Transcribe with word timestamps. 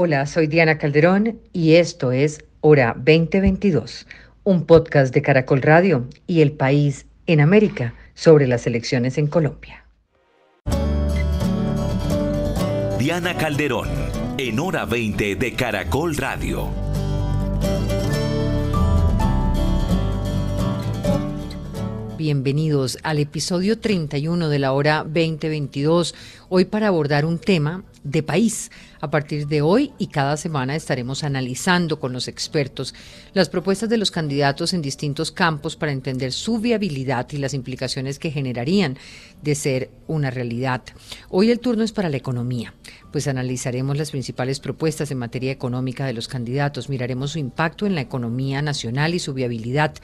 Hola, 0.00 0.26
soy 0.26 0.46
Diana 0.46 0.78
Calderón 0.78 1.40
y 1.52 1.74
esto 1.74 2.12
es 2.12 2.44
Hora 2.60 2.94
2022, 2.96 4.06
un 4.44 4.64
podcast 4.64 5.12
de 5.12 5.22
Caracol 5.22 5.60
Radio 5.60 6.06
y 6.28 6.40
El 6.40 6.52
País 6.52 7.06
en 7.26 7.40
América 7.40 7.94
sobre 8.14 8.46
las 8.46 8.68
elecciones 8.68 9.18
en 9.18 9.26
Colombia. 9.26 9.84
Diana 13.00 13.36
Calderón, 13.36 13.88
en 14.38 14.60
Hora 14.60 14.84
20 14.84 15.34
de 15.34 15.52
Caracol 15.54 16.16
Radio. 16.16 16.68
Bienvenidos 22.16 22.98
al 23.02 23.18
episodio 23.18 23.80
31 23.80 24.48
de 24.48 24.58
la 24.60 24.72
hora 24.72 25.04
2022, 25.04 26.14
hoy 26.48 26.66
para 26.66 26.86
abordar 26.86 27.24
un 27.24 27.38
tema 27.38 27.82
de 28.04 28.22
país. 28.22 28.70
A 29.00 29.10
partir 29.10 29.46
de 29.46 29.62
hoy 29.62 29.92
y 29.98 30.08
cada 30.08 30.36
semana 30.36 30.74
estaremos 30.74 31.22
analizando 31.22 32.00
con 32.00 32.12
los 32.12 32.26
expertos 32.26 32.94
las 33.32 33.48
propuestas 33.48 33.88
de 33.88 33.96
los 33.96 34.10
candidatos 34.10 34.72
en 34.72 34.82
distintos 34.82 35.30
campos 35.30 35.76
para 35.76 35.92
entender 35.92 36.32
su 36.32 36.58
viabilidad 36.58 37.28
y 37.30 37.38
las 37.38 37.54
implicaciones 37.54 38.18
que 38.18 38.32
generarían 38.32 38.98
de 39.42 39.54
ser 39.54 39.90
una 40.08 40.30
realidad. 40.30 40.82
Hoy 41.28 41.50
el 41.50 41.60
turno 41.60 41.84
es 41.84 41.92
para 41.92 42.08
la 42.08 42.16
economía 42.16 42.74
pues 43.10 43.26
analizaremos 43.26 43.96
las 43.96 44.10
principales 44.10 44.60
propuestas 44.60 45.10
en 45.10 45.18
materia 45.18 45.52
económica 45.52 46.06
de 46.06 46.12
los 46.12 46.28
candidatos, 46.28 46.88
miraremos 46.88 47.32
su 47.32 47.38
impacto 47.38 47.86
en 47.86 47.94
la 47.94 48.00
economía 48.00 48.62
nacional 48.62 49.14
y 49.14 49.18
su 49.18 49.34
viabilidad. 49.34 49.94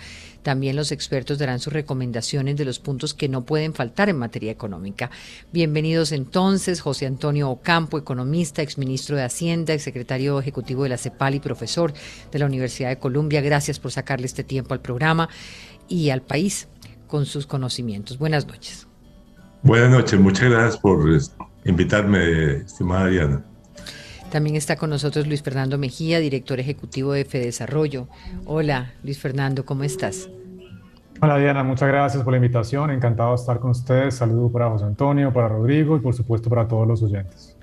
También 0.42 0.76
los 0.76 0.92
expertos 0.92 1.38
darán 1.38 1.60
sus 1.60 1.72
recomendaciones 1.72 2.56
de 2.56 2.64
los 2.64 2.78
puntos 2.78 3.14
que 3.14 3.28
no 3.28 3.44
pueden 3.44 3.74
faltar 3.74 4.08
en 4.08 4.18
materia 4.18 4.52
económica. 4.52 5.10
Bienvenidos 5.52 6.12
entonces, 6.12 6.80
José 6.80 7.06
Antonio 7.06 7.50
Ocampo, 7.50 7.98
economista, 7.98 8.62
exministro 8.84 9.16
de 9.16 9.22
Hacienda, 9.22 9.72
exsecretario 9.72 10.38
ejecutivo 10.38 10.82
de 10.82 10.90
la 10.90 10.98
CEPAL 10.98 11.34
y 11.34 11.40
profesor 11.40 11.94
de 12.30 12.38
la 12.38 12.44
Universidad 12.44 12.90
de 12.90 12.98
Columbia. 12.98 13.40
Gracias 13.40 13.80
por 13.80 13.90
sacarle 13.90 14.26
este 14.26 14.44
tiempo 14.44 14.74
al 14.74 14.80
programa 14.80 15.30
y 15.88 16.10
al 16.10 16.20
país 16.20 16.68
con 17.06 17.24
sus 17.24 17.46
conocimientos. 17.46 18.18
Buenas 18.18 18.46
noches. 18.46 18.86
Buenas 19.62 19.90
noches, 19.90 20.20
muchas 20.20 20.50
gracias 20.50 20.76
por 20.76 21.08
invitarme, 21.64 22.56
estimada 22.56 23.06
Diana. 23.06 23.42
También 24.30 24.56
está 24.56 24.76
con 24.76 24.90
nosotros 24.90 25.26
Luis 25.26 25.42
Fernando 25.42 25.78
Mejía, 25.78 26.18
director 26.18 26.60
ejecutivo 26.60 27.12
de 27.12 27.24
Desarrollo. 27.24 28.08
Hola, 28.44 28.92
Luis 29.02 29.18
Fernando, 29.18 29.64
¿cómo 29.64 29.84
estás? 29.84 30.28
Hola 31.22 31.38
Diana, 31.38 31.62
muchas 31.62 31.88
gracias 31.88 32.22
por 32.22 32.32
la 32.32 32.36
invitación. 32.36 32.90
Encantado 32.90 33.30
de 33.30 33.36
estar 33.36 33.58
con 33.60 33.70
ustedes. 33.70 34.16
Saludo 34.16 34.50
para 34.52 34.68
José 34.68 34.84
Antonio, 34.84 35.32
para 35.32 35.48
Rodrigo 35.48 35.96
y 35.96 36.00
por 36.00 36.12
supuesto 36.12 36.50
para 36.50 36.68
todos 36.68 36.86
los 36.86 37.02
oyentes. 37.02 37.53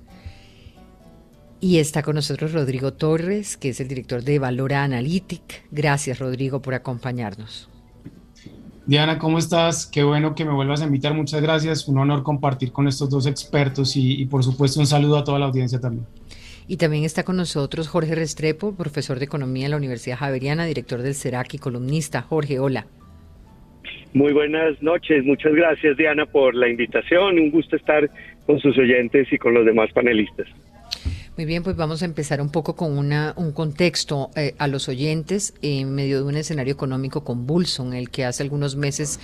Y 1.64 1.78
está 1.78 2.02
con 2.02 2.16
nosotros 2.16 2.54
Rodrigo 2.54 2.94
Torres, 2.94 3.56
que 3.56 3.70
es 3.70 3.80
el 3.80 3.88
director 3.88 4.24
de 4.24 4.40
Valora 4.40 4.84
Analytic. 4.84 5.64
Gracias 5.70 6.18
Rodrigo 6.18 6.60
por 6.60 6.74
acompañarnos. 6.74 7.70
Diana, 8.88 9.20
¿cómo 9.20 9.38
estás? 9.38 9.86
Qué 9.86 10.04
bueno 10.04 10.34
que 10.34 10.44
me 10.44 10.54
vuelvas 10.54 10.82
a 10.82 10.86
invitar. 10.86 11.14
Muchas 11.14 11.40
gracias. 11.40 11.88
Un 11.88 12.00
honor 12.00 12.24
compartir 12.24 12.72
con 12.72 12.88
estos 12.88 13.12
dos 13.12 13.28
expertos 13.28 13.94
y, 13.96 14.26
por 14.26 14.44
supuesto 14.44 14.80
un 14.80 14.88
saludo 14.88 15.20
a 15.20 15.24
toda 15.24 15.38
la 15.38 15.46
audiencia 15.46 15.80
también. 15.80 16.08
Y 16.68 16.78
también 16.78 17.04
está 17.04 17.22
con 17.22 17.38
nosotros 17.38 17.88
Jorge 17.88 18.16
Restrepo, 18.16 18.76
profesor 18.76 19.20
de 19.20 19.26
Economía 19.26 19.66
en 19.66 19.72
la 19.72 19.78
Universidad 19.78 20.18
Javeriana, 20.18 20.66
director 20.66 21.04
del 21.04 21.14
CERAC 21.14 21.54
y 21.54 21.58
columnista. 21.60 22.24
Jorge, 22.24 22.58
hola. 22.58 22.88
Muy 24.14 24.34
buenas 24.34 24.82
noches. 24.82 25.24
Muchas 25.26 25.54
gracias, 25.54 25.96
Diana, 25.96 26.26
por 26.26 26.56
la 26.56 26.68
invitación. 26.68 27.38
Un 27.38 27.52
gusto 27.52 27.76
estar 27.76 28.10
con 28.48 28.60
sus 28.60 28.76
oyentes 28.80 29.32
y 29.32 29.38
con 29.38 29.54
los 29.54 29.64
demás 29.64 29.92
panelistas. 29.94 30.48
Muy 31.38 31.46
bien, 31.46 31.64
pues 31.64 31.78
vamos 31.78 32.02
a 32.02 32.06
empezar 32.06 32.42
un 32.42 32.50
poco 32.50 32.76
con 32.76 32.98
una, 32.98 33.34
un 33.38 33.54
contexto 33.54 34.32
eh, 34.36 34.54
a 34.58 34.68
los 34.68 34.90
oyentes 34.90 35.54
en 35.62 35.96
medio 35.96 36.18
de 36.18 36.24
un 36.24 36.36
escenario 36.36 36.74
económico 36.74 37.24
convulso 37.24 37.84
en 37.84 37.94
el 37.94 38.10
que 38.10 38.26
hace 38.26 38.44
algunos 38.44 38.76
meses 38.76 39.18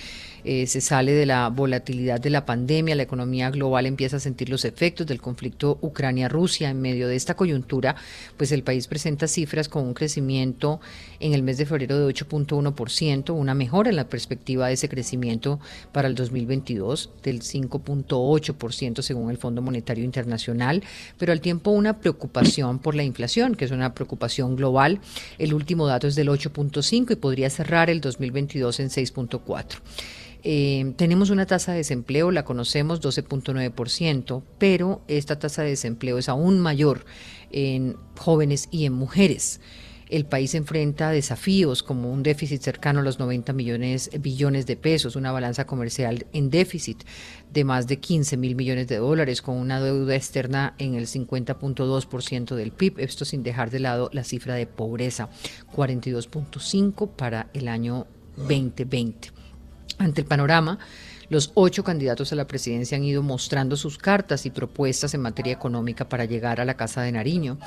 eh, 0.50 0.66
se 0.66 0.80
sale 0.80 1.12
de 1.12 1.26
la 1.26 1.50
volatilidad 1.50 2.18
de 2.18 2.30
la 2.30 2.46
pandemia, 2.46 2.94
la 2.94 3.02
economía 3.02 3.50
global 3.50 3.84
empieza 3.84 4.16
a 4.16 4.20
sentir 4.20 4.48
los 4.48 4.64
efectos 4.64 5.06
del 5.06 5.20
conflicto 5.20 5.76
Ucrania-Rusia. 5.82 6.70
En 6.70 6.80
medio 6.80 7.06
de 7.06 7.16
esta 7.16 7.34
coyuntura, 7.34 7.96
pues 8.38 8.50
el 8.52 8.62
país 8.62 8.86
presenta 8.86 9.28
cifras 9.28 9.68
con 9.68 9.84
un 9.84 9.92
crecimiento 9.92 10.80
en 11.20 11.34
el 11.34 11.42
mes 11.42 11.58
de 11.58 11.66
febrero 11.66 11.98
de 11.98 12.14
8.1%, 12.14 13.34
una 13.34 13.52
mejora 13.52 13.90
en 13.90 13.96
la 13.96 14.08
perspectiva 14.08 14.68
de 14.68 14.72
ese 14.72 14.88
crecimiento 14.88 15.60
para 15.92 16.08
el 16.08 16.14
2022 16.14 17.10
del 17.22 17.42
5.8% 17.42 19.02
según 19.02 19.30
el 19.30 19.36
Fondo 19.36 19.60
Monetario 19.60 20.02
Internacional, 20.02 20.82
pero 21.18 21.32
al 21.32 21.42
tiempo 21.42 21.72
una 21.72 21.98
preocupación 21.98 22.78
por 22.78 22.94
la 22.94 23.02
inflación, 23.02 23.54
que 23.54 23.66
es 23.66 23.70
una 23.70 23.92
preocupación 23.92 24.56
global. 24.56 25.02
El 25.36 25.52
último 25.52 25.86
dato 25.86 26.06
es 26.06 26.14
del 26.14 26.30
8.5 26.30 27.12
y 27.12 27.16
podría 27.16 27.50
cerrar 27.50 27.90
el 27.90 28.00
2022 28.00 28.80
en 28.80 28.88
6.4. 28.88 29.76
Eh, 30.44 30.92
tenemos 30.96 31.30
una 31.30 31.46
tasa 31.46 31.72
de 31.72 31.78
desempleo, 31.78 32.30
la 32.30 32.44
conocemos, 32.44 33.00
12.9%, 33.00 34.42
pero 34.58 35.02
esta 35.08 35.38
tasa 35.38 35.62
de 35.62 35.70
desempleo 35.70 36.18
es 36.18 36.28
aún 36.28 36.60
mayor 36.60 37.04
en 37.50 37.96
jóvenes 38.16 38.68
y 38.70 38.84
en 38.84 38.92
mujeres. 38.92 39.60
El 40.08 40.24
país 40.24 40.54
enfrenta 40.54 41.10
desafíos 41.10 41.82
como 41.82 42.10
un 42.10 42.22
déficit 42.22 42.62
cercano 42.62 43.00
a 43.00 43.02
los 43.02 43.18
90 43.18 43.52
millones 43.52 44.10
billones 44.20 44.64
de 44.64 44.76
pesos, 44.76 45.16
una 45.16 45.32
balanza 45.32 45.66
comercial 45.66 46.24
en 46.32 46.48
déficit 46.48 47.04
de 47.52 47.64
más 47.64 47.86
de 47.86 47.98
15 47.98 48.38
mil 48.38 48.54
millones 48.54 48.88
de 48.88 48.96
dólares, 48.96 49.42
con 49.42 49.56
una 49.56 49.82
deuda 49.82 50.16
externa 50.16 50.74
en 50.78 50.94
el 50.94 51.06
50.2% 51.06 52.54
del 52.54 52.72
PIB, 52.72 53.00
esto 53.00 53.26
sin 53.26 53.42
dejar 53.42 53.70
de 53.70 53.80
lado 53.80 54.08
la 54.14 54.24
cifra 54.24 54.54
de 54.54 54.66
pobreza, 54.66 55.28
42.5 55.74 57.10
para 57.10 57.50
el 57.52 57.68
año 57.68 58.06
2020. 58.36 59.37
Ante 59.96 60.20
el 60.20 60.26
panorama, 60.26 60.78
los 61.30 61.52
ocho 61.54 61.84
candidatos 61.84 62.32
a 62.32 62.36
la 62.36 62.46
presidencia 62.46 62.96
han 62.96 63.04
ido 63.04 63.22
mostrando 63.22 63.76
sus 63.76 63.98
cartas 63.98 64.46
y 64.46 64.50
propuestas 64.50 65.14
en 65.14 65.22
materia 65.22 65.52
económica 65.52 66.08
para 66.08 66.24
llegar 66.24 66.60
a 66.60 66.64
la 66.64 66.74
Casa 66.74 67.02
de 67.02 67.12
Nariño. 67.12 67.58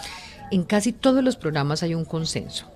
En 0.52 0.64
casi 0.64 0.94
todos 0.94 1.24
los 1.24 1.36
programas 1.36 1.84
hay 1.84 1.94
un 1.94 2.06
consenso 2.06 2.72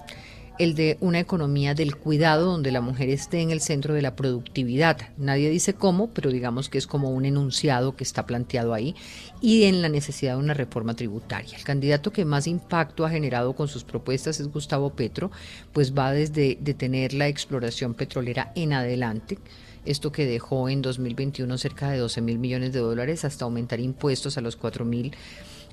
el 0.59 0.75
de 0.75 0.97
una 1.01 1.19
economía 1.19 1.73
del 1.73 1.95
cuidado 1.95 2.45
donde 2.51 2.71
la 2.71 2.81
mujer 2.81 3.09
esté 3.09 3.41
en 3.41 3.51
el 3.51 3.61
centro 3.61 3.93
de 3.93 4.01
la 4.01 4.15
productividad. 4.15 4.97
Nadie 5.17 5.49
dice 5.49 5.73
cómo, 5.73 6.09
pero 6.11 6.31
digamos 6.31 6.69
que 6.69 6.77
es 6.77 6.87
como 6.87 7.11
un 7.11 7.25
enunciado 7.25 7.95
que 7.95 8.03
está 8.03 8.25
planteado 8.25 8.73
ahí 8.73 8.95
y 9.41 9.63
en 9.63 9.81
la 9.81 9.89
necesidad 9.89 10.33
de 10.33 10.43
una 10.43 10.53
reforma 10.53 10.95
tributaria. 10.95 11.57
El 11.57 11.63
candidato 11.63 12.11
que 12.11 12.25
más 12.25 12.47
impacto 12.47 13.05
ha 13.05 13.09
generado 13.09 13.53
con 13.53 13.67
sus 13.67 13.83
propuestas 13.83 14.39
es 14.39 14.47
Gustavo 14.47 14.91
Petro, 14.91 15.31
pues 15.73 15.93
va 15.93 16.11
desde 16.11 16.57
detener 16.61 17.13
la 17.13 17.27
exploración 17.27 17.93
petrolera 17.93 18.51
en 18.55 18.73
adelante 18.73 19.37
esto 19.85 20.11
que 20.11 20.25
dejó 20.25 20.67
en 20.67 20.81
2021 20.81 21.57
cerca 21.57 21.89
de 21.89 21.99
12 21.99 22.21
mil 22.21 22.39
millones 22.39 22.73
de 22.73 22.79
dólares 22.79 23.23
hasta 23.23 23.45
aumentar 23.45 23.79
impuestos 23.79 24.37
a 24.37 24.41
los 24.41 24.55
4 24.55 24.83
mil 24.83 25.13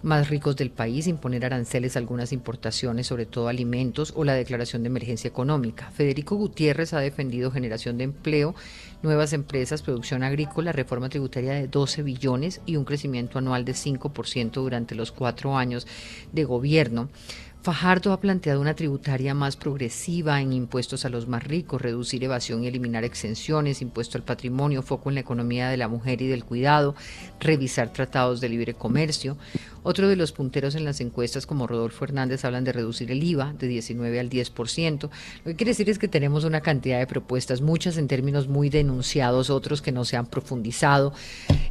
más 0.03 0.29
ricos 0.29 0.57
del 0.57 0.71
país, 0.71 1.07
imponer 1.07 1.45
aranceles 1.45 1.97
a 1.97 1.99
algunas 1.99 2.33
importaciones, 2.33 3.07
sobre 3.07 3.27
todo 3.27 3.49
alimentos, 3.49 4.13
o 4.17 4.25
la 4.25 4.35
declaración 4.35 4.83
de 4.83 4.89
emergencia 4.89 5.29
económica. 5.29 5.91
Federico 5.91 6.37
Gutiérrez 6.37 6.93
ha 6.93 7.01
defendido 7.01 7.51
generación 7.51 7.99
de 7.99 8.05
empleo, 8.05 8.55
nuevas 9.03 9.33
empresas, 9.33 9.83
producción 9.83 10.23
agrícola, 10.23 10.73
reforma 10.73 11.09
tributaria 11.09 11.55
de 11.55 11.69
12 11.69 12.03
billones 12.03 12.61
y 12.67 12.77
un 12.77 12.85
crecimiento 12.85 13.39
anual 13.39 13.65
de 13.65 13.73
5% 13.73 14.53
durante 14.53 14.95
los 14.95 15.13
cuatro 15.13 15.57
años 15.57 15.87
de 16.33 16.45
gobierno. 16.45 17.09
Fajardo 17.63 18.13
ha 18.13 18.19
planteado 18.19 18.61
una 18.61 18.75
tributaria 18.75 19.35
más 19.35 19.55
progresiva 19.55 20.41
en 20.41 20.53
impuestos 20.53 21.05
a 21.05 21.09
los 21.09 21.29
más 21.29 21.45
ricos, 21.45 21.81
reducir 21.81 22.25
evasión 22.25 22.65
y 22.65 22.67
eliminar 22.67 23.05
exenciones, 23.05 23.83
impuesto 23.83 24.19
al 24.19 24.25
patrimonio, 24.25 24.83
foco 24.83 25.11
en 25.11 25.15
la 25.15 25.21
economía 25.21 25.69
de 25.69 25.77
la 25.77 25.87
mujer 25.87 26.23
y 26.23 26.27
del 26.27 26.45
cuidado, 26.45 26.97
revisar 27.39 27.93
tratados 27.93 28.41
de 28.41 28.49
libre 28.49 28.75
comercio. 28.75 29.37
Otro 29.85 30.09
de 30.09 30.17
los 30.17 30.33
punteros 30.33 30.75
en 30.75 30.85
las 30.85 31.01
encuestas, 31.01 31.47
como 31.47 31.67
Rodolfo 31.67 32.05
Hernández, 32.05 32.45
hablan 32.45 32.65
de 32.65 32.73
reducir 32.73 33.11
el 33.11 33.23
IVA 33.23 33.53
de 33.59 33.67
19 33.67 34.21
al 34.21 34.31
10%. 34.31 35.03
Lo 35.03 35.11
que 35.45 35.57
quiere 35.57 35.71
decir 35.71 35.91
es 35.91 35.99
que 35.99 36.09
tenemos 36.09 36.45
una 36.45 36.61
cantidad 36.61 36.99
de 36.99 37.07
propuestas, 37.07 37.61
muchas 37.61 37.97
en 37.97 38.07
términos 38.07 38.47
muy 38.47 38.69
denunciados, 38.69 39.51
otros 39.51 39.83
que 39.83 39.91
no 39.91 40.05
se 40.05 40.17
han 40.17 40.27
profundizado. 40.27 41.13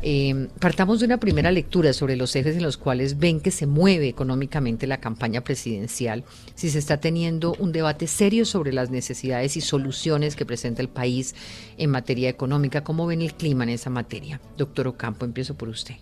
Eh, 0.01 0.49
partamos 0.59 0.99
de 0.99 1.05
una 1.05 1.19
primera 1.19 1.51
lectura 1.51 1.93
sobre 1.93 2.15
los 2.15 2.35
ejes 2.35 2.57
en 2.57 2.63
los 2.63 2.77
cuales 2.77 3.17
ven 3.17 3.39
que 3.39 3.51
se 3.51 3.67
mueve 3.67 4.07
económicamente 4.07 4.87
la 4.87 4.99
campaña 4.99 5.41
presidencial, 5.41 6.23
si 6.55 6.69
se 6.69 6.79
está 6.79 6.97
teniendo 6.97 7.55
un 7.59 7.71
debate 7.71 8.07
serio 8.07 8.45
sobre 8.45 8.73
las 8.73 8.89
necesidades 8.89 9.55
y 9.55 9.61
soluciones 9.61 10.35
que 10.35 10.45
presenta 10.45 10.81
el 10.81 10.89
país 10.89 11.33
en 11.77 11.91
materia 11.91 12.29
económica. 12.29 12.83
¿Cómo 12.83 13.07
ven 13.07 13.21
el 13.21 13.35
clima 13.35 13.63
en 13.63 13.69
esa 13.69 13.89
materia? 13.89 14.41
Doctor 14.57 14.87
Ocampo, 14.87 15.25
empiezo 15.25 15.55
por 15.55 15.69
usted. 15.69 15.95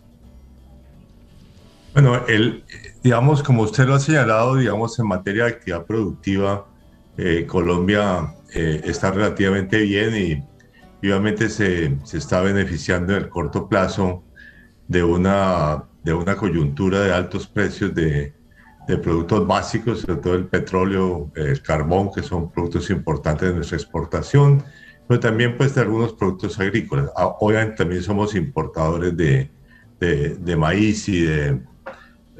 Bueno, 1.94 2.26
el, 2.28 2.64
digamos, 3.04 3.42
como 3.44 3.64
usted 3.64 3.88
lo 3.88 3.96
ha 3.96 4.00
señalado, 4.00 4.56
digamos, 4.56 4.98
en 5.00 5.08
materia 5.08 5.46
de 5.46 5.50
actividad 5.52 5.86
productiva, 5.86 6.68
eh, 7.18 7.46
Colombia 7.48 8.36
eh, 8.54 8.82
está 8.86 9.12
relativamente 9.12 9.80
bien 9.80 10.16
y, 10.16 11.08
obviamente 11.08 11.50
se, 11.50 11.98
se, 12.04 12.18
está 12.18 12.42
beneficiando 12.42 13.16
en 13.16 13.24
el 13.24 13.30
corto 13.30 13.68
plazo 13.68 14.24
de 14.88 15.04
una, 15.04 15.86
de 16.04 16.14
una 16.14 16.36
coyuntura 16.36 17.02
de 17.02 17.14
altos 17.14 17.48
precios 17.48 17.96
de, 17.96 18.34
de 18.90 18.98
productos 18.98 19.46
básicos, 19.46 20.02
sobre 20.02 20.16
todo 20.16 20.34
el 20.34 20.48
petróleo, 20.48 21.32
el 21.36 21.62
carbón, 21.62 22.12
que 22.12 22.24
son 22.24 22.52
productos 22.52 22.90
importantes 22.90 23.50
de 23.50 23.56
nuestra 23.56 23.78
exportación, 23.78 24.64
pero 25.08 25.20
también 25.20 25.56
pues 25.58 25.76
de 25.76 25.82
algunos 25.82 26.14
productos 26.14 26.60
agrícolas. 26.60 27.12
Ah, 27.16 27.36
obviamente 27.40 27.78
también 27.78 28.02
somos 28.02 28.34
importadores 28.34 29.16
de, 29.16 29.52
de, 30.00 30.56
maíz 30.56 31.08
y 31.08 31.22
de, 31.22 31.62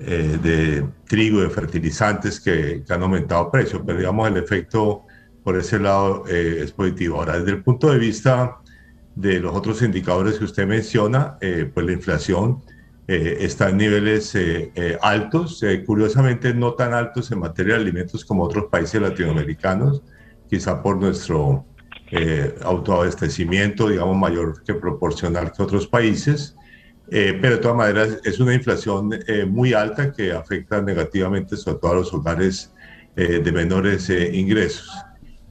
eh, 0.02 0.40
de 0.42 0.88
trigo, 1.08 1.42
de 1.42 1.50
fertilizantes 1.50 2.40
que, 2.40 2.84
han 2.88 3.04
aumentado 3.04 3.52
precios, 3.52 3.82
pero 3.86 3.98
digamos 3.98 4.30
el 4.30 4.38
efecto 4.38 5.04
por 5.44 5.58
ese 5.58 5.78
lado 5.78 6.24
eh, 6.30 6.62
es 6.64 6.72
positivo. 6.72 7.18
Ahora, 7.18 7.40
desde 7.40 7.52
el 7.52 7.64
punto 7.64 7.92
de 7.92 8.00
vista 8.00 8.60
de 9.16 9.42
los 9.42 9.54
otros 9.54 9.82
indicadores 9.82 10.38
que 10.38 10.46
usted 10.46 10.66
menciona, 10.66 11.38
eh, 11.42 11.70
pues 11.74 11.86
la 11.86 11.92
inflación 11.92 12.64
está 13.08 13.70
en 13.70 13.78
niveles 13.78 14.38
altos, 15.02 15.66
curiosamente 15.88 16.54
no 16.54 16.76
tan 16.76 16.94
altos 16.94 17.32
en 17.32 17.40
materia 17.40 17.74
de 17.74 17.82
alimentos 17.82 18.24
como 18.24 18.44
otros 18.44 18.66
países 18.66 19.02
latinoamericanos, 19.02 20.04
quizá 20.48 20.84
por 20.84 20.98
nuestro 20.98 21.66
autoabastecimiento, 22.62 23.90
digamos, 23.90 24.16
mayor 24.16 24.64
que 24.64 24.76
proporcional 24.76 25.52
que 25.52 25.64
otros 25.64 25.88
países. 25.88 26.56
Eh, 27.12 27.38
pero 27.42 27.56
de 27.56 27.62
todas 27.62 27.78
maneras 27.78 28.20
es 28.24 28.40
una 28.40 28.54
inflación 28.54 29.10
eh, 29.28 29.46
muy 29.46 29.74
alta 29.74 30.12
que 30.12 30.32
afecta 30.32 30.82
negativamente 30.82 31.58
sobre 31.58 31.80
todo 31.80 31.92
a 31.92 31.96
los 31.96 32.14
hogares 32.14 32.72
eh, 33.16 33.42
de 33.44 33.52
menores 33.52 34.10
ingresos. 34.10 34.92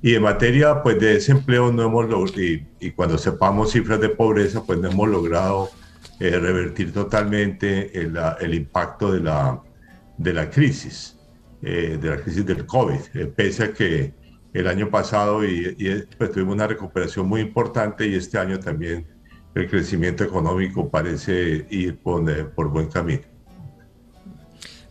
Y 0.00 0.14
en 0.14 0.22
materia 0.22 0.80
pues, 0.82 1.00
de 1.00 1.14
desempleo 1.14 1.72
no 1.72 1.82
hemos 1.82 2.08
logrado, 2.08 2.40
y, 2.40 2.90
cuando 2.92 3.18
sepamos 3.18 3.72
cifras 3.72 4.00
de 4.00 4.10
pobreza, 4.10 4.62
pues 4.64 4.78
no 4.78 4.88
hemos 4.90 5.08
logrado 5.08 5.70
revertir 6.20 6.92
totalmente 6.92 7.96
el, 7.98 8.16
el, 8.40 8.54
impacto 8.54 9.12
de 9.12 9.20
la, 9.20 9.60
de 10.16 10.32
la 10.32 10.50
crisis, 10.50 11.16
de 11.60 11.98
la 12.02 12.16
crisis 12.16 12.44
del 12.44 12.66
COVID, 12.66 13.28
pese 13.36 13.64
a 13.64 13.72
que 13.72 14.14
el 14.52 14.66
año 14.66 14.90
pasado 14.90 15.44
y, 15.44 15.76
y 15.78 16.02
pues, 16.16 16.32
tuvimos 16.32 16.54
una 16.54 16.66
recuperación 16.66 17.28
muy 17.28 17.40
importante 17.40 18.06
y 18.06 18.14
este 18.14 18.38
año 18.38 18.58
también 18.58 19.06
el 19.54 19.68
crecimiento 19.68 20.24
económico 20.24 20.88
parece 20.88 21.66
ir 21.70 21.98
por, 21.98 22.28
eh, 22.30 22.44
por 22.44 22.68
buen 22.68 22.88
camino. 22.88 23.22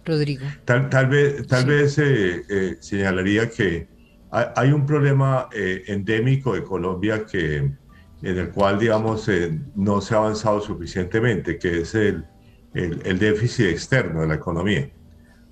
Rodrigo. 0.06 0.46
Tal, 0.66 0.90
tal 0.90 1.08
vez, 1.08 1.48
tal 1.48 1.66
vez 1.66 1.98
eh, 1.98 2.44
eh, 2.50 2.78
señalaría 2.80 3.50
que 3.50 3.88
hay 4.30 4.72
un 4.72 4.86
problema 4.86 5.48
endémico 5.54 6.54
de 6.54 6.62
Colombia 6.62 7.26
que, 7.26 7.58
en 7.58 7.78
el 8.22 8.50
cual, 8.50 8.78
digamos, 8.78 9.30
no 9.74 10.02
se 10.02 10.14
ha 10.14 10.18
avanzado 10.18 10.60
suficientemente, 10.60 11.58
que 11.58 11.80
es 11.80 11.96
el, 11.96 12.26
el, 12.74 13.20
déficit 13.20 13.68
externo 13.68 14.22
de 14.22 14.28
la 14.28 14.36
economía. 14.36 14.90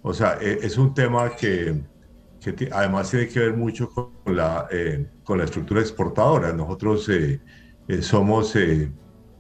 O 0.02 0.14
sea, 0.14 0.34
es 0.42 0.78
un 0.78 0.94
tema 0.94 1.36
que, 1.38 1.82
que, 2.42 2.70
además 2.70 3.10
tiene 3.10 3.30
que 3.30 3.40
ver 3.40 3.54
mucho 3.54 3.90
con 3.90 4.36
la, 4.36 4.68
con 5.24 5.38
la 5.38 5.46
estructura 5.46 5.80
exportadora. 5.80 6.52
Nosotros 6.52 7.10
somos 8.02 8.56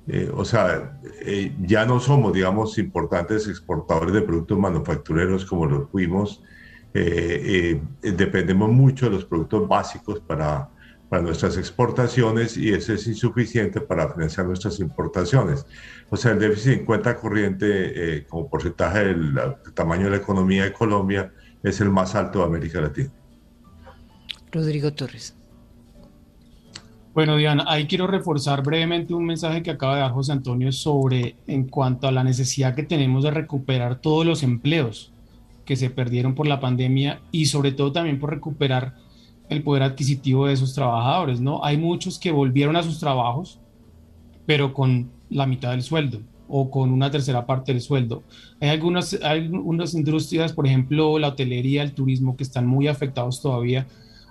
eh, 0.07 0.31
o 0.33 0.45
sea, 0.45 0.99
eh, 1.21 1.55
ya 1.61 1.85
no 1.85 1.99
somos, 1.99 2.33
digamos, 2.33 2.77
importantes 2.77 3.47
exportadores 3.47 4.13
de 4.13 4.21
productos 4.21 4.57
manufactureros 4.57 5.45
como 5.45 5.65
lo 5.65 5.87
fuimos. 5.87 6.43
Eh, 6.93 7.81
dependemos 8.01 8.71
mucho 8.71 9.07
de 9.07 9.13
los 9.13 9.25
productos 9.25 9.67
básicos 9.67 10.21
para, 10.21 10.69
para 11.09 11.21
nuestras 11.21 11.57
exportaciones 11.57 12.55
y 12.55 12.71
eso 12.71 12.93
es 12.93 13.05
insuficiente 13.07 13.81
para 13.81 14.13
financiar 14.13 14.45
nuestras 14.45 14.79
importaciones. 14.79 15.65
O 16.09 16.15
sea, 16.15 16.31
el 16.31 16.39
déficit 16.39 16.79
en 16.79 16.85
cuenta 16.85 17.15
corriente 17.15 18.25
como 18.29 18.47
porcentaje 18.47 18.99
del 19.05 19.35
tamaño 19.73 20.05
de 20.05 20.11
la 20.11 20.17
economía 20.17 20.63
de 20.63 20.71
Colombia 20.71 21.33
es 21.63 21.81
el 21.81 21.89
más 21.89 22.15
alto 22.15 22.39
de 22.39 22.45
América 22.45 22.79
Latina. 22.79 23.11
Rodrigo 24.51 24.93
Torres. 24.93 25.35
Bueno, 27.15 27.37
Diana, 27.37 27.63
ahí 27.69 27.87
quiero 27.87 28.07
reforzar 28.07 28.61
brevemente 28.61 29.13
un 29.13 29.25
mensaje 29.25 29.63
que 29.63 29.71
acaba 29.71 29.95
de 29.95 30.01
dar 30.01 30.11
José 30.11 30.33
Antonio 30.33 30.73
sobre 30.73 31.37
en 31.47 31.69
cuanto 31.69 32.09
a 32.09 32.11
la 32.11 32.25
necesidad 32.25 32.75
que 32.75 32.83
tenemos 32.83 33.23
de 33.23 33.31
recuperar 33.31 34.01
todos 34.01 34.25
los 34.25 34.43
empleos 34.43 35.13
que 35.63 35.77
se 35.77 35.89
perdieron 35.89 36.35
por 36.35 36.45
la 36.45 36.59
pandemia 36.59 37.21
y 37.31 37.45
sobre 37.45 37.71
todo 37.71 37.93
también 37.93 38.19
por 38.19 38.31
recuperar 38.31 38.95
el 39.47 39.63
poder 39.63 39.83
adquisitivo 39.83 40.47
de 40.47 40.55
esos 40.55 40.73
trabajadores, 40.73 41.39
¿no? 41.39 41.63
Hay 41.63 41.77
muchos 41.77 42.19
que 42.19 42.33
volvieron 42.33 42.75
a 42.75 42.83
sus 42.83 42.99
trabajos, 42.99 43.61
pero 44.45 44.73
con 44.73 45.09
la 45.29 45.45
mitad 45.45 45.71
del 45.71 45.83
sueldo 45.83 46.19
o 46.49 46.69
con 46.69 46.91
una 46.91 47.11
tercera 47.11 47.45
parte 47.45 47.71
del 47.71 47.79
sueldo. 47.79 48.23
Hay 48.59 48.67
algunas, 48.67 49.17
hay 49.23 49.45
algunas 49.45 49.93
industrias, 49.93 50.51
por 50.51 50.67
ejemplo, 50.67 51.17
la 51.17 51.29
hotelería, 51.29 51.81
el 51.81 51.93
turismo, 51.93 52.35
que 52.35 52.43
están 52.43 52.67
muy 52.67 52.89
afectados 52.89 53.41
todavía 53.41 53.87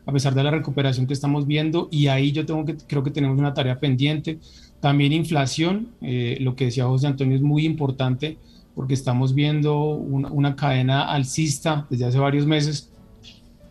a 0.06 0.12
pesar 0.12 0.34
de 0.34 0.42
la 0.42 0.50
recuperación 0.50 1.06
que 1.06 1.14
estamos 1.14 1.46
viendo. 1.46 1.88
Y 1.90 2.08
ahí 2.08 2.32
yo 2.32 2.44
tengo 2.44 2.64
que, 2.64 2.76
creo 2.76 3.02
que 3.02 3.10
tenemos 3.10 3.38
una 3.38 3.54
tarea 3.54 3.78
pendiente. 3.78 4.38
También 4.80 5.12
inflación, 5.12 5.88
eh, 6.02 6.36
lo 6.40 6.54
que 6.56 6.66
decía 6.66 6.84
José 6.84 7.06
Antonio 7.06 7.36
es 7.36 7.42
muy 7.42 7.64
importante 7.64 8.36
porque 8.74 8.94
estamos 8.94 9.34
viendo 9.34 9.86
una, 9.86 10.56
cadena 10.56 11.04
alcista 11.04 11.86
desde 11.88 12.06
hace 12.06 12.18
varios 12.18 12.44
meses. 12.44 12.90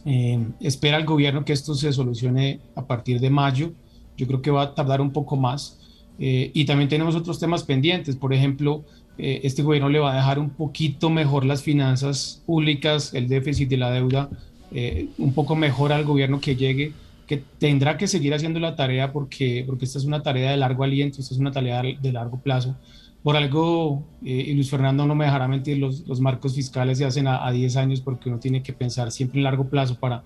Eh, 0.06 0.40
espera 0.60 0.98
el 0.98 1.06
gobierno 1.06 1.46
que 1.46 1.54
esto 1.54 1.76
se 1.76 1.92
solucione 1.92 2.62
a 2.76 2.86
partir 2.86 3.20
de 3.20 3.30
mayo. 3.30 3.74
Yo 4.18 4.28
creo 4.28 4.42
que 4.42 4.50
va 4.50 4.64
a 4.64 4.76
tardar 4.76 5.02
un 5.02 5.12
poco 5.12 5.36
más. 5.36 5.80
Eh, 6.20 6.52
y 6.54 6.66
también 6.66 6.90
tenemos 6.90 7.16
otros 7.16 7.40
temas 7.40 7.64
pendientes. 7.64 8.16
Por 8.16 8.34
ejemplo, 8.34 8.84
este 9.16 9.62
gobierno 9.62 9.90
le 9.90 10.00
va 10.00 10.14
a 10.14 10.16
dejar 10.16 10.40
un 10.40 10.50
poquito 10.50 11.12
mejor 11.12 11.46
las 11.46 11.62
finanzas 11.62 12.42
públicas, 12.48 13.14
el 13.14 13.28
déficit 13.28 13.70
de 13.70 13.78
la 13.78 13.92
deuda 13.92 14.32
eh, 14.74 15.08
un 15.18 15.34
poco 15.34 15.56
mejor 15.56 15.94
al 15.94 16.04
gobierno 16.04 16.40
que 16.40 16.56
llegue, 16.56 16.94
que 17.28 17.44
tendrá 17.58 17.98
que 17.98 18.08
seguir 18.08 18.34
haciendo 18.34 18.60
la 18.60 18.76
tarea 18.76 19.12
porque, 19.12 19.64
porque 19.66 19.86
esta 19.86 20.00
es 20.00 20.06
una 20.06 20.22
tarea 20.22 20.52
de 20.52 20.58
largo 20.58 20.84
aliento, 20.84 21.22
esta 21.22 21.34
es 21.34 21.40
una 21.40 21.52
tarea 21.52 21.82
de 21.82 22.12
largo 22.12 22.40
plazo. 22.40 22.76
Por 23.24 23.38
algo, 23.38 24.04
eh, 24.26 24.46
y 24.48 24.54
Luis 24.54 24.70
Fernando 24.70 25.06
no 25.06 25.16
me 25.16 25.24
dejará 25.26 25.48
mentir, 25.48 25.78
los, 25.78 26.06
los 26.08 26.20
marcos 26.20 26.56
fiscales 26.56 26.98
se 26.98 27.06
hacen 27.06 27.28
a, 27.28 27.50
10 27.50 27.78
años 27.78 28.02
porque 28.02 28.28
uno 28.30 28.40
tiene 28.40 28.62
que 28.62 28.74
pensar 28.74 29.12
siempre 29.12 29.40
en 29.40 29.46
largo 29.46 29.70
plazo 29.70 29.96
para, 29.96 30.24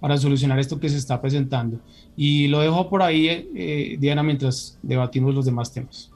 para 0.00 0.16
solucionar 0.16 0.58
esto 0.58 0.80
que 0.80 0.88
se 0.88 0.96
está 0.96 1.20
presentando. 1.20 1.78
Y 2.16 2.48
lo 2.48 2.60
dejo 2.60 2.88
por 2.88 3.02
ahí, 3.02 3.48
eh, 3.54 3.96
Diana, 4.00 4.22
mientras 4.22 4.78
debatimos 4.82 5.34
los 5.34 5.44
demás 5.44 5.72
temas. 5.72 6.10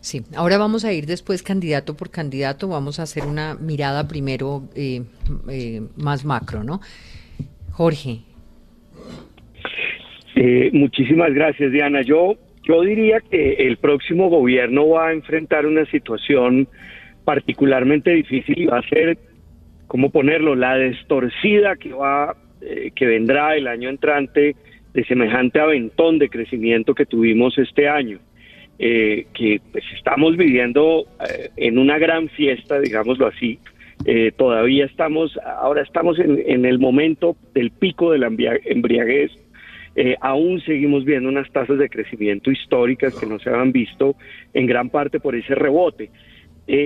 Sí, 0.00 0.22
ahora 0.34 0.56
vamos 0.56 0.86
a 0.86 0.94
ir 0.94 1.04
después 1.04 1.42
candidato 1.42 1.94
por 1.94 2.10
candidato, 2.10 2.68
vamos 2.68 2.98
a 2.98 3.02
hacer 3.02 3.24
una 3.24 3.54
mirada 3.54 4.08
primero 4.08 4.62
eh, 4.74 5.02
eh, 5.50 5.82
más 5.96 6.24
macro, 6.24 6.64
¿no? 6.64 6.80
Jorge. 7.70 8.20
Eh, 10.36 10.70
muchísimas 10.72 11.34
gracias, 11.34 11.70
Diana. 11.70 12.00
Yo, 12.00 12.36
yo 12.62 12.80
diría 12.80 13.20
que 13.20 13.52
el 13.66 13.76
próximo 13.76 14.30
gobierno 14.30 14.88
va 14.88 15.08
a 15.08 15.12
enfrentar 15.12 15.66
una 15.66 15.84
situación 15.90 16.66
particularmente 17.24 18.10
difícil 18.10 18.58
y 18.58 18.66
va 18.66 18.78
a 18.78 18.88
ser, 18.88 19.18
¿cómo 19.86 20.08
ponerlo?, 20.08 20.54
la 20.54 20.76
destorcida 20.76 21.76
que 21.76 21.92
va, 21.92 22.36
que 22.94 23.06
vendrá 23.06 23.54
el 23.54 23.66
año 23.66 23.90
entrante 23.90 24.56
de 24.94 25.04
semejante 25.04 25.60
aventón 25.60 26.18
de 26.18 26.30
crecimiento 26.30 26.94
que 26.94 27.04
tuvimos 27.04 27.58
este 27.58 27.86
año. 27.86 28.18
Eh, 28.82 29.26
que 29.34 29.60
pues 29.72 29.84
estamos 29.94 30.38
viviendo 30.38 31.04
eh, 31.20 31.50
en 31.58 31.76
una 31.76 31.98
gran 31.98 32.30
fiesta, 32.30 32.80
digámoslo 32.80 33.26
así. 33.26 33.58
Eh, 34.06 34.32
todavía 34.34 34.86
estamos, 34.86 35.38
ahora 35.44 35.82
estamos 35.82 36.18
en, 36.18 36.64
el 36.64 36.78
momento 36.78 37.36
del 37.52 37.72
pico 37.72 38.10
de 38.10 38.18
la 38.18 38.28
embriaguez. 38.28 39.32
aún 40.22 40.62
seguimos 40.62 41.04
viendo 41.04 41.28
unas 41.28 41.50
tasas 41.52 41.76
de 41.76 41.90
crecimiento 41.90 42.50
históricas 42.50 43.20
que 43.20 43.26
no 43.26 43.38
se 43.38 43.50
habían 43.50 43.70
visto 43.70 44.16
en 44.54 44.64
gran 44.66 44.88
parte 44.88 45.20
por 45.20 45.34
ese 45.34 45.54
rebote. 45.54 46.08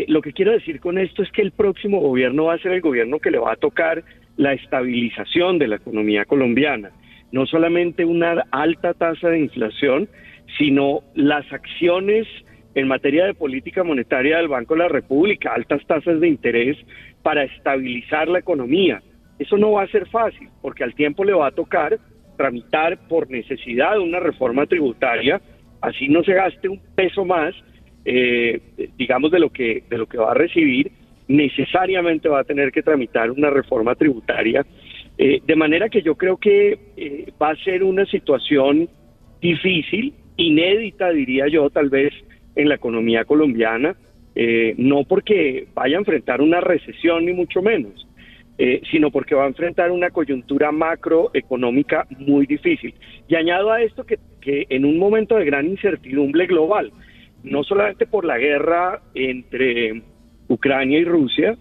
lo 0.08 0.20
que 0.20 0.32
quiero 0.32 0.50
decir 0.50 0.80
con 0.80 0.98
esto 0.98 1.22
es 1.22 1.30
que 1.30 1.42
el 1.42 1.52
próximo 1.52 2.00
gobierno 2.00 2.46
va 2.46 2.54
a 2.54 2.58
ser 2.58 2.72
el 2.72 2.80
gobierno 2.80 3.20
que 3.20 3.30
le 3.30 3.38
va 3.38 3.52
a 3.52 3.56
tocar 3.56 4.02
la 4.36 4.52
estabilización 4.52 5.60
de 5.60 5.68
la 5.68 5.76
economía 5.76 6.24
colombiana, 6.24 6.90
no 7.30 7.46
solamente 7.46 8.04
una 8.04 8.42
alta 8.50 8.94
tasa 8.94 9.28
de 9.28 9.38
inflación, 9.38 10.08
sino 10.58 11.02
las 11.14 11.50
acciones 11.52 12.26
en 12.74 12.88
materia 12.88 13.26
de 13.26 13.34
política 13.34 13.84
monetaria 13.84 14.38
del 14.38 14.48
Banco 14.48 14.74
de 14.74 14.80
la 14.80 14.88
República, 14.88 15.52
altas 15.54 15.84
tasas 15.86 16.20
de 16.20 16.28
interés 16.28 16.76
para 17.22 17.44
estabilizar 17.44 18.28
la 18.28 18.40
economía. 18.40 19.02
Eso 19.38 19.56
no 19.56 19.72
va 19.72 19.82
a 19.82 19.88
ser 19.88 20.08
fácil, 20.08 20.48
porque 20.60 20.84
al 20.84 20.94
tiempo 20.94 21.24
le 21.24 21.32
va 21.32 21.48
a 21.48 21.52
tocar 21.52 21.98
tramitar 22.36 22.98
por 23.08 23.30
necesidad 23.30 23.98
una 23.98 24.20
reforma 24.20 24.66
tributaria, 24.66 25.40
así 25.80 26.08
no 26.08 26.22
se 26.24 26.34
gaste 26.34 26.68
un 26.68 26.80
peso 26.94 27.24
más, 27.24 27.54
eh, 28.04 28.60
digamos, 28.96 29.30
de 29.30 29.38
lo, 29.38 29.50
que, 29.50 29.84
de 29.88 29.98
lo 29.98 30.06
que 30.06 30.18
va 30.18 30.32
a 30.32 30.34
recibir, 30.34 30.90
necesariamente 31.28 32.28
va 32.28 32.40
a 32.40 32.44
tener 32.44 32.70
que 32.70 32.82
tramitar 32.82 33.30
una 33.30 33.50
reforma 33.50 33.94
tributaria. 33.94 34.66
Eh, 35.16 35.40
de 35.44 35.56
manera 35.56 35.88
que 35.88 36.02
yo 36.02 36.16
creo 36.16 36.36
que 36.36 36.78
eh, 36.96 37.32
va 37.40 37.50
a 37.50 37.56
ser 37.56 37.84
una 37.84 38.04
situación 38.06 38.88
difícil, 39.40 40.12
inédita, 40.36 41.10
diría 41.10 41.48
yo, 41.48 41.70
tal 41.70 41.88
vez 41.88 42.12
en 42.56 42.68
la 42.68 42.76
economía 42.76 43.24
colombiana, 43.24 43.96
eh, 44.34 44.74
no 44.78 45.04
porque 45.04 45.66
vaya 45.74 45.96
a 45.96 46.00
enfrentar 46.00 46.40
una 46.40 46.60
recesión 46.60 47.24
ni 47.24 47.32
mucho 47.32 47.62
menos, 47.62 48.08
eh, 48.58 48.80
sino 48.90 49.10
porque 49.10 49.34
va 49.34 49.44
a 49.44 49.48
enfrentar 49.48 49.90
una 49.90 50.10
coyuntura 50.10 50.72
macroeconómica 50.72 52.06
muy 52.18 52.46
difícil. 52.46 52.94
Y 53.28 53.36
añado 53.36 53.70
a 53.70 53.82
esto 53.82 54.04
que, 54.04 54.18
que 54.40 54.66
en 54.68 54.84
un 54.84 54.98
momento 54.98 55.36
de 55.36 55.44
gran 55.44 55.66
incertidumbre 55.66 56.46
global, 56.46 56.92
no 57.42 57.62
solamente 57.62 58.06
por 58.06 58.24
la 58.24 58.38
guerra 58.38 59.02
entre 59.14 60.02
Ucrania 60.48 60.98
y 60.98 61.04
Rusia, 61.04 61.56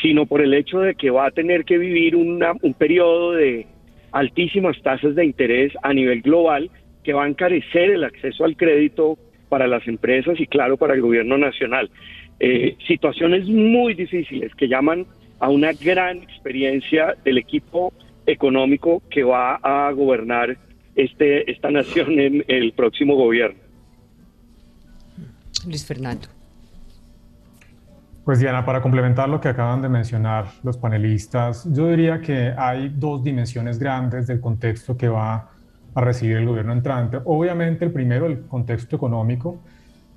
sino 0.00 0.26
por 0.26 0.40
el 0.40 0.54
hecho 0.54 0.80
de 0.80 0.94
que 0.94 1.10
va 1.10 1.26
a 1.26 1.30
tener 1.30 1.64
que 1.64 1.78
vivir 1.78 2.16
una, 2.16 2.52
un 2.62 2.74
periodo 2.74 3.32
de 3.32 3.66
altísimas 4.12 4.80
tasas 4.82 5.14
de 5.14 5.24
interés 5.24 5.72
a 5.82 5.92
nivel 5.92 6.22
global 6.22 6.70
que 7.02 7.12
va 7.12 7.24
a 7.24 7.28
encarecer 7.28 7.90
el 7.90 8.04
acceso 8.04 8.44
al 8.44 8.56
crédito 8.56 9.18
para 9.48 9.66
las 9.66 9.86
empresas 9.86 10.40
y 10.40 10.46
claro 10.46 10.76
para 10.76 10.94
el 10.94 11.00
gobierno 11.00 11.36
nacional. 11.36 11.90
Eh, 12.40 12.76
situaciones 12.86 13.46
muy 13.48 13.94
difíciles 13.94 14.54
que 14.54 14.68
llaman 14.68 15.06
a 15.38 15.48
una 15.48 15.72
gran 15.72 16.18
experiencia 16.18 17.14
del 17.24 17.38
equipo 17.38 17.92
económico 18.26 19.02
que 19.10 19.24
va 19.24 19.56
a 19.56 19.90
gobernar 19.92 20.56
este, 20.94 21.50
esta 21.50 21.70
nación 21.70 22.18
en 22.18 22.44
el 22.48 22.72
próximo 22.72 23.16
gobierno. 23.16 23.58
Luis 25.66 25.86
Fernando. 25.86 26.28
Pues 28.24 28.38
Diana, 28.38 28.64
para 28.64 28.80
complementar 28.80 29.28
lo 29.28 29.40
que 29.40 29.48
acaban 29.48 29.82
de 29.82 29.88
mencionar 29.88 30.46
los 30.62 30.78
panelistas, 30.78 31.66
yo 31.72 31.88
diría 31.88 32.20
que 32.20 32.54
hay 32.56 32.88
dos 32.88 33.24
dimensiones 33.24 33.80
grandes 33.80 34.28
del 34.28 34.40
contexto 34.40 34.96
que 34.96 35.08
va 35.08 35.50
a 35.94 36.00
recibir 36.00 36.36
el 36.36 36.46
gobierno 36.46 36.72
entrante. 36.72 37.18
Obviamente, 37.24 37.84
el 37.84 37.92
primero, 37.92 38.26
el 38.26 38.42
contexto 38.46 38.96
económico. 38.96 39.60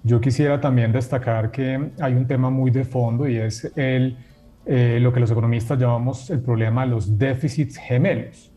Yo 0.04 0.22
quisiera 0.22 0.62
también 0.62 0.92
destacar 0.92 1.52
que 1.52 1.92
hay 2.00 2.14
un 2.14 2.28
tema 2.28 2.50
muy 2.50 2.72
de 2.72 2.86
fondo 2.86 3.28
y 3.28 3.38
es 3.38 3.72
el, 3.76 4.18
eh, 4.66 5.00
lo 5.02 5.12
que 5.12 5.20
los 5.20 5.32
economistas 5.32 5.80
llamamos 5.80 6.30
el 6.30 6.42
problema 6.42 6.86
de 6.86 6.92
los 6.92 7.18
déficits 7.18 7.78
gemelos. 7.78 8.52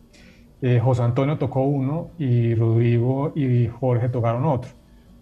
Eh, 0.60 0.80
José 0.82 1.02
Antonio 1.02 1.38
tocó 1.38 1.62
uno 1.62 2.10
y 2.18 2.54
Rodrigo 2.54 3.32
y 3.34 3.68
Jorge 3.68 4.08
tocaron 4.08 4.44
otro. 4.44 4.70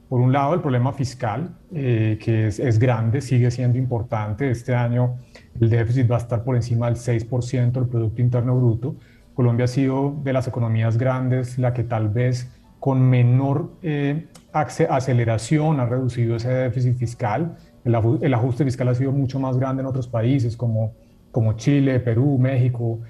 Por 0.09 0.21
un 0.21 0.33
lado, 0.33 0.55
el 0.55 0.61
problema 0.61 0.93
fiscal, 0.93 1.57
eh, 1.73 2.19
que 2.23 2.47
es, 2.47 2.61
es, 2.61 2.79
grande, 2.79 3.21
sigue 3.21 3.51
siendo 3.51 3.77
importante. 3.77 4.51
Este 4.51 4.75
año 4.75 5.17
el 5.61 5.69
déficit 5.69 6.11
va 6.11 6.17
a 6.17 6.19
estar 6.19 6.45
por 6.45 6.57
encima 6.57 6.87
del 6.87 6.97
6% 6.97 7.73
del 7.73 7.87
Producto 7.87 8.23
Interno 8.23 8.57
Bruto. 8.57 8.97
Colombia 9.37 9.67
ha 9.67 9.69
sido 9.69 10.17
de 10.25 10.33
las 10.33 10.49
economías 10.49 10.97
grandes 10.97 11.59
la 11.59 11.75
que 11.75 11.85
tal 11.85 12.09
vez 12.09 12.51
con 12.81 13.03
menor 13.03 13.73
eh, 13.83 14.29
aceleración 14.53 15.79
ha 15.79 15.85
reducido 15.85 16.37
ese 16.37 16.49
déficit 16.49 16.97
fiscal. 16.97 17.55
El, 17.85 18.35
ajuste 18.35 18.65
fiscal 18.65 18.89
ha 18.89 18.95
sido 18.95 19.13
mucho 19.13 19.39
más 19.39 19.59
grande 19.59 19.83
en 19.83 19.87
otros 19.87 20.09
países 20.09 20.57
como, 20.57 20.95
como 21.31 21.53
Chile, 21.53 22.01
Perú, 22.01 22.39
México 22.39 23.01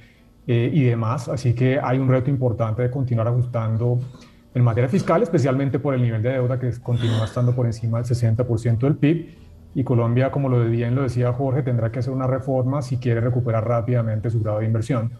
eh, 0.49 0.68
y 0.73 0.83
demás. 0.83 1.28
Así 1.28 1.54
que 1.54 1.78
hay 1.80 1.99
un 1.99 2.09
reto 2.09 2.28
importante 2.28 2.83
de 2.83 2.90
continuar 2.90 3.28
ajustando 3.28 4.00
en 4.52 4.64
materia 4.64 4.88
fiscal, 4.88 5.23
especialmente 5.23 5.78
por 5.78 5.95
el 5.95 6.02
nivel 6.02 6.23
de 6.23 6.30
deuda 6.30 6.59
que 6.59 6.73
continúa 6.83 7.25
estando 7.25 7.54
por 7.54 7.66
encima 7.66 8.02
del 8.02 8.06
60% 8.06 8.78
del 8.78 8.97
PIB. 8.97 9.47
Y 9.76 9.85
Colombia, 9.85 10.33
como 10.33 10.49
lo 10.49 10.64
bien 10.64 10.97
lo 10.97 11.02
decía 11.02 11.33
Jorge, 11.33 11.62
tendrá 11.62 11.92
que 11.92 12.00
hacer 12.00 12.12
una 12.12 12.26
reforma 12.26 12.83
si 12.83 12.97
quiere 12.97 13.21
recuperar 13.21 13.68
rápidamente 13.68 14.28
su 14.28 14.42
grado 14.42 14.59
de 14.59 14.64
inversión. 14.64 15.12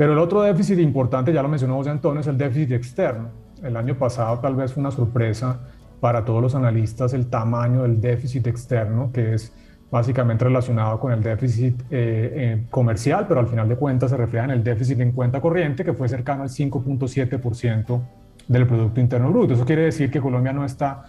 Pero 0.00 0.14
el 0.14 0.18
otro 0.18 0.40
déficit 0.40 0.78
importante, 0.78 1.30
ya 1.30 1.42
lo 1.42 1.50
mencionó 1.50 1.74
José 1.74 1.90
Antonio, 1.90 2.22
es 2.22 2.26
el 2.26 2.38
déficit 2.38 2.72
externo. 2.72 3.28
El 3.62 3.76
año 3.76 3.98
pasado 3.98 4.38
tal 4.38 4.56
vez 4.56 4.72
fue 4.72 4.80
una 4.80 4.90
sorpresa 4.90 5.60
para 6.00 6.24
todos 6.24 6.40
los 6.40 6.54
analistas 6.54 7.12
el 7.12 7.26
tamaño 7.26 7.82
del 7.82 8.00
déficit 8.00 8.46
externo, 8.46 9.10
que 9.12 9.34
es 9.34 9.52
básicamente 9.90 10.46
relacionado 10.46 10.98
con 10.98 11.12
el 11.12 11.22
déficit 11.22 11.82
eh, 11.82 11.86
eh, 11.90 12.66
comercial, 12.70 13.26
pero 13.28 13.40
al 13.40 13.48
final 13.48 13.68
de 13.68 13.76
cuentas 13.76 14.08
se 14.08 14.16
refleja 14.16 14.46
en 14.46 14.52
el 14.52 14.64
déficit 14.64 14.98
en 15.00 15.12
cuenta 15.12 15.38
corriente, 15.38 15.84
que 15.84 15.92
fue 15.92 16.08
cercano 16.08 16.44
al 16.44 16.48
5.7% 16.48 18.00
del 18.48 18.66
Producto 18.66 19.02
Interno 19.02 19.30
Bruto. 19.30 19.52
Eso 19.52 19.66
quiere 19.66 19.82
decir 19.82 20.10
que 20.10 20.22
Colombia 20.22 20.54
no 20.54 20.64
está 20.64 21.04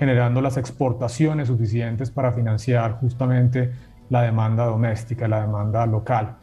generando 0.00 0.40
las 0.40 0.56
exportaciones 0.56 1.46
suficientes 1.46 2.10
para 2.10 2.32
financiar 2.32 2.98
justamente 2.98 3.70
la 4.10 4.22
demanda 4.22 4.64
doméstica, 4.64 5.28
la 5.28 5.42
demanda 5.42 5.86
local. 5.86 6.38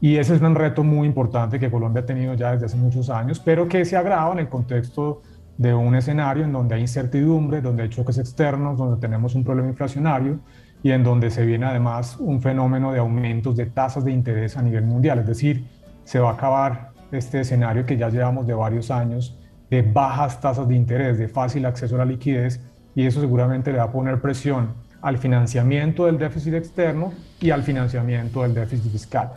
Y 0.00 0.16
ese 0.16 0.34
es 0.34 0.42
un 0.42 0.54
reto 0.54 0.84
muy 0.84 1.06
importante 1.06 1.58
que 1.58 1.70
Colombia 1.70 2.02
ha 2.02 2.06
tenido 2.06 2.34
ya 2.34 2.52
desde 2.52 2.66
hace 2.66 2.76
muchos 2.76 3.08
años, 3.08 3.40
pero 3.40 3.66
que 3.66 3.84
se 3.84 3.96
agrava 3.96 4.32
en 4.32 4.40
el 4.40 4.48
contexto 4.48 5.22
de 5.56 5.72
un 5.72 5.94
escenario 5.94 6.44
en 6.44 6.52
donde 6.52 6.74
hay 6.74 6.82
incertidumbre, 6.82 7.62
donde 7.62 7.84
hay 7.84 7.88
choques 7.88 8.18
externos, 8.18 8.76
donde 8.76 9.00
tenemos 9.00 9.34
un 9.34 9.42
problema 9.42 9.68
inflacionario 9.68 10.38
y 10.82 10.90
en 10.90 11.02
donde 11.02 11.30
se 11.30 11.46
viene 11.46 11.66
además 11.66 12.16
un 12.18 12.42
fenómeno 12.42 12.92
de 12.92 12.98
aumentos 12.98 13.56
de 13.56 13.66
tasas 13.66 14.04
de 14.04 14.12
interés 14.12 14.56
a 14.56 14.62
nivel 14.62 14.84
mundial. 14.84 15.20
Es 15.20 15.26
decir, 15.26 15.64
se 16.04 16.18
va 16.20 16.30
a 16.30 16.32
acabar 16.34 16.90
este 17.10 17.40
escenario 17.40 17.86
que 17.86 17.96
ya 17.96 18.10
llevamos 18.10 18.46
de 18.46 18.54
varios 18.54 18.90
años 18.90 19.38
de 19.70 19.82
bajas 19.82 20.40
tasas 20.40 20.68
de 20.68 20.74
interés, 20.76 21.18
de 21.18 21.28
fácil 21.28 21.66
acceso 21.66 21.96
a 21.96 21.98
la 21.98 22.04
liquidez, 22.04 22.60
y 22.94 23.06
eso 23.06 23.20
seguramente 23.20 23.72
le 23.72 23.78
va 23.78 23.84
a 23.84 23.90
poner 23.90 24.20
presión 24.20 24.74
al 25.02 25.18
financiamiento 25.18 26.06
del 26.06 26.18
déficit 26.18 26.54
externo 26.54 27.12
y 27.40 27.50
al 27.50 27.62
financiamiento 27.62 28.42
del 28.42 28.54
déficit 28.54 28.90
fiscal. 28.90 29.32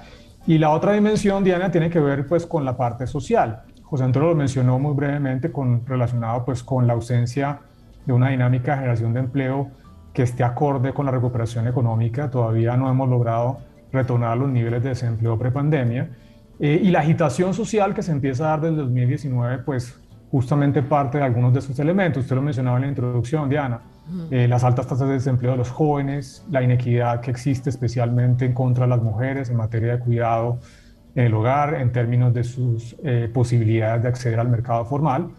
Y 0.50 0.58
la 0.58 0.72
otra 0.72 0.94
dimensión, 0.94 1.44
Diana, 1.44 1.70
tiene 1.70 1.91
que 1.91 2.00
ver 2.00 2.25
pues 2.25 2.48
con 2.48 2.65
la 2.65 2.75
parte 2.75 3.06
social. 3.06 3.62
José 3.84 4.03
Antonio 4.03 4.29
lo 4.29 4.36
mencionó 4.36 4.79
muy 4.79 4.96
brevemente 4.96 5.51
con, 5.51 5.86
relacionado 5.86 6.44
pues 6.44 6.63
con 6.63 6.88
la 6.88 6.94
ausencia 6.94 7.60
de 8.03 8.13
una 8.13 8.29
dinámica 8.29 8.72
de 8.72 8.77
generación 8.79 9.13
de 9.13 9.20
empleo 9.20 9.70
que 10.12 10.24
esté 10.24 10.44
acorde 10.44 10.91
con 10.91 11.06
la 11.06 11.12
recuperación 11.12 11.68
económica. 11.68 12.32
Todavía 12.32 12.75
no 12.75 12.89
hemos 12.89 13.08
logrado 13.08 13.60
retornar 13.91 14.32
a 14.32 14.36
los 14.38 14.50
niveles 14.50 14.82
de 14.82 14.89
desempleo 14.89 15.38
prepandemia. 15.38 16.10
Eh, 16.60 16.82
y 16.82 16.89
la 16.89 17.01
agitación 17.01 17.53
social 17.53 17.94
que 17.94 18.01
se 18.01 18.12
empieza 18.12 18.46
a 18.46 18.48
dar 18.58 18.62
desde 18.62 18.77
2019, 18.77 19.60
pues 19.60 20.01
justamente 20.32 20.82
parte 20.82 21.20
de 21.20 21.25
algunos 21.25 21.53
de 21.53 21.60
esos 21.60 21.77
elementos. 21.77 22.24
Usted 22.24 22.36
lo 22.36 22.41
mencionaba 22.41 22.77
en 22.77 22.82
la 22.82 22.89
introducción, 22.89 23.50
Diana, 23.50 23.82
eh, 24.32 24.48
las 24.48 24.63
altas 24.63 24.88
tasas 24.88 25.08
de 25.08 25.16
desempleo 25.16 25.51
de 25.51 25.58
los 25.58 25.70
jóvenes, 25.70 26.46
la 26.50 26.62
inequidad 26.62 27.22
que 27.22 27.32
existe 27.32 27.70
especialmente 27.70 28.46
en 28.46 28.54
contra 28.54 28.86
de 28.86 28.89
las 28.89 29.01
mujeres 29.01 29.50
en 29.50 29.58
materia 29.58 29.98
de 29.98 30.00
cuidado 30.00 30.60
en 31.16 31.25
el 31.25 31.34
hogar, 31.34 31.75
en 31.75 31.92
términos 31.92 32.34
de 32.34 32.44
sus 32.44 32.96
eh, 33.04 33.30
posibilidades 33.34 34.04
de 34.04 34.10
acceder 34.10 34.39
al 34.39 34.50
mercado 34.50 34.86
formal. 34.86 35.30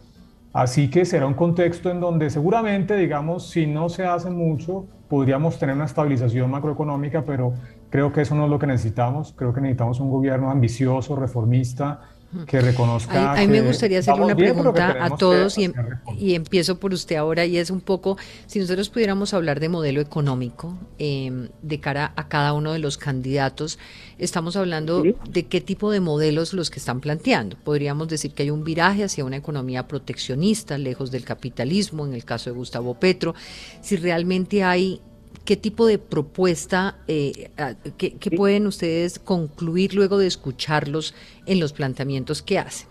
Así 0.53 0.91
que 0.91 1.05
será 1.05 1.27
un 1.27 1.35
contexto 1.35 1.91
en 1.91 2.01
donde 2.01 2.29
seguramente, 2.29 2.97
digamos, 2.97 3.49
si 3.49 3.67
no 3.67 3.89
se 3.89 4.05
hace 4.05 4.31
mucho, 4.31 4.87
podríamos 5.09 5.59
tener 5.59 5.77
una 5.77 5.85
estabilización 5.85 6.51
macroeconómica, 6.51 7.25
pero 7.25 7.55
creo 7.89 8.13
que 8.13 8.23
eso 8.23 8.35
no 8.35 8.45
es 8.45 8.51
lo 8.51 8.59
que 8.59 8.67
necesitamos. 8.67 9.33
Creo 9.37 9.53
que 9.53 9.61
necesitamos 9.61 10.01
un 10.01 10.11
gobierno 10.11 10.51
ambicioso, 10.51 11.15
reformista, 11.15 12.01
que 12.47 12.61
reconozca. 12.61 13.33
A, 13.33 13.37
mí 13.41 13.49
me 13.49 13.61
gustaría 13.61 13.99
hacerle 13.99 14.25
una 14.27 14.37
pregunta 14.37 15.05
a 15.05 15.17
todos 15.17 15.59
y, 15.59 15.65
em, 15.65 15.73
y, 16.17 16.35
empiezo 16.35 16.79
por 16.79 16.93
usted 16.93 17.17
ahora 17.17 17.45
y 17.45 17.57
es 17.57 17.71
un 17.71 17.81
poco, 17.81 18.17
si 18.47 18.61
nosotros 18.61 18.89
pudiéramos 18.89 19.35
hablar 19.35 19.59
de 19.59 19.69
modelo 19.69 20.01
económico 20.01 20.79
em, 20.99 21.49
de 21.63 21.81
cara 21.81 22.13
a 22.17 22.29
cada 22.29 22.53
uno 22.53 22.73
de 22.73 22.79
los 22.79 22.99
candidatos, 22.99 23.79
estamos 24.19 24.57
hablando 24.57 25.03
de 25.29 25.47
qué 25.47 25.61
tipo 25.61 25.91
de 25.91 26.01
modelos 26.01 26.53
los 26.53 26.71
que 26.71 26.79
están 26.79 27.01
planteando. 27.01 27.57
Podríamos 27.65 28.09
decir 28.09 28.33
que 28.33 28.45
hay 28.45 28.51
un 28.51 28.63
viraje 28.63 29.05
hacia 29.05 29.25
una 29.25 29.37
economía 29.37 29.89
proteccionista, 29.89 30.79
lejos 30.79 31.11
del 31.11 31.25
capitalismo, 31.25 32.07
en 32.07 32.15
el 32.15 32.25
caso 32.25 32.51
de 32.51 32.57
Gustavo 32.57 32.95
Petro, 32.95 33.35
si 33.81 33.97
realmente 33.97 34.63
hay 34.63 35.01
¿Qué 35.45 35.57
tipo 35.57 35.87
de 35.87 35.99
propuesta, 35.99 36.99
eh, 37.09 37.51
que, 37.99 38.31
pueden 38.31 38.67
ustedes 38.67 39.19
concluir 39.19 39.95
luego 39.95 40.19
de 40.19 40.27
escucharlos 40.27 41.15
en 41.47 41.59
los 41.59 41.73
planteamientos 41.73 42.43
que 42.43 42.59
hacen? 42.59 42.89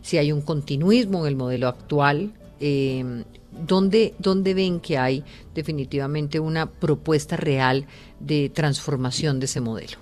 Si 0.00 0.18
hay 0.18 0.32
un 0.32 0.42
continuismo 0.42 1.20
en 1.20 1.28
el 1.28 1.36
modelo 1.36 1.68
actual, 1.68 2.32
eh, 2.58 3.04
¿dónde, 3.52 4.14
¿dónde 4.18 4.54
ven 4.54 4.80
que 4.80 4.98
hay 4.98 5.22
definitivamente 5.54 6.40
una 6.40 6.70
propuesta 6.70 7.36
real 7.36 7.86
de 8.18 8.48
transformación 8.48 9.38
de 9.38 9.46
ese 9.46 9.60
modelo? 9.60 9.98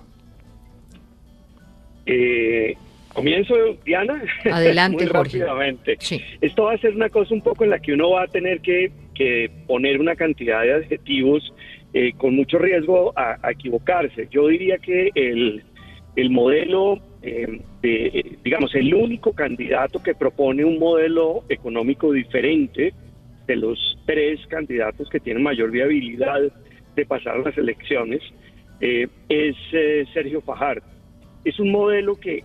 Eh, 2.05 2.75
comienzo, 3.13 3.53
Diana. 3.85 4.23
Adelante, 4.51 5.05
Jorge. 5.05 5.39
rápidamente. 5.39 5.97
Esto 6.41 6.63
va 6.63 6.73
a 6.73 6.77
ser 6.77 6.95
una 6.95 7.09
cosa 7.09 7.33
un 7.33 7.41
poco 7.41 7.63
en 7.63 7.69
la 7.69 7.79
que 7.79 7.93
uno 7.93 8.11
va 8.11 8.23
a 8.23 8.27
tener 8.27 8.61
que, 8.61 8.91
que 9.13 9.51
poner 9.67 9.99
una 9.99 10.15
cantidad 10.15 10.63
de 10.63 10.73
adjetivos 10.73 11.53
eh, 11.93 12.13
con 12.17 12.35
mucho 12.35 12.59
riesgo 12.59 13.13
a, 13.15 13.39
equivocarse. 13.49 14.27
Yo 14.29 14.47
diría 14.47 14.77
que 14.77 15.09
el, 15.15 15.63
el 16.15 16.29
modelo, 16.29 16.99
eh, 17.23 17.61
de, 17.81 18.37
digamos, 18.43 18.75
el 18.75 18.93
único 18.93 19.33
candidato 19.33 20.01
que 20.03 20.13
propone 20.13 20.63
un 20.63 20.77
modelo 20.77 21.43
económico 21.49 22.11
diferente 22.11 22.93
de 23.47 23.55
los 23.55 23.97
tres 24.05 24.39
candidatos 24.47 25.09
que 25.09 25.19
tienen 25.19 25.41
mayor 25.41 25.71
viabilidad 25.71 26.39
de 26.95 27.05
pasar 27.05 27.39
las 27.39 27.57
elecciones, 27.57 28.21
eh, 28.81 29.07
es 29.27 29.55
Sergio 30.13 30.41
Fajardo. 30.41 30.85
Es 31.43 31.59
un 31.59 31.71
modelo 31.71 32.19
que, 32.19 32.43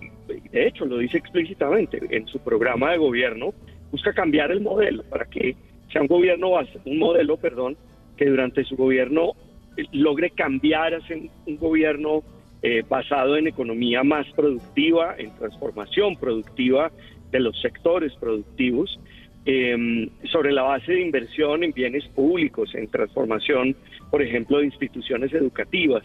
de 0.53 0.67
hecho, 0.67 0.87
lo 0.87 0.99
dice 0.99 1.19
explícitamente 1.19 2.01
en 2.11 2.27
su 2.29 2.39
programa 2.39 2.93
de 2.93 2.99
gobierno, 2.99 3.53
busca 3.91 4.15
cambiar 4.15 4.51
el 4.51 4.63
modelo 4.63 5.03
para 5.05 5.27
que 5.27 5.55
sea 5.93 6.01
un 6.01 6.09
gobierno, 6.09 6.53
un 6.87 6.99
modelo, 6.99 7.37
perdón, 7.37 7.77
que 8.17 8.27
durante 8.27 8.65
su 8.65 8.77
gobierno 8.77 9.33
logre 9.93 10.31
cambiar 10.31 10.95
hacia 10.95 11.17
un, 11.17 11.57
gobierno 11.57 12.23
eh, 12.63 12.83
basado 12.89 13.37
en 13.37 13.49
economía 13.49 14.03
más 14.03 14.27
productiva, 14.35 15.17
en 15.19 15.35
transformación 15.37 16.17
productiva 16.17 16.91
de 17.31 17.41
los 17.41 17.61
sectores 17.61 18.13
productivos, 18.15 18.99
em, 19.45 20.09
sobre 20.31 20.53
la 20.53 20.63
base 20.63 20.93
de 20.93 21.03
inversión 21.03 21.65
en 21.65 21.73
bienes 21.73 22.07
públicos, 22.09 22.75
en 22.75 22.89
transformación, 22.89 23.77
por 24.11 24.23
ejemplo, 24.23 24.59
de 24.59 24.67
instituciones 24.67 25.33
educativas, 25.33 26.05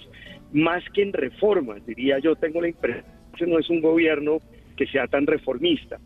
más 0.52 0.84
que 0.94 1.04
en 1.04 1.14
reformas, 1.14 1.86
diría 1.86 2.20
yo, 2.20 2.36
tengo 2.36 2.62
la 2.62 2.70
impresión 2.70 3.06
que 3.38 3.46
no 3.46 3.60
es 3.60 3.70
un 3.70 3.80
gobierno 3.80 4.40
que 4.76 4.88
sea 4.88 5.08
tan 5.08 5.28
reformista. 5.28 5.98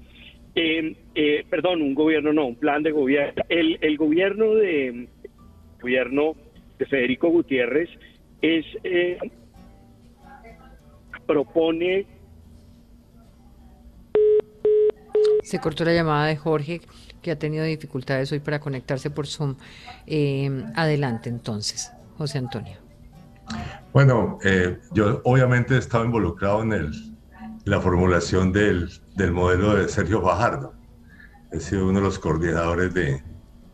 Em, 0.55 0.93
eh, 1.15 1.43
perdón, 1.49 1.81
un 1.81 1.95
gobierno 1.95 2.31
no, 2.31 2.45
un 2.45 2.55
plan 2.55 2.83
de 2.83 2.91
gobierno. 2.91 3.41
El, 3.49 3.79
el 3.81 3.97
gobierno 3.97 4.53
de 4.53 5.07
gobierno 5.83 6.35
de 6.79 6.85
Federico 6.85 7.29
Gutiérrez 7.29 7.89
es 8.41 8.65
eh, 8.83 9.17
propone 11.27 12.07
Se 15.43 15.59
cortó 15.59 15.83
la 15.83 15.93
llamada 15.93 16.27
de 16.27 16.37
Jorge, 16.37 16.81
que 17.21 17.31
ha 17.31 17.37
tenido 17.37 17.65
dificultades 17.65 18.31
hoy 18.31 18.39
para 18.39 18.59
conectarse 18.59 19.09
por 19.09 19.27
Zoom. 19.27 19.55
Eh, 20.07 20.49
adelante 20.75 21.29
entonces, 21.29 21.91
José 22.17 22.37
Antonio. 22.37 22.77
Bueno, 23.91 24.39
eh, 24.43 24.79
yo 24.93 25.21
obviamente 25.25 25.75
he 25.75 25.77
estado 25.77 26.05
involucrado 26.05 26.63
en 26.63 26.71
el, 26.71 26.91
la 27.65 27.81
formulación 27.81 28.53
del, 28.53 28.89
del, 29.15 29.33
modelo 29.33 29.75
de 29.75 29.89
Sergio 29.89 30.21
Fajardo. 30.21 30.73
He 31.51 31.59
sido 31.59 31.89
uno 31.89 31.99
de 31.99 32.05
los 32.05 32.19
coordinadores 32.19 32.93
de, 32.93 33.21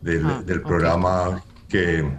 del, 0.00 0.26
ah, 0.26 0.42
del, 0.44 0.60
programa 0.62 1.42
que, 1.70 2.18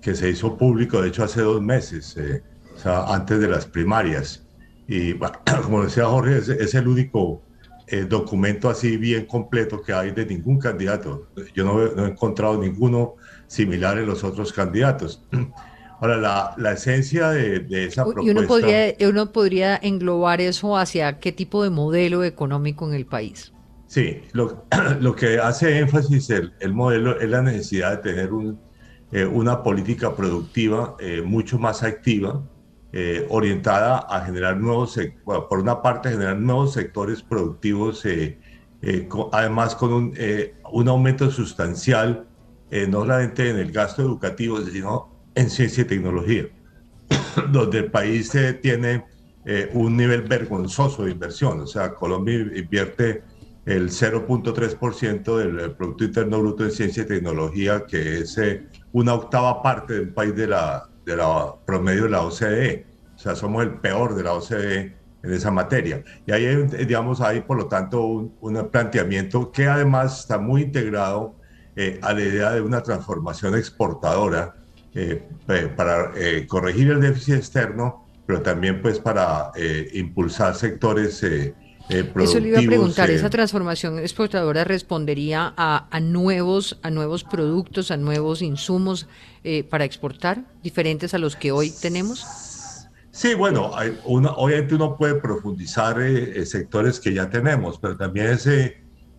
que, 0.00 0.14
se 0.14 0.30
hizo 0.30 0.56
público, 0.56 1.00
de 1.00 1.08
hecho, 1.08 1.24
hace 1.24 1.42
dos 1.42 1.62
meses, 1.62 2.16
eh, 2.16 2.42
o 2.74 2.78
sea, 2.78 3.04
antes 3.14 3.38
de 3.38 3.48
las 3.48 3.66
primarias. 3.66 4.44
Y 4.88 5.14
como 5.62 5.84
decía 5.84 6.06
Jorge, 6.06 6.38
es, 6.38 6.48
es 6.48 6.74
el 6.74 6.88
único 6.88 7.42
eh, 7.88 8.04
documento 8.08 8.68
así 8.68 8.96
bien 8.96 9.26
completo 9.26 9.80
que 9.80 9.92
hay 9.92 10.10
de 10.10 10.26
ningún 10.26 10.58
candidato. 10.58 11.28
Yo 11.54 11.64
no, 11.64 11.86
no, 11.94 12.06
he 12.06 12.10
encontrado 12.10 12.60
ninguno 12.60 13.14
similar 13.46 13.98
en 13.98 14.06
los 14.06 14.24
otros 14.24 14.52
candidatos. 14.52 15.22
Ahora, 16.00 16.16
la, 16.16 16.54
la 16.58 16.72
esencia 16.72 17.30
de, 17.30 17.60
de, 17.60 17.84
esa 17.84 18.04
propuesta... 18.04 18.28
Y 18.28 18.30
uno 18.36 18.46
podría, 18.48 18.94
uno 19.08 19.32
podría 19.32 19.76
englobar 19.76 20.40
eso 20.40 20.76
hacia 20.76 21.20
qué 21.20 21.32
tipo 21.32 21.62
de 21.62 21.70
modelo 21.70 22.24
económico 22.24 22.88
en 22.88 22.94
el 22.94 23.06
país. 23.06 23.52
Sí, 23.86 24.20
lo, 24.32 24.66
lo 25.00 25.14
que 25.14 25.38
hace 25.38 25.78
énfasis 25.78 26.28
el, 26.30 26.52
el, 26.58 26.74
modelo 26.74 27.20
es 27.20 27.30
la 27.30 27.40
necesidad 27.40 27.92
de 27.92 28.10
tener 28.10 28.32
un, 28.32 28.58
una 29.24 29.62
política 29.62 30.14
productiva 30.14 30.96
eh, 31.00 31.22
mucho 31.22 31.58
más 31.58 31.82
activa, 31.82 32.42
eh, 32.98 33.26
orientada 33.28 33.98
a 33.98 34.24
generar 34.24 34.56
nuevos, 34.56 34.98
bueno, 35.22 35.48
por 35.48 35.58
una 35.58 35.82
parte, 35.82 36.08
generar 36.08 36.38
nuevos 36.38 36.72
sectores 36.72 37.20
productivos, 37.22 38.06
eh, 38.06 38.38
eh, 38.80 39.06
con, 39.06 39.28
además 39.32 39.74
con 39.74 39.92
un, 39.92 40.14
un, 40.72 40.88
aumento 40.88 41.30
sustancial, 41.30 42.26
no 42.88 43.00
solamente 43.00 43.50
en 43.50 43.58
el 43.58 43.70
gasto 43.70 44.00
educativo, 44.00 44.62
sino 44.62 45.10
en 45.34 45.50
ciencia 45.50 45.82
y 45.82 45.84
tecnología, 45.84 46.46
donde 47.52 47.80
el 47.80 47.90
país 47.90 48.32
tiene 48.62 49.04
un 49.74 49.94
nivel 49.94 50.22
vergonzoso 50.22 51.04
de 51.04 51.10
inversión. 51.10 51.60
O 51.60 51.66
sea, 51.66 51.92
Colombia 51.94 52.34
invierte 52.34 53.24
el 53.66 53.90
0.3% 53.90 55.36
del 55.36 55.72
Producto 55.72 56.04
Interno 56.04 56.40
Bruto 56.40 56.64
en 56.64 56.70
ciencia 56.70 57.02
y 57.02 57.06
tecnología, 57.06 57.84
que 57.86 58.20
es 58.20 58.40
una 58.96 59.12
octava 59.12 59.62
parte 59.62 59.92
del 59.92 60.08
país 60.08 60.34
de 60.34 60.46
la, 60.46 60.88
de 61.04 61.16
la 61.16 61.54
promedio 61.66 62.04
de 62.04 62.08
la 62.08 62.22
OCDE. 62.22 62.86
O 63.14 63.18
sea, 63.18 63.36
somos 63.36 63.62
el 63.62 63.74
peor 63.74 64.14
de 64.14 64.22
la 64.22 64.32
OCDE 64.32 64.96
en 65.22 65.32
esa 65.34 65.50
materia. 65.50 66.02
Y 66.26 66.32
ahí, 66.32 66.46
digamos, 66.86 67.20
hay 67.20 67.42
por 67.42 67.58
lo 67.58 67.66
tanto 67.66 68.06
un, 68.06 68.34
un 68.40 68.70
planteamiento 68.70 69.52
que 69.52 69.66
además 69.66 70.20
está 70.20 70.38
muy 70.38 70.62
integrado 70.62 71.34
eh, 71.76 71.98
a 72.00 72.14
la 72.14 72.22
idea 72.22 72.52
de 72.52 72.62
una 72.62 72.82
transformación 72.82 73.54
exportadora 73.54 74.54
eh, 74.94 75.22
para 75.76 76.12
eh, 76.16 76.46
corregir 76.48 76.90
el 76.90 77.02
déficit 77.02 77.34
externo, 77.34 78.06
pero 78.24 78.40
también 78.40 78.80
pues 78.80 78.98
para 78.98 79.52
eh, 79.56 79.90
impulsar 79.92 80.54
sectores 80.54 81.22
eh, 81.88 82.12
Eso 82.20 82.40
le 82.40 82.48
iba 82.48 82.58
a 82.58 82.62
preguntar, 82.62 83.10
¿esa 83.10 83.30
transformación 83.30 83.98
exportadora 83.98 84.64
respondería 84.64 85.54
a, 85.56 85.88
a, 85.90 86.00
nuevos, 86.00 86.78
a 86.82 86.90
nuevos 86.90 87.24
productos, 87.24 87.90
a 87.90 87.96
nuevos 87.96 88.42
insumos 88.42 89.06
eh, 89.44 89.62
para 89.64 89.84
exportar, 89.84 90.44
diferentes 90.62 91.14
a 91.14 91.18
los 91.18 91.36
que 91.36 91.52
hoy 91.52 91.70
tenemos? 91.70 92.26
Sí, 93.10 93.34
bueno, 93.34 93.70
hay 93.76 93.96
una, 94.04 94.32
obviamente 94.32 94.74
uno 94.74 94.96
puede 94.96 95.14
profundizar 95.14 96.00
eh, 96.00 96.44
sectores 96.44 97.00
que 97.00 97.14
ya 97.14 97.30
tenemos, 97.30 97.78
pero 97.78 97.96
también 97.96 98.26
es, 98.26 98.46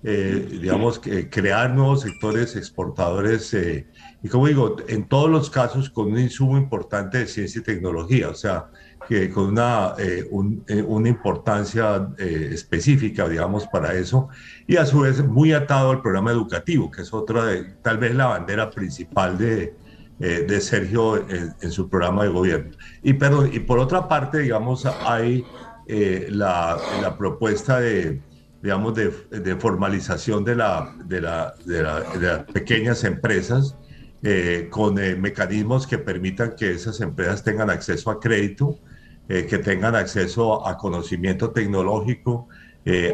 eh, 0.03 0.47
digamos, 0.61 0.99
crear 1.31 1.73
nuevos 1.73 2.01
sectores 2.01 2.55
exportadores, 2.55 3.53
eh, 3.53 3.87
y 4.23 4.29
como 4.29 4.47
digo, 4.47 4.77
en 4.87 5.07
todos 5.07 5.29
los 5.29 5.49
casos 5.49 5.89
con 5.89 6.11
un 6.11 6.19
insumo 6.19 6.57
importante 6.57 7.19
de 7.19 7.27
ciencia 7.27 7.59
y 7.59 7.63
tecnología, 7.63 8.29
o 8.29 8.35
sea, 8.35 8.69
que 9.07 9.29
con 9.29 9.45
una, 9.45 9.93
eh, 9.97 10.27
un, 10.31 10.65
una 10.85 11.09
importancia 11.09 12.09
específica, 12.17 13.27
digamos, 13.27 13.67
para 13.67 13.93
eso, 13.93 14.29
y 14.67 14.77
a 14.77 14.85
su 14.85 15.01
vez 15.01 15.23
muy 15.25 15.53
atado 15.53 15.91
al 15.91 16.01
programa 16.01 16.31
educativo, 16.31 16.91
que 16.91 17.03
es 17.03 17.13
otra 17.13 17.45
de, 17.45 17.63
tal 17.81 17.97
vez 17.97 18.15
la 18.15 18.27
bandera 18.27 18.69
principal 18.69 19.37
de, 19.37 19.75
eh, 20.19 20.45
de 20.47 20.61
Sergio 20.61 21.15
en, 21.29 21.53
en, 21.61 21.71
su 21.71 21.87
programa 21.89 22.23
de 22.23 22.29
gobierno. 22.29 22.71
Y, 23.03 23.13
perdón, 23.13 23.51
y 23.53 23.59
por 23.59 23.77
otra 23.77 24.07
parte, 24.07 24.39
digamos, 24.39 24.83
hay 24.87 25.45
eh, 25.85 26.27
la, 26.31 26.75
la, 27.03 27.15
propuesta 27.15 27.79
de, 27.79 28.19
digamos, 28.61 28.95
de, 28.95 29.11
de 29.29 29.55
formalización 29.55 30.43
de, 30.43 30.55
la, 30.55 30.95
de, 31.05 31.21
la, 31.21 31.53
de, 31.65 31.83
la, 31.83 31.99
de 32.01 32.27
las 32.27 32.43
pequeñas 32.45 33.03
empresas 33.03 33.77
eh, 34.23 34.67
con 34.71 34.97
eh, 34.97 35.15
mecanismos 35.15 35.85
que 35.85 35.99
permitan 35.99 36.55
que 36.55 36.71
esas 36.71 36.99
empresas 37.01 37.43
tengan 37.43 37.69
acceso 37.69 38.09
a 38.09 38.19
crédito, 38.19 38.79
eh, 39.29 39.45
que 39.45 39.59
tengan 39.59 39.95
acceso 39.95 40.67
a 40.67 40.77
conocimiento 40.77 41.51
tecnológico, 41.51 42.47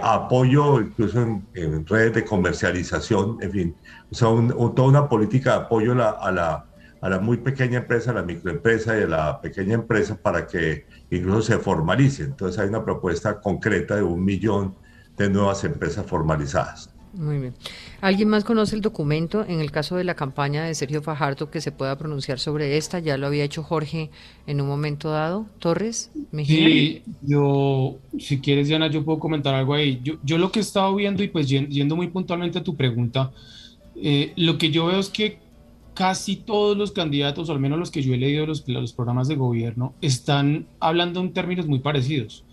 a 0.04 0.14
apoyo 0.14 0.80
incluso 0.80 1.20
en, 1.24 1.48
en, 1.56 1.88
redes 1.88 2.14
de 2.14 2.24
comercialización, 2.24 3.40
en 3.42 3.52
fin, 3.52 3.76
o 4.12 4.14
sea, 4.14 4.28
un, 4.28 4.54
un, 4.56 4.76
toda 4.76 4.88
una 4.88 5.10
política 5.10 5.54
de 5.54 5.58
apoyo 5.66 5.96
la, 5.96 6.12
a 6.12 6.32
la 6.32 6.66
a 7.04 7.10
la 7.10 7.20
muy 7.20 7.36
pequeña 7.36 7.80
empresa, 7.80 8.12
a 8.12 8.14
la 8.14 8.24
microempresa 8.24 8.98
y 8.98 9.02
a 9.02 9.08
la 9.08 9.42
pequeña 9.42 9.74
empresa 9.74 10.16
para 10.16 10.48
que 10.48 10.86
incluso 11.12 11.42
se 11.42 11.58
formalice. 11.58 12.24
Entonces 12.24 12.58
hay 12.62 12.70
una 12.70 12.86
propuesta 12.86 13.42
concreta 13.42 13.98
de 13.98 14.04
un 14.04 14.24
millón 14.24 14.76
de 15.18 15.30
nuevas 15.30 15.64
empresas 15.64 16.06
formalizadas. 16.06 16.94
Muy 17.14 17.38
bien. 17.38 17.54
¿Alguien 18.02 18.28
más 18.28 18.44
conoce 18.44 18.76
el 18.76 18.82
documento 18.82 19.46
en 19.48 19.60
el 19.60 19.70
caso 19.70 19.96
de 19.96 20.04
la 20.04 20.16
campaña 20.16 20.64
de 20.64 20.74
Sergio 20.74 21.04
Fajardo 21.04 21.52
que 21.52 21.62
se 21.62 21.72
pueda 21.72 21.96
pronunciar 21.96 22.40
sobre 22.40 22.76
esta? 22.76 22.98
Ya 22.98 23.18
lo 23.18 23.28
había 23.28 23.44
hecho 23.44 23.62
Jorge 23.62 24.10
en 24.48 24.60
un 24.60 24.68
momento 24.68 25.12
dado. 25.12 25.46
Torres, 25.60 26.12
Mejía. 26.32 26.66
Sí, 26.66 27.04
yo, 27.22 27.98
si 28.18 28.40
quieres, 28.40 28.68
Diana, 28.68 28.88
yo 28.88 29.06
puedo 29.06 29.20
comentar 29.20 29.54
algo 29.54 29.76
ahí. 29.76 30.02
Yo, 30.04 30.16
yo 30.24 30.40
lo 30.40 30.52
que 30.52 30.60
he 30.60 30.64
estado 30.64 30.96
viendo 30.96 31.22
y 31.22 31.28
pues 31.28 31.48
yendo 31.48 31.96
muy 31.96 32.08
puntualmente 32.08 32.58
a 32.58 32.64
tu 32.64 32.76
pregunta, 32.76 33.32
eh, 33.96 34.34
lo 34.36 34.58
que 34.58 34.72
yo 34.72 34.88
veo 34.88 35.00
es 35.00 35.10
que 35.10 35.38
casi 35.94 36.36
todos 36.36 36.76
los 36.76 36.94
candidatos, 36.94 37.48
o 37.48 37.52
al 37.52 37.60
menos 37.60 37.78
los 37.78 37.92
que 37.92 38.02
yo 38.02 38.16
he 38.16 38.18
leído 38.18 38.48
los, 38.48 38.68
los 38.68 38.94
programas 38.94 39.28
de 39.28 39.36
gobierno, 39.36 39.94
están 40.02 40.66
hablando 40.80 41.20
en 41.20 41.32
términos 41.32 41.68
muy 41.68 41.78
parecidos. 41.78 42.44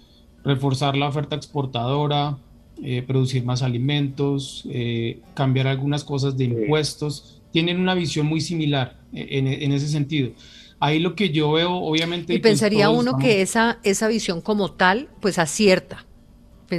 Reforzar 0.44 0.98
la 0.98 1.08
oferta 1.08 1.34
exportadora, 1.34 2.36
eh, 2.82 3.02
producir 3.02 3.44
más 3.44 3.62
alimentos, 3.62 4.64
eh, 4.70 5.20
cambiar 5.34 5.66
algunas 5.66 6.04
cosas 6.04 6.36
de 6.36 6.44
impuestos. 6.44 7.40
Tienen 7.52 7.80
una 7.80 7.94
visión 7.94 8.26
muy 8.26 8.40
similar 8.40 9.00
eh, 9.12 9.26
en, 9.30 9.46
en, 9.46 9.72
ese 9.72 9.88
sentido. 9.88 10.32
Ahí 10.78 10.98
lo 10.98 11.14
que 11.14 11.30
yo 11.30 11.52
veo, 11.52 11.72
obviamente... 11.72 12.32
Y 12.32 12.38
pues 12.38 12.52
pensaría 12.52 12.88
uno 12.88 13.18
que 13.18 13.42
esa, 13.42 13.78
esa 13.82 14.08
visión 14.08 14.40
como 14.40 14.72
tal, 14.72 15.08
pues 15.20 15.38
acierta, 15.38 16.06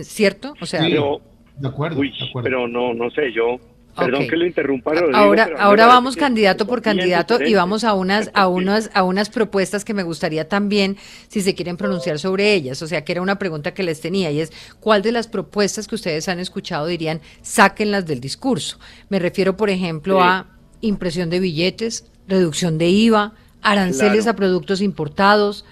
¿cierto? 0.01 0.53
O 0.59 0.65
sea... 0.65 0.79
Pero, 0.79 1.21
de 1.57 1.67
acuerdo, 1.67 1.99
uy, 1.99 2.11
de 2.17 2.27
acuerdo. 2.27 2.45
Pero 2.45 2.67
no, 2.67 2.93
no 2.93 3.11
sé, 3.11 3.31
yo 3.31 3.59
Perdón 3.95 4.15
okay. 4.15 4.27
que 4.29 4.37
lo 4.37 4.45
interrumpa. 4.45 4.93
Rodrigo, 4.93 5.17
ahora, 5.17 5.49
ahora 5.59 5.85
vamos 5.85 6.15
candidato 6.15 6.65
por 6.65 6.81
candidato 6.81 7.41
y 7.43 7.53
vamos 7.53 7.83
a 7.83 7.93
unas, 7.93 8.31
a 8.33 8.47
unas, 8.49 8.89
a 8.93 9.03
unas 9.03 9.29
propuestas 9.29 9.83
que 9.83 9.93
me 9.93 10.03
gustaría 10.03 10.47
también, 10.47 10.97
si 11.27 11.41
se 11.41 11.55
quieren 11.55 11.77
pronunciar 11.77 12.19
sobre 12.19 12.53
ellas. 12.53 12.81
O 12.81 12.87
sea, 12.87 13.03
que 13.03 13.11
era 13.11 13.21
una 13.21 13.37
pregunta 13.37 13.73
que 13.73 13.83
les 13.83 13.99
tenía 13.99 14.31
y 14.31 14.39
es 14.39 14.51
cuál 14.79 15.01
de 15.01 15.11
las 15.11 15.27
propuestas 15.27 15.87
que 15.87 15.95
ustedes 15.95 16.29
han 16.29 16.39
escuchado 16.39 16.87
dirían 16.87 17.21
sáquenlas 17.41 18.05
del 18.05 18.21
discurso. 18.21 18.79
Me 19.09 19.19
refiero, 19.19 19.57
por 19.57 19.69
ejemplo, 19.69 20.17
sí. 20.17 20.21
a 20.23 20.47
impresión 20.81 21.29
de 21.29 21.39
billetes, 21.39 22.05
reducción 22.27 22.77
de 22.77 22.89
IVA, 22.89 23.33
aranceles 23.61 24.23
claro. 24.23 24.31
a 24.31 24.35
productos 24.35 24.81
importados. 24.81 25.65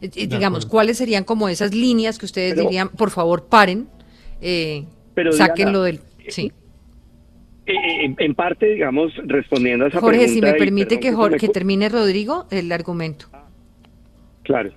Eh, 0.00 0.26
digamos, 0.26 0.66
¿cuáles 0.66 0.98
serían 0.98 1.24
como 1.24 1.48
esas 1.48 1.74
líneas 1.74 2.18
que 2.18 2.26
ustedes 2.26 2.54
pero, 2.54 2.64
dirían, 2.64 2.88
por 2.88 3.10
favor, 3.10 3.46
paren, 3.46 3.88
eh, 4.40 4.84
sáquenlo 5.32 5.82
del... 5.82 6.00
Sí. 6.28 6.52
En, 7.66 8.14
en, 8.18 8.34
parte, 8.34 8.66
digamos, 8.66 9.12
respondiendo 9.24 9.86
a 9.86 9.88
esa 9.88 10.00
Jorge, 10.00 10.18
pregunta. 10.18 10.40
Jorge, 10.40 10.48
si 10.48 10.52
me 10.52 10.64
permite 10.64 11.00
que, 11.00 11.12
Jorge, 11.12 11.36
que 11.36 11.48
termine 11.48 11.88
Rodrigo 11.88 12.46
el 12.50 12.70
argumento. 12.70 13.26
Claro. 14.44 14.70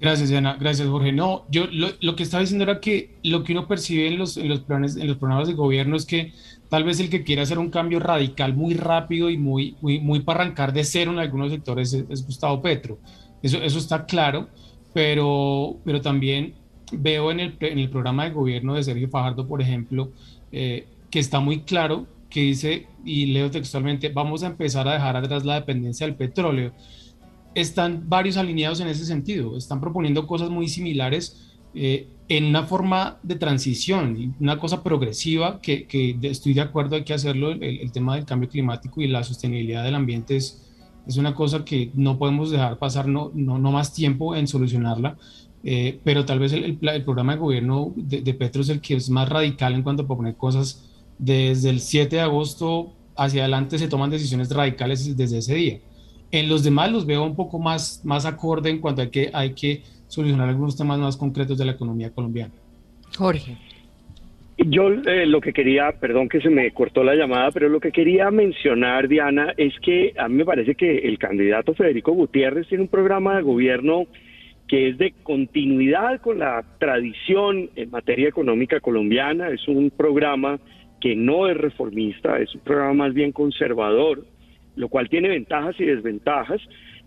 Gracias, 0.00 0.28
Diana. 0.28 0.56
Gracias, 0.60 0.88
Jorge. 0.88 1.12
No, 1.12 1.44
yo 1.50 1.66
lo, 1.70 2.16
que 2.16 2.22
estaba 2.22 2.42
diciendo 2.42 2.64
era 2.64 2.80
que 2.80 3.14
lo 3.22 3.44
que 3.44 3.52
uno 3.52 3.66
percibe 3.66 4.08
en 4.08 4.18
los, 4.18 4.36
en 4.36 4.48
los 4.48 4.60
planes, 4.60 4.96
en 4.96 5.06
los 5.06 5.16
programas 5.16 5.48
de 5.48 5.54
gobierno 5.54 5.96
es 5.96 6.04
que 6.04 6.32
tal 6.68 6.84
vez 6.84 7.00
el 7.00 7.08
que 7.08 7.24
quiere 7.24 7.42
hacer 7.42 7.58
un 7.58 7.70
cambio 7.70 7.98
radical 7.98 8.54
muy 8.54 8.74
rápido 8.74 9.30
y 9.30 9.38
muy, 9.38 9.76
muy, 9.80 10.00
muy 10.00 10.20
para 10.20 10.40
arrancar 10.42 10.72
de 10.72 10.84
cero 10.84 11.12
en 11.12 11.18
algunos 11.18 11.50
sectores 11.50 11.94
es, 11.94 12.26
Gustavo 12.26 12.60
Petro. 12.60 12.98
Eso, 13.42 13.62
eso 13.62 13.78
está 13.78 14.04
claro, 14.04 14.48
pero, 14.92 15.76
pero 15.84 16.00
también 16.00 16.54
veo 16.92 17.30
en 17.30 17.40
el, 17.40 17.56
en 17.60 17.78
el 17.78 17.88
programa 17.88 18.24
de 18.24 18.32
gobierno 18.32 18.74
de 18.74 18.82
Sergio 18.82 19.08
Fajardo, 19.08 19.48
por 19.48 19.62
ejemplo, 19.62 20.12
eh, 20.52 20.86
que 21.10 21.18
está 21.18 21.40
muy 21.40 21.60
claro 21.60 22.06
que 22.30 22.40
dice, 22.40 22.86
y 23.04 23.26
leo 23.26 23.50
textualmente, 23.50 24.08
vamos 24.08 24.42
a 24.42 24.48
empezar 24.48 24.88
a 24.88 24.94
dejar 24.94 25.16
atrás 25.16 25.44
la 25.44 25.54
dependencia 25.54 26.06
del 26.06 26.16
petróleo 26.16 26.72
están 27.56 28.04
varios 28.06 28.36
alineados 28.36 28.80
en 28.80 28.88
ese 28.88 29.06
sentido, 29.06 29.56
están 29.56 29.80
proponiendo 29.80 30.26
cosas 30.26 30.50
muy 30.50 30.68
similares 30.68 31.56
eh, 31.74 32.06
en 32.28 32.44
una 32.44 32.64
forma 32.64 33.18
de 33.22 33.36
transición, 33.36 34.34
una 34.38 34.58
cosa 34.58 34.82
progresiva 34.82 35.58
que, 35.60 35.86
estoy 36.22 36.52
de 36.52 36.60
acuerdo, 36.60 36.96
hay 36.96 37.04
que 37.04 37.14
hacerlo, 37.14 37.52
el, 37.52 37.90
tema 37.92 38.16
del 38.16 38.26
cambio 38.26 38.50
climático 38.50 39.00
y 39.00 39.08
la 39.08 39.24
sostenibilidad 39.24 39.84
del 39.84 39.94
ambiente 39.94 40.36
es, 40.36 40.70
es 41.06 41.16
una 41.16 41.34
cosa 41.34 41.64
que 41.64 41.90
no 41.94 42.18
podemos 42.18 42.50
dejar 42.50 42.78
pasar 42.78 43.08
no, 43.08 43.30
no, 43.34 43.58
no 43.58 43.72
más 43.72 43.94
tiempo 43.94 44.36
en 44.36 44.46
solucionarla, 44.46 45.16
eh, 45.68 45.98
pero 46.04 46.24
tal 46.24 46.38
vez 46.38 46.52
el, 46.52 46.78
programa 47.04 47.32
de 47.32 47.40
gobierno 47.40 47.92
de, 47.96 48.20
de, 48.20 48.34
Petro 48.34 48.62
es 48.62 48.68
el 48.68 48.80
que 48.80 48.94
es 48.94 49.10
más 49.10 49.28
radical 49.28 49.74
en 49.74 49.82
cuanto 49.82 50.04
a 50.04 50.06
proponer 50.06 50.36
cosas. 50.36 50.88
Desde 51.18 51.70
el 51.70 51.80
7 51.80 52.14
de 52.14 52.22
agosto 52.22 52.92
hacia 53.16 53.42
adelante 53.42 53.76
se 53.76 53.88
toman 53.88 54.10
decisiones 54.10 54.54
radicales 54.54 55.16
desde 55.16 55.38
ese 55.38 55.56
día. 55.56 55.78
En 56.30 56.48
los 56.48 56.62
demás 56.62 56.92
los 56.92 57.04
veo 57.04 57.24
un 57.24 57.34
poco 57.34 57.58
más, 57.58 58.00
más 58.04 58.26
acorde 58.26 58.70
en 58.70 58.78
cuanto 58.78 59.02
a 59.02 59.10
que 59.10 59.28
hay 59.32 59.54
que 59.54 59.82
solucionar 60.06 60.48
algunos 60.48 60.76
temas 60.76 61.00
más 61.00 61.16
concretos 61.16 61.58
de 61.58 61.64
la 61.64 61.72
economía 61.72 62.10
colombiana. 62.10 62.54
Jorge. 63.16 63.56
Yo 64.58 64.88
eh, 64.88 65.26
lo 65.26 65.40
que 65.40 65.52
quería, 65.52 65.90
perdón 65.98 66.28
que 66.28 66.40
se 66.40 66.48
me 66.48 66.70
cortó 66.70 67.02
la 67.02 67.16
llamada, 67.16 67.50
pero 67.50 67.68
lo 67.68 67.80
que 67.80 67.90
quería 67.90 68.30
mencionar, 68.30 69.08
Diana, 69.08 69.52
es 69.56 69.74
que 69.80 70.14
a 70.16 70.28
mí 70.28 70.36
me 70.36 70.44
parece 70.44 70.76
que 70.76 70.98
el 70.98 71.18
candidato 71.18 71.74
Federico 71.74 72.12
Gutiérrez 72.12 72.68
tiene 72.68 72.84
un 72.84 72.88
programa 72.88 73.34
de 73.36 73.42
gobierno 73.42 74.06
que 74.68 74.88
es 74.88 74.98
de 74.98 75.12
continuidad 75.22 76.20
con 76.20 76.38
la 76.40 76.64
tradición 76.78 77.70
en 77.76 77.90
materia 77.90 78.28
económica 78.28 78.80
colombiana, 78.80 79.48
es 79.50 79.66
un 79.68 79.90
programa 79.90 80.58
que 81.00 81.14
no 81.14 81.46
es 81.46 81.56
reformista, 81.56 82.38
es 82.38 82.54
un 82.54 82.62
programa 82.62 82.94
más 82.94 83.14
bien 83.14 83.32
conservador, 83.32 84.26
lo 84.74 84.88
cual 84.88 85.08
tiene 85.08 85.28
ventajas 85.28 85.76
y 85.78 85.84
desventajas, 85.84 86.60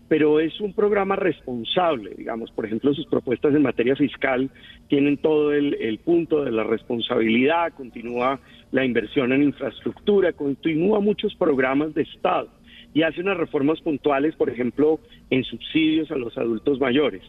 pero 0.08 0.40
es 0.40 0.60
un 0.60 0.72
programa 0.72 1.14
responsable, 1.16 2.14
digamos, 2.16 2.50
por 2.50 2.66
ejemplo, 2.66 2.92
sus 2.94 3.06
propuestas 3.06 3.54
en 3.54 3.62
materia 3.62 3.94
fiscal 3.94 4.50
tienen 4.88 5.18
todo 5.18 5.52
el, 5.52 6.00
punto 6.04 6.44
de 6.44 6.50
la 6.50 6.64
responsabilidad, 6.64 7.72
continúa 7.74 8.40
la 8.72 8.84
inversión 8.84 9.32
en 9.32 9.44
infraestructura, 9.44 10.32
continúa 10.32 10.98
muchos 11.00 11.34
programas 11.36 11.94
de 11.94 12.02
Estado 12.02 12.48
y 12.92 13.02
hace 13.02 13.20
unas 13.20 13.36
reformas 13.36 13.80
puntuales, 13.80 14.34
por 14.36 14.50
ejemplo, 14.50 15.00
en 15.30 15.44
subsidios 15.44 16.10
a 16.10 16.16
los 16.16 16.36
adultos 16.36 16.80
mayores. 16.80 17.22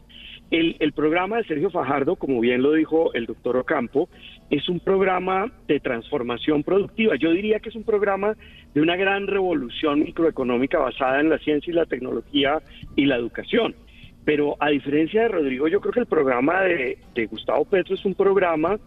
El, 0.50 0.92
programa 0.92 1.38
de 1.38 1.44
Sergio 1.44 1.70
Fajardo, 1.70 2.16
como 2.16 2.38
bien 2.38 2.60
lo 2.60 2.72
dijo 2.72 3.14
el 3.14 3.24
doctor 3.24 3.56
Ocampo, 3.56 4.10
es 4.50 4.68
un 4.68 4.80
programa 4.80 5.50
de 5.66 5.80
transformación 5.80 6.62
productiva. 6.62 7.16
Yo 7.16 7.30
diría 7.30 7.58
que 7.58 7.70
es 7.70 7.74
un 7.74 7.84
programa 7.84 8.36
de 8.74 8.82
una 8.82 8.96
gran 8.96 9.28
revolución 9.28 10.00
microeconómica 10.00 10.78
basada 10.78 11.20
en 11.20 11.30
la 11.30 11.38
ciencia 11.38 11.70
y 11.70 11.74
la 11.74 11.86
tecnología 11.86 12.60
y 12.96 13.06
la 13.06 13.16
educación. 13.16 13.74
Pero 14.26 14.56
a 14.60 14.68
diferencia 14.68 15.22
de 15.22 15.28
Rodrigo, 15.28 15.68
yo 15.68 15.80
creo 15.80 15.92
que 15.92 16.00
el 16.00 16.06
programa 16.06 16.60
de, 16.60 16.98
Gustavo 17.30 17.64
Petro 17.64 17.94
es 17.94 18.04
un 18.04 18.14
programa 18.14 18.78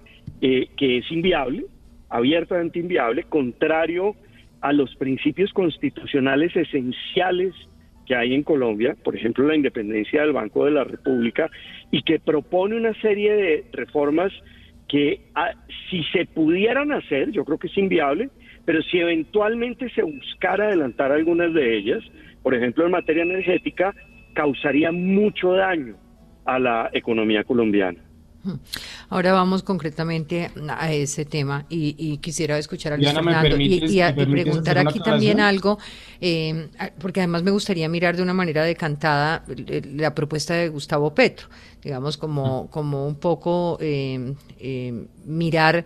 eh, 0.42 0.68
que 0.78 1.00
es 1.00 1.12
inviable, 1.12 1.66
abiertamente 2.10 2.78
inviable, 2.78 3.24
contrario 3.24 4.16
a 4.65 4.73
los 4.73 4.95
principios 4.95 5.54
constitucionales 5.54 6.56
esenciales 6.56 7.54
que 8.08 8.15
hay 8.15 8.34
en 8.34 8.41
Colombia, 8.41 8.95
por 9.04 9.15
ejemplo 9.15 9.45
la 9.45 9.56
independencia 9.56 10.23
del 10.23 10.34
Banco 10.34 10.65
de 10.65 10.71
la 10.71 10.84
República, 10.84 11.51
y 11.91 12.01
que 12.01 12.19
propone 12.19 12.75
una 12.75 12.99
serie 12.99 13.32
de 13.36 13.65
reformas 13.73 14.34
que 14.88 15.21
ah, 15.36 15.51
si 15.88 16.04
se 16.06 16.25
pudieran 16.25 16.91
hacer, 16.91 17.30
yo 17.30 17.45
creo 17.45 17.60
que 17.60 17.67
es 17.67 17.78
inviable, 17.78 18.32
pero 18.65 18.82
si 18.82 18.97
eventualmente 18.97 19.88
se 19.91 20.01
buscara 20.01 20.65
adelantar 20.65 21.12
algunas 21.12 21.54
de 21.54 21.78
ellas, 21.78 22.04
por 22.41 22.56
ejemplo 22.56 22.86
en 22.86 22.91
materia 22.91 23.21
energética, 23.21 23.93
causaría 24.34 24.91
mucho 24.91 25.54
daño 25.54 25.95
a 26.45 26.58
la 26.58 26.89
economía 26.91 27.43
colombiana. 27.43 27.99
Ahora 29.15 29.32
vamos 29.32 29.63
concretamente 29.63 30.51
a 30.67 30.91
ese 30.91 31.23
tema 31.23 31.65
y, 31.69 32.17
quisiera 32.17 32.58
escuchar 32.58 32.91
a 32.91 32.97
Luis 32.97 33.13
Fernando 33.13 33.56
y, 33.58 33.80
preguntar 34.13 34.78
aquí 34.78 34.99
también 34.99 35.39
algo, 35.39 35.80
eh, 36.19 36.67
porque 36.99 37.21
además 37.21 37.41
me 37.41 37.51
gustaría 37.51 37.88
mirar 37.88 38.17
de 38.17 38.23
una 38.23 38.34
manera 38.34 38.65
decantada 38.65 39.45
la 39.47 40.13
propuesta 40.13 40.56
de 40.56 40.67
Gustavo 40.67 41.15
Petro, 41.15 41.47
digamos 41.82 42.17
como, 42.17 42.69
como 42.69 43.08
un 43.08 43.15
poco 43.15 43.78
eh, 43.80 44.34
eh, 44.60 45.08
mirar 45.23 45.86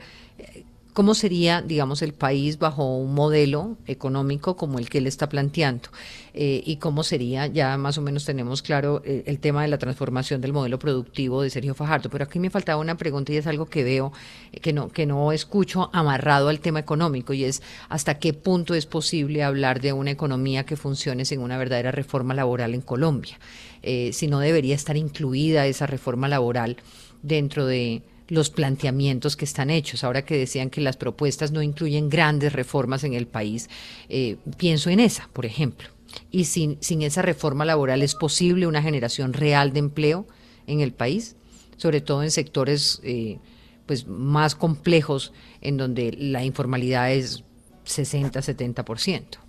cómo 0.93 1.13
sería, 1.13 1.62
digamos, 1.62 2.02
el 2.02 2.13
país 2.13 2.58
bajo 2.58 2.97
un 2.97 3.13
modelo 3.13 3.78
económico 3.86 4.56
como 4.56 4.80
el 4.80 4.89
que 4.89 4.97
él 4.97 5.08
está 5.08 5.30
planteando 5.30 5.89
eh, 6.34 6.63
y 6.65 6.78
cómo 6.78 7.04
sería, 7.04 7.47
ya 7.47 7.78
más 7.78 7.97
o 7.97 8.02
menos 8.02 8.25
tenemos 8.25 8.62
claro 8.62 9.02
eh, 9.06 9.23
el 9.25 9.39
tema 9.39 9.62
de 9.62 9.67
la 9.67 9.78
transformación 9.78 10.41
del 10.41 10.54
modelo 10.54 10.80
productivo 10.80 11.41
de 11.41 11.49
Sergio 11.49 11.73
Fajardo, 11.73 12.10
pero 12.10 12.23
aquí 12.23 12.39
me 12.39 12.49
faltaba 12.49 12.82
una 12.82 12.97
pregunta 12.97 13.32
y 13.32 13.38
es 13.38 13.47
algo 13.47 13.67
que 13.67 13.84
veo 13.84 14.12
eh, 14.52 14.60
que 14.60 14.73
no 14.73 14.89
que 14.89 15.06
no 15.06 15.32
escucho 15.32 15.89
amarrado 15.93 16.49
al 16.49 16.60
tema 16.60 16.80
económico 16.80 17.34
y 17.34 17.43
es 17.43 17.62
hasta 17.88 18.19
qué 18.19 18.34
punto 18.34 18.73
es 18.73 18.86
posible 18.86 19.43
hablar 19.43 19.82
de 19.82 19.93
una 19.93 20.12
economía 20.12 20.65
que 20.65 20.75
funcione 20.75 21.25
sin 21.25 21.39
una 21.39 21.58
verdadera 21.58 21.91
reforma 21.91 22.34
laboral 22.34 22.73
en 22.73 22.82
Colombia, 22.82 23.39
si 23.82 24.28
no 24.28 24.39
debería 24.39 24.75
estar 24.75 24.97
incluida 24.97 25.65
esa 25.65 25.88
reforma 25.88 26.28
laboral 26.28 26.78
dentro 27.21 27.65
de 27.65 28.02
los 28.29 28.49
planteamientos 28.49 29.35
que 29.35 29.45
están 29.45 29.69
hechos. 29.69 30.03
Ahora 30.03 30.23
que 30.23 30.37
decían 30.37 30.69
que 30.69 30.81
las 30.81 30.97
propuestas 30.97 31.51
no 31.51 31.61
incluyen 31.61 32.09
grandes 32.09 32.53
reformas 32.53 33.03
en 33.03 33.13
el 33.13 33.27
país, 33.27 33.69
eh, 34.07 34.37
pienso 34.57 34.89
en 34.89 34.99
esa, 34.99 35.29
por 35.33 35.45
ejemplo. 35.45 35.89
Y 36.31 36.45
sin, 36.45 36.77
sin 36.81 37.01
esa 37.01 37.21
reforma 37.21 37.65
laboral 37.65 38.01
es 38.01 38.15
posible 38.15 38.67
una 38.67 38.81
generación 38.81 39.33
real 39.33 39.73
de 39.73 39.79
empleo 39.79 40.27
en 40.65 40.81
el 40.81 40.93
país, 40.93 41.35
sobre 41.77 42.01
todo 42.01 42.23
en 42.23 42.31
sectores 42.31 43.01
eh, 43.03 43.39
pues 43.85 44.07
más 44.07 44.55
complejos 44.55 45.33
en 45.61 45.77
donde 45.77 46.15
la 46.17 46.43
informalidad 46.43 47.11
es 47.11 47.43
60-70%. 47.85 49.39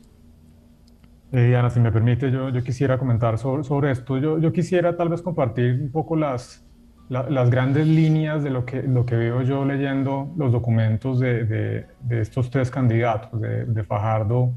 Eh, 1.33 1.47
Diana, 1.47 1.71
si 1.71 1.79
me 1.79 1.93
permite, 1.93 2.31
yo, 2.31 2.49
yo 2.49 2.63
quisiera 2.63 2.99
comentar 2.99 3.39
sobre, 3.39 3.63
sobre 3.63 3.93
esto. 3.93 4.19
Yo, 4.19 4.39
yo 4.39 4.53
quisiera 4.53 4.97
tal 4.97 5.11
vez 5.11 5.23
compartir 5.23 5.81
un 5.81 5.93
poco 5.93 6.17
las, 6.17 6.65
las 7.11 7.51
grandes 7.51 7.89
líneas 7.89 8.45
de 8.45 8.51
lo 8.51 8.65
que, 8.65 8.85
lo 8.85 9.05
que 9.05 9.17
veo 9.17 9.43
yo 9.43 9.65
leyendo 9.65 10.33
los 10.37 10.53
documentos 10.53 11.19
de, 11.19 11.45
de, 11.45 12.21
estos 12.21 12.51
tres 12.51 12.71
candidatos, 12.71 13.41
de, 13.41 13.83
Fajardo, 13.83 14.53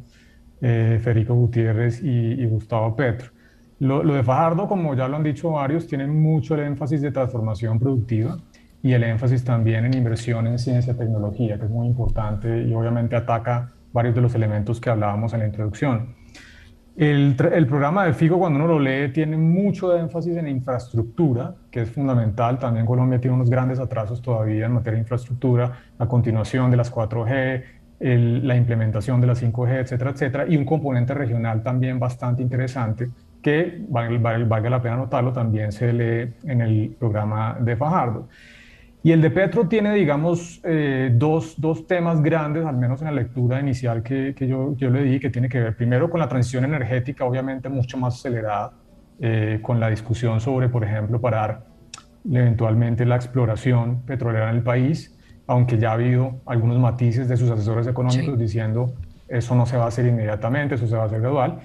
eh, 0.62 1.00
Federico 1.04 1.34
Gutiérrez 1.34 2.02
y, 2.04 2.46
Gustavo 2.46 2.96
Petro. 2.96 3.32
Lo, 3.80 4.04
lo, 4.04 4.14
de 4.14 4.22
Fajardo, 4.22 4.68
como 4.68 4.94
ya 4.94 5.08
lo 5.08 5.18
han 5.18 5.24
dicho 5.24 5.50
varios, 5.50 5.88
tiene 5.88 6.06
mucho 6.06 6.54
el 6.54 6.62
énfasis 6.62 7.02
de 7.02 7.12
transformación 7.12 7.80
productiva 7.80 8.38
y 8.84 8.94
el 8.94 9.04
énfasis 9.04 9.44
también 9.44 9.86
en 9.86 9.96
inversión 9.96 10.46
en 10.46 10.60
ciencia 10.60 10.94
y 10.94 10.96
tecnología, 10.96 11.58
que 11.58 11.66
es 11.66 11.72
muy 11.72 11.88
importante 11.88 12.62
y 12.62 12.74
obviamente 12.76 13.16
ataca 13.16 13.72
varios 13.92 14.14
de 14.14 14.22
los 14.22 14.36
elementos 14.36 14.80
que 14.80 14.92
hablábamos 14.92 15.34
en 15.34 15.40
la 15.40 15.48
introducción. 15.48 16.16
El, 16.96 17.36
programa 17.36 18.06
de 18.06 18.14
FIGO, 18.14 18.38
cuando 18.38 18.60
uno 18.60 18.68
lo 18.68 18.80
lee, 18.80 19.12
tiene 19.12 19.36
mucho 19.36 19.98
énfasis 19.98 20.38
en 20.38 20.48
infraestructura, 20.48 21.56
que 21.72 21.82
es 21.82 21.90
fundamental. 21.90 22.60
También 22.60 22.86
Colombia 22.86 23.20
tiene 23.20 23.36
unos 23.36 23.50
grandes 23.50 23.80
atrasos 23.80 24.22
todavía 24.22 24.68
en 24.68 24.74
materia 24.74 24.98
de 24.98 25.02
infraestructura, 25.02 25.72
la 25.98 26.08
continuación 26.08 26.70
de 26.70 26.78
las 26.78 26.94
4G, 26.94 27.64
la 28.00 28.56
implementación 28.56 29.22
de 29.22 29.28
las 29.28 29.42
5G, 29.42 29.80
etcétera, 29.80 30.12
etcétera, 30.12 30.46
y 30.48 30.56
un 30.56 30.66
componente 30.66 31.14
regional 31.14 31.64
también 31.64 32.00
bastante 32.00 32.44
interesante 32.44 33.10
que, 33.42 33.86
valga 33.90 34.70
la 34.70 34.82
pena 34.82 34.96
notarlo, 34.96 35.34
también 35.34 35.72
se 35.72 35.92
lee 35.94 36.34
en 36.44 36.62
el 36.62 36.96
programa 37.00 37.58
de 37.60 37.76
Fajardo. 37.76 38.28
Y 39.06 39.12
el 39.12 39.22
de 39.22 39.32
Petro 39.32 39.68
tiene, 39.68 39.94
digamos, 39.94 40.62
eh, 40.64 41.12
dos, 41.14 41.56
dos, 41.58 41.86
temas 41.88 42.22
grandes, 42.22 42.66
al 42.66 42.78
menos 42.78 43.02
en 43.02 43.08
la 43.08 43.12
lectura 43.12 43.60
inicial 43.60 44.02
que, 44.02 44.34
que 44.34 44.48
yo, 44.48 44.78
yo, 44.78 44.90
le 44.90 45.04
di, 45.04 45.20
que 45.20 45.30
tiene 45.30 45.50
que 45.50 45.60
ver 45.60 45.76
primero 45.76 46.10
con 46.10 46.22
la 46.22 46.30
transición 46.30 46.64
energética, 46.64 47.26
obviamente 47.26 47.68
mucho 47.68 47.98
más 47.98 48.16
acelerada, 48.16 48.72
eh, 49.20 49.60
con 49.62 49.80
la 49.82 49.90
discusión 49.90 50.40
sobre, 50.40 50.70
por 50.70 50.86
ejemplo, 50.86 51.20
parar 51.20 51.66
eventualmente 52.26 53.06
la 53.06 53.18
exploración 53.18 54.04
petrolera 54.04 54.50
en 54.50 54.56
el 54.56 54.64
país, 54.64 55.20
aunque 55.48 55.78
ya 55.78 55.90
ha 55.90 55.94
habido 55.94 56.42
algunos 56.46 56.80
matices 56.80 57.28
de 57.28 57.36
sus 57.36 57.50
asesores 57.50 57.86
económicos 57.88 58.40
diciendo 58.40 58.94
eso 59.28 59.54
no 59.56 59.66
se 59.66 59.76
va 59.76 59.86
a 59.86 59.88
hacer 59.88 60.06
inmediatamente, 60.06 60.76
eso 60.76 60.88
se 60.88 60.96
va 60.96 61.04
a 61.04 61.06
hacer 61.08 61.20
gradual. 61.20 61.60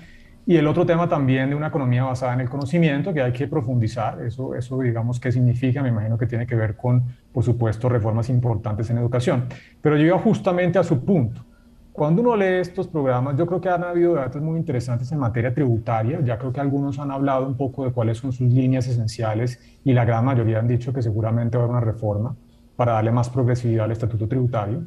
Y 0.49 0.57
el 0.57 0.67
otro 0.67 0.87
tema 0.87 1.07
también 1.07 1.51
de 1.51 1.55
una 1.55 1.67
economía 1.67 2.05
basada 2.05 2.33
en 2.33 2.41
el 2.41 2.49
conocimiento, 2.49 3.13
que 3.13 3.21
hay 3.21 3.33
que 3.33 3.47
profundizar, 3.47 4.23
eso, 4.23 4.55
eso 4.55 4.81
digamos, 4.81 5.21
¿qué 5.21 5.31
significa? 5.31 5.83
Me 5.83 5.91
imagino 5.91 6.17
que 6.17 6.25
tiene 6.25 6.47
que 6.47 6.55
ver 6.55 6.75
con, 6.75 7.03
por 7.35 7.45
supuesto, 7.45 7.87
reformas 7.91 8.31
importantes 8.31 8.89
en 8.89 8.97
educación. 8.97 9.45
Pero 9.83 9.99
llega 9.99 10.19
justamente 10.19 10.79
a 10.79 10.85
su 10.85 11.05
punto. 11.05 11.45
Cuando 11.93 12.23
uno 12.23 12.35
lee 12.35 12.61
estos 12.63 12.89
programas, 12.89 13.37
yo 13.37 13.45
creo 13.45 13.61
que 13.61 13.69
han 13.69 13.85
habido 13.85 14.15
debates 14.15 14.41
muy 14.41 14.57
interesantes 14.57 15.13
en 15.13 15.19
materia 15.19 15.53
tributaria, 15.53 16.19
ya 16.25 16.39
creo 16.39 16.51
que 16.51 16.61
algunos 16.61 16.99
han 16.99 17.11
hablado 17.11 17.47
un 17.47 17.55
poco 17.55 17.85
de 17.85 17.93
cuáles 17.93 18.17
son 18.17 18.33
sus 18.33 18.49
líneas 18.49 18.89
esenciales 18.89 19.61
y 19.85 19.93
la 19.93 20.07
gran 20.07 20.25
mayoría 20.25 20.61
han 20.61 20.69
dicho 20.69 20.95
que 20.95 21.03
seguramente 21.03 21.59
va 21.59 21.65
a 21.65 21.67
haber 21.67 21.77
una 21.77 21.85
reforma 21.85 22.35
para 22.75 22.93
darle 22.93 23.11
más 23.11 23.29
progresividad 23.29 23.85
al 23.85 23.93
estatuto 23.93 24.27
tributario. 24.27 24.81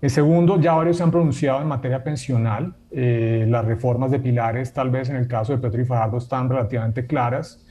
El 0.00 0.10
segundo, 0.10 0.60
ya 0.60 0.74
varios 0.74 0.98
se 0.98 1.02
han 1.02 1.10
pronunciado 1.10 1.60
en 1.60 1.66
materia 1.66 2.04
pensional. 2.04 2.74
Eh, 2.90 3.46
las 3.48 3.64
reformas 3.64 4.12
de 4.12 4.20
pilares, 4.20 4.72
tal 4.72 4.90
vez 4.90 5.10
en 5.10 5.16
el 5.16 5.26
caso 5.26 5.52
de 5.52 5.58
Petro 5.58 5.80
y 5.80 5.84
Fajardo, 5.84 6.18
están 6.18 6.48
relativamente 6.48 7.06
claras. 7.06 7.64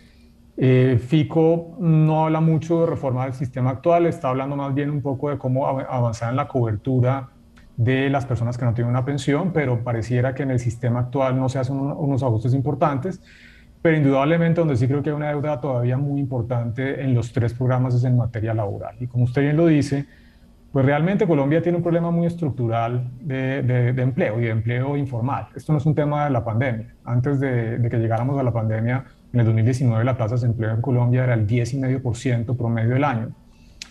Eh, 0.57 0.99
FICO 0.99 1.77
no 1.79 2.25
habla 2.25 2.41
mucho 2.41 2.81
de 2.81 2.87
reforma 2.87 3.23
del 3.25 3.33
sistema 3.33 3.69
actual, 3.69 4.07
está 4.07 4.29
hablando 4.29 4.55
más 4.55 4.73
bien 4.73 4.89
un 4.89 5.01
poco 5.01 5.29
de 5.29 5.37
cómo 5.37 5.67
avanzar 5.67 6.31
en 6.31 6.35
la 6.35 6.47
cobertura 6.47 7.29
de 7.77 8.09
las 8.09 8.25
personas 8.25 8.57
que 8.57 8.65
no 8.65 8.73
tienen 8.73 8.89
una 8.89 9.05
pensión, 9.05 9.53
pero 9.53 9.83
pareciera 9.83 10.33
que 10.33 10.43
en 10.43 10.51
el 10.51 10.59
sistema 10.59 11.01
actual 11.01 11.39
no 11.39 11.47
se 11.47 11.59
hacen 11.59 11.77
unos 11.77 12.23
ajustes 12.23 12.53
importantes. 12.55 13.21
Pero 13.81 13.95
indudablemente 13.95 14.59
donde 14.59 14.75
sí 14.75 14.87
creo 14.87 15.03
que 15.03 15.11
hay 15.11 15.15
una 15.15 15.29
deuda 15.29 15.61
todavía 15.61 15.95
muy 15.97 16.19
importante 16.19 17.03
en 17.03 17.13
los 17.13 17.31
tres 17.31 17.53
programas 17.53 17.93
es 17.93 18.03
en 18.03 18.17
materia 18.17 18.53
laboral. 18.53 18.97
Y 18.99 19.07
como 19.07 19.25
usted 19.25 19.43
bien 19.43 19.55
lo 19.55 19.67
dice, 19.67 20.07
pues 20.77 20.85
realmente 20.85 21.25
Colombia 21.25 21.59
tiene 21.59 21.79
un 21.79 21.81
problema 21.81 22.11
muy 22.11 22.27
estructural 22.27 23.09
de, 23.19 23.95
empleo 23.97 24.39
y 24.39 24.43
de 24.43 24.51
empleo 24.51 24.95
informal. 24.95 25.47
Esto 25.55 25.71
no 25.71 25.79
es 25.79 25.85
un 25.87 25.95
tema 25.95 26.25
de 26.25 26.29
la 26.29 26.45
pandemia. 26.45 26.93
Antes 27.03 27.39
de, 27.39 27.79
que 27.89 27.97
llegáramos 27.97 28.39
a 28.39 28.43
la 28.43 28.53
pandemia, 28.53 29.03
en 29.33 29.39
el 29.39 29.45
2019 29.47 30.03
la 30.03 30.15
tasa 30.15 30.35
de 30.35 30.45
empleo 30.45 30.75
en 30.75 30.81
Colombia 30.83 31.23
era 31.23 31.33
el 31.33 31.47
10,5% 31.47 32.55
promedio 32.55 32.93
del 32.93 33.05
año. 33.05 33.29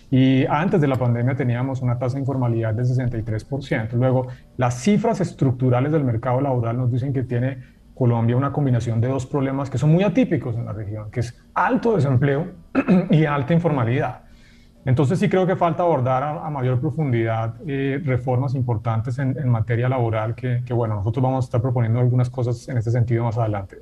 Y 0.09 0.45
antes 0.45 0.79
de 0.79 0.87
la 0.87 0.95
pandemia 0.95 1.35
teníamos 1.35 1.81
una 1.81 1.99
tasa 1.99 2.13
de 2.13 2.21
informalidad 2.21 2.73
del 2.73 2.85
63%. 2.85 3.91
Luego, 3.91 4.27
las 4.55 4.75
cifras 4.75 5.19
estructurales 5.19 5.91
del 5.91 6.05
mercado 6.05 6.39
laboral 6.39 6.77
nos 6.77 6.89
dicen 6.89 7.11
que 7.11 7.23
tiene 7.23 7.57
Colombia 7.93 8.37
una 8.37 8.53
combinación 8.53 9.01
de 9.01 9.09
dos 9.09 9.25
problemas 9.25 9.69
que 9.69 9.77
son 9.77 9.91
muy 9.91 10.05
atípicos 10.05 10.55
en 10.55 10.63
la 10.63 10.71
región, 10.71 11.11
que 11.11 11.19
es 11.19 11.37
alto 11.53 11.97
desempleo 11.97 12.47
y 13.09 13.25
alta 13.25 13.53
informalidad. 13.53 14.26
Entonces 14.87 15.19
sí 15.19 15.27
creo 15.27 15.45
que 15.45 15.57
falta 15.57 15.83
abordar 15.83 16.23
a, 16.23 16.49
mayor 16.49 16.79
profundidad 16.79 17.55
eh, 17.67 18.01
reformas 18.05 18.55
importantes 18.55 19.19
en, 19.19 19.49
materia 19.49 19.89
laboral 19.89 20.33
que, 20.33 20.63
bueno, 20.69 20.95
nosotros 20.95 21.21
vamos 21.21 21.43
a 21.43 21.47
estar 21.47 21.61
proponiendo 21.61 21.99
algunas 21.99 22.29
cosas 22.29 22.69
en 22.69 22.77
este 22.77 22.91
sentido 22.91 23.25
más 23.25 23.37
adelante. 23.37 23.79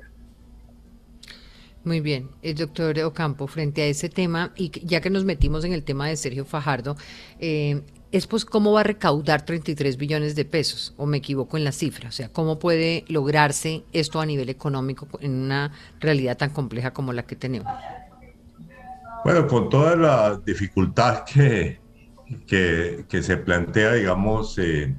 Muy 1.84 2.00
bien, 2.00 2.30
el 2.42 2.56
doctor 2.56 2.98
Ocampo, 2.98 3.46
frente 3.46 3.82
a 3.82 3.86
ese 3.86 4.08
tema, 4.08 4.52
y 4.56 4.72
ya 4.84 5.00
que 5.00 5.08
nos 5.08 5.24
metimos 5.24 5.64
en 5.64 5.74
el 5.74 5.84
tema 5.84 6.08
de 6.08 6.16
Sergio 6.16 6.44
Fajardo, 6.44 6.96
eh, 7.38 7.82
es 8.10 8.26
pues 8.26 8.44
cómo 8.44 8.72
va 8.72 8.80
a 8.80 8.82
recaudar 8.82 9.42
33 9.42 9.96
billones 9.98 10.34
de 10.34 10.44
pesos, 10.44 10.92
o 10.96 11.06
me 11.06 11.18
equivoco 11.18 11.56
en 11.56 11.62
la 11.62 11.70
cifra, 11.70 12.08
o 12.08 12.12
sea, 12.12 12.32
cómo 12.32 12.58
puede 12.58 13.04
lograrse 13.06 13.84
esto 13.92 14.20
a 14.20 14.26
nivel 14.26 14.48
económico 14.48 15.06
en 15.20 15.36
una 15.36 15.70
realidad 16.00 16.36
tan 16.36 16.50
compleja 16.50 16.92
como 16.92 17.12
la 17.12 17.22
que 17.22 17.36
tenemos. 17.36 17.72
Bueno, 19.26 19.48
con 19.48 19.68
toda 19.68 19.96
la 19.96 20.36
dificultad 20.46 21.24
que, 21.24 21.80
que, 22.46 23.22
se 23.24 23.36
plantea, 23.38 23.94
digamos, 23.94 24.56
eh, 24.58 24.94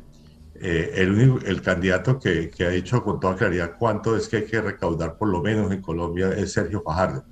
eh, 0.56 0.92
el, 0.96 1.40
el, 1.46 1.62
candidato 1.62 2.20
que, 2.20 2.50
que, 2.50 2.66
ha 2.66 2.70
dicho 2.72 3.02
con 3.06 3.22
toda 3.22 3.38
claridad 3.38 3.76
cuánto 3.80 4.18
es 4.18 4.28
que 4.28 4.36
hay 4.36 4.46
que 4.46 4.60
recaudar 4.60 5.18
por 5.18 5.30
lo 5.30 5.42
menos 5.42 5.72
en 5.72 5.82
Colombia 5.82 6.32
es 6.32 6.52
Sergio 6.52 6.82
Fajardo. 6.82 7.24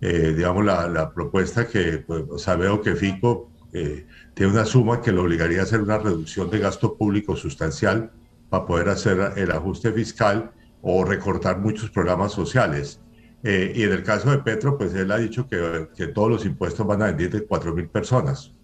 Eh, 0.00 0.34
digamos, 0.36 0.64
la, 0.64 0.88
la, 0.88 1.14
propuesta 1.14 1.68
que, 1.68 1.98
pues, 1.98 2.24
o 2.28 2.36
sea, 2.36 2.56
veo 2.56 2.82
que 2.82 2.96
FICO 2.96 3.52
tiene 3.70 4.52
una 4.52 4.64
suma 4.64 5.00
que 5.00 5.12
le 5.12 5.20
obligaría 5.20 5.60
a 5.60 5.62
hacer 5.62 5.82
una 5.82 5.98
reducción 5.98 6.50
de 6.50 6.58
gasto 6.58 6.96
público 6.96 7.36
sustancial 7.36 8.10
para 8.50 8.66
poder 8.66 8.88
hacer 8.88 9.34
el 9.36 9.52
ajuste 9.52 9.92
fiscal 9.92 10.50
o 10.82 11.04
recortar 11.04 11.60
muchos 11.60 11.90
programas 11.90 12.32
sociales. 12.32 13.03
Eh, 13.46 13.72
y 13.76 13.82
en 13.82 13.92
el 13.92 14.02
caso 14.02 14.30
de 14.30 14.38
Petro, 14.38 14.78
pues 14.78 14.94
él 14.94 15.12
ha 15.12 15.18
dicho 15.18 15.46
que, 15.46 15.88
que 15.94 16.06
todos 16.06 16.30
los 16.30 16.46
impuestos 16.46 16.86
van 16.86 17.02
a 17.02 17.12
venir 17.12 17.30
de 17.30 17.44
4 17.44 17.74
mil 17.74 17.90
personas, 17.90 18.54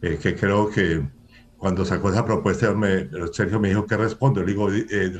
eh, 0.00 0.16
que 0.22 0.36
creo 0.36 0.70
que 0.70 1.04
cuando 1.56 1.84
sacó 1.84 2.10
esa 2.10 2.24
propuesta, 2.24 2.72
me, 2.72 3.08
Sergio 3.32 3.58
me 3.58 3.70
dijo 3.70 3.84
que 3.84 3.96
respondo. 3.96 4.40
Le 4.40 4.52
digo, 4.52 4.70
eh, 4.72 5.12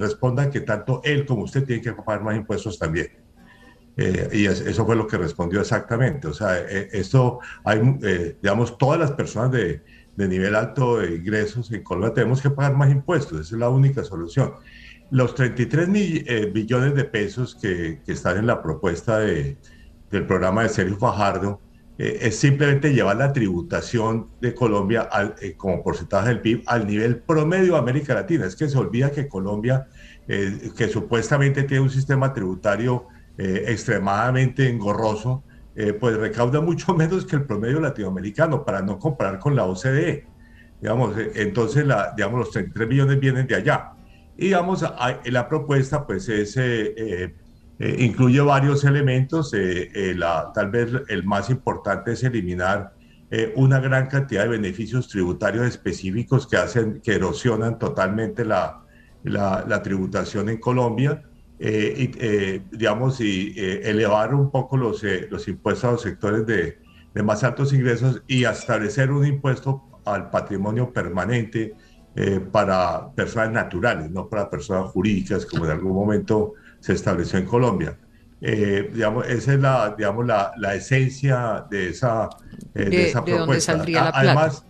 que 0.52 0.60
tanto 0.60 1.00
él 1.02 1.26
como 1.26 1.42
usted 1.42 1.64
tienen 1.64 1.82
que 1.82 1.92
pagar 2.00 2.22
más 2.22 2.36
impuestos 2.36 2.78
también. 2.78 3.08
y 3.96 4.46
eso 4.46 4.86
fue 4.86 4.94
lo 4.94 5.08
que 5.08 5.18
respondió 5.18 5.60
exactamente. 5.60 6.28
O 6.28 6.32
sea, 6.32 6.56
esto 6.60 7.40
hay, 7.64 7.80
digamos, 8.40 8.78
todas 8.78 9.00
las 9.00 9.10
personas 9.10 9.50
de, 9.50 9.82
de 10.18 10.28
nivel 10.28 10.54
alto 10.54 10.98
de 10.98 11.16
ingresos 11.16 11.72
en 11.72 11.82
Colombia 11.82 12.14
tenemos 12.14 12.40
que 12.40 12.50
pagar 12.50 12.76
más 12.76 12.90
impuestos. 12.90 13.40
Esa 13.40 13.54
es 13.56 13.60
la 13.60 13.68
única 13.68 14.04
solución. 14.04 14.52
Los 15.10 15.34
33 15.34 15.88
eh, 15.94 16.50
billones 16.52 16.94
de 16.94 17.04
pesos 17.04 17.56
que, 17.56 18.00
están 18.06 18.36
en 18.36 18.46
la 18.46 18.62
propuesta 18.62 19.18
de, 19.20 19.56
del 20.10 20.26
programa 20.26 20.64
de 20.64 20.68
Sergio 20.68 20.98
Fajardo 20.98 21.62
eh, 21.96 22.18
es 22.22 22.38
simplemente 22.38 22.92
llevar 22.92 23.16
la 23.16 23.32
tributación 23.32 24.28
de 24.42 24.54
Colombia 24.54 25.08
eh, 25.40 25.54
como 25.56 25.82
porcentaje 25.82 26.28
del 26.28 26.40
PIB 26.42 26.62
al 26.66 26.86
nivel 26.86 27.20
promedio 27.20 27.72
de 27.72 27.78
América 27.78 28.12
Latina. 28.12 28.44
Es 28.44 28.54
que 28.54 28.68
se 28.68 28.76
olvida 28.76 29.10
que 29.10 29.28
Colombia, 29.28 29.88
que 30.26 30.88
supuestamente 30.88 31.62
tiene 31.62 31.84
un 31.84 31.90
sistema 31.90 32.34
tributario 32.34 33.06
extremadamente 33.38 34.68
engorroso, 34.68 35.42
pues 35.98 36.18
recauda 36.18 36.60
mucho 36.60 36.94
menos 36.96 37.24
que 37.24 37.36
el 37.36 37.44
promedio 37.44 37.80
latinoamericano, 37.80 38.62
para 38.62 38.82
no 38.82 38.98
comparar 38.98 39.38
con 39.38 39.56
la 39.56 39.64
OCDE. 39.64 40.26
Entonces, 41.34 41.86
digamos, 42.14 42.40
los 42.40 42.50
33 42.50 42.88
billones 42.88 43.18
vienen 43.18 43.46
de 43.46 43.54
allá. 43.54 43.92
Y 44.38 44.44
digamos, 44.46 44.84
la 45.24 45.48
propuesta 45.48 46.06
pues 46.06 46.28
es, 46.28 46.56
eh, 46.56 46.94
eh, 46.96 47.34
eh, 47.80 47.96
incluye 47.98 48.40
varios 48.40 48.84
elementos. 48.84 49.52
la, 49.52 50.52
tal 50.54 50.70
vez 50.70 50.90
el 51.08 51.24
más 51.24 51.50
importante 51.50 52.12
es 52.12 52.22
eliminar 52.22 52.92
una 53.56 53.78
gran 53.80 54.06
cantidad 54.06 54.44
de 54.44 54.48
beneficios 54.48 55.08
tributarios 55.08 55.66
específicos 55.66 56.46
que 56.46 56.56
hacen, 56.56 57.00
que 57.02 57.16
erosionan 57.16 57.78
totalmente 57.78 58.44
la, 58.44 58.84
la, 59.24 59.82
tributación 59.82 60.48
en 60.48 60.58
Colombia. 60.58 61.24
y, 61.58 62.06
digamos, 62.70 63.20
y 63.20 63.54
elevar 63.56 64.34
un 64.34 64.52
poco 64.52 64.76
los, 64.76 65.02
los 65.30 65.48
impuestos 65.48 65.84
a 65.84 65.92
los 65.92 66.02
sectores 66.02 66.46
de, 66.46 66.78
de 67.12 67.22
más 67.24 67.42
altos 67.42 67.72
ingresos 67.72 68.22
y 68.28 68.44
establecer 68.44 69.10
un 69.10 69.26
impuesto 69.26 69.82
al 70.04 70.30
patrimonio 70.30 70.92
permanente 70.92 71.74
eh, 72.20 72.40
para 72.40 73.12
personas 73.12 73.52
naturales, 73.52 74.10
no 74.10 74.28
para 74.28 74.50
personas 74.50 74.90
jurídicas, 74.90 75.46
como 75.46 75.66
en 75.66 75.70
algún 75.70 75.92
momento 75.92 76.54
se 76.80 76.94
estableció 76.94 77.38
en 77.38 77.44
Colombia. 77.44 77.96
Eh, 78.40 78.90
digamos, 78.92 79.24
esa 79.28 79.52
es 79.54 79.60
la, 79.60 79.94
digamos, 79.96 80.26
la, 80.26 80.52
la 80.56 80.74
esencia 80.74 81.64
de 81.70 81.90
esa, 81.90 82.28
eh, 82.74 82.90
de, 82.90 83.08
esa 83.10 83.24
propuesta. 83.24 83.76
la 83.86 84.08
Además, 84.08 84.66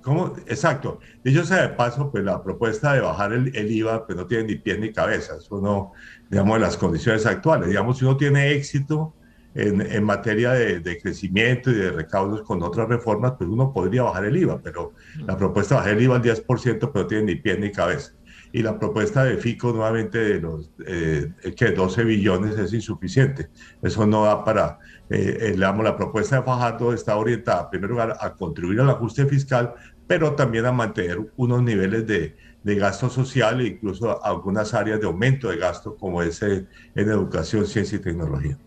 ¿cómo? 0.00 0.32
Exacto. 0.46 0.98
Dicho 1.22 1.44
sea 1.44 1.60
de 1.60 1.68
paso, 1.68 2.10
pues 2.10 2.24
la 2.24 2.42
propuesta 2.42 2.94
de 2.94 3.00
bajar 3.00 3.34
el, 3.34 3.54
el, 3.54 3.70
IVA 3.70 4.06
pues 4.06 4.16
no 4.16 4.26
tiene 4.26 4.44
ni 4.44 4.54
pie 4.54 4.78
ni 4.78 4.94
cabeza. 4.94 5.34
Eso 5.38 5.60
no, 5.60 5.92
digamos, 6.30 6.56
en 6.56 6.62
las 6.62 6.78
condiciones 6.78 7.26
actuales. 7.26 7.68
Digamos, 7.68 7.98
si 7.98 8.06
uno 8.06 8.16
tiene 8.16 8.52
éxito 8.52 9.12
en, 9.56 10.04
materia 10.04 10.52
de, 10.52 11.00
crecimiento 11.00 11.70
y 11.70 11.74
de 11.74 11.90
recaudos 11.90 12.42
con 12.42 12.62
otras 12.62 12.88
reformas, 12.88 13.32
pues 13.38 13.48
uno 13.48 13.72
podría 13.72 14.02
bajar 14.02 14.26
el 14.26 14.36
IVA, 14.36 14.60
pero 14.62 14.92
la 15.26 15.36
propuesta 15.36 15.74
de 15.74 15.80
bajar 15.80 15.96
el 15.96 16.02
IVA 16.02 16.16
al 16.16 16.22
10%, 16.22 16.78
pero 16.78 16.90
no 16.94 17.06
tiene 17.06 17.24
ni 17.24 17.36
pie 17.36 17.56
ni 17.58 17.72
cabeza. 17.72 18.12
Y 18.52 18.62
la 18.62 18.78
propuesta 18.78 19.24
de 19.24 19.38
FICO 19.38 19.72
nuevamente 19.72 20.18
de 20.18 20.40
los 20.40 20.70
eh, 20.86 21.32
que 21.56 21.72
12 21.72 22.04
billones 22.04 22.58
es 22.58 22.72
insuficiente. 22.72 23.48
Eso 23.82 24.06
no 24.06 24.24
da 24.24 24.44
para, 24.44 24.78
eh, 25.10 25.38
eh, 25.40 25.56
la 25.56 25.96
propuesta 25.96 26.36
de 26.36 26.42
Fajardo 26.42 26.92
está 26.92 27.16
orientada, 27.16 27.62
en 27.64 27.70
primer 27.70 27.90
lugar, 27.90 28.16
a 28.20 28.34
contribuir 28.34 28.80
al 28.80 28.90
ajuste 28.90 29.26
fiscal, 29.26 29.74
pero 30.06 30.34
también 30.34 30.66
a 30.66 30.72
mantener 30.72 31.18
unos 31.36 31.62
niveles 31.62 32.06
de, 32.06 32.36
de 32.62 32.74
gasto 32.76 33.08
social 33.08 33.60
e 33.60 33.68
incluso 33.68 34.22
algunas 34.22 34.74
áreas 34.74 35.00
de 35.00 35.06
aumento 35.06 35.48
de 35.48 35.56
gasto, 35.56 35.96
como 35.96 36.22
es 36.22 36.42
en 36.42 36.68
educación, 36.94 37.66
ciencia 37.66 37.96
y 37.96 38.00
tecnología. 38.00 38.58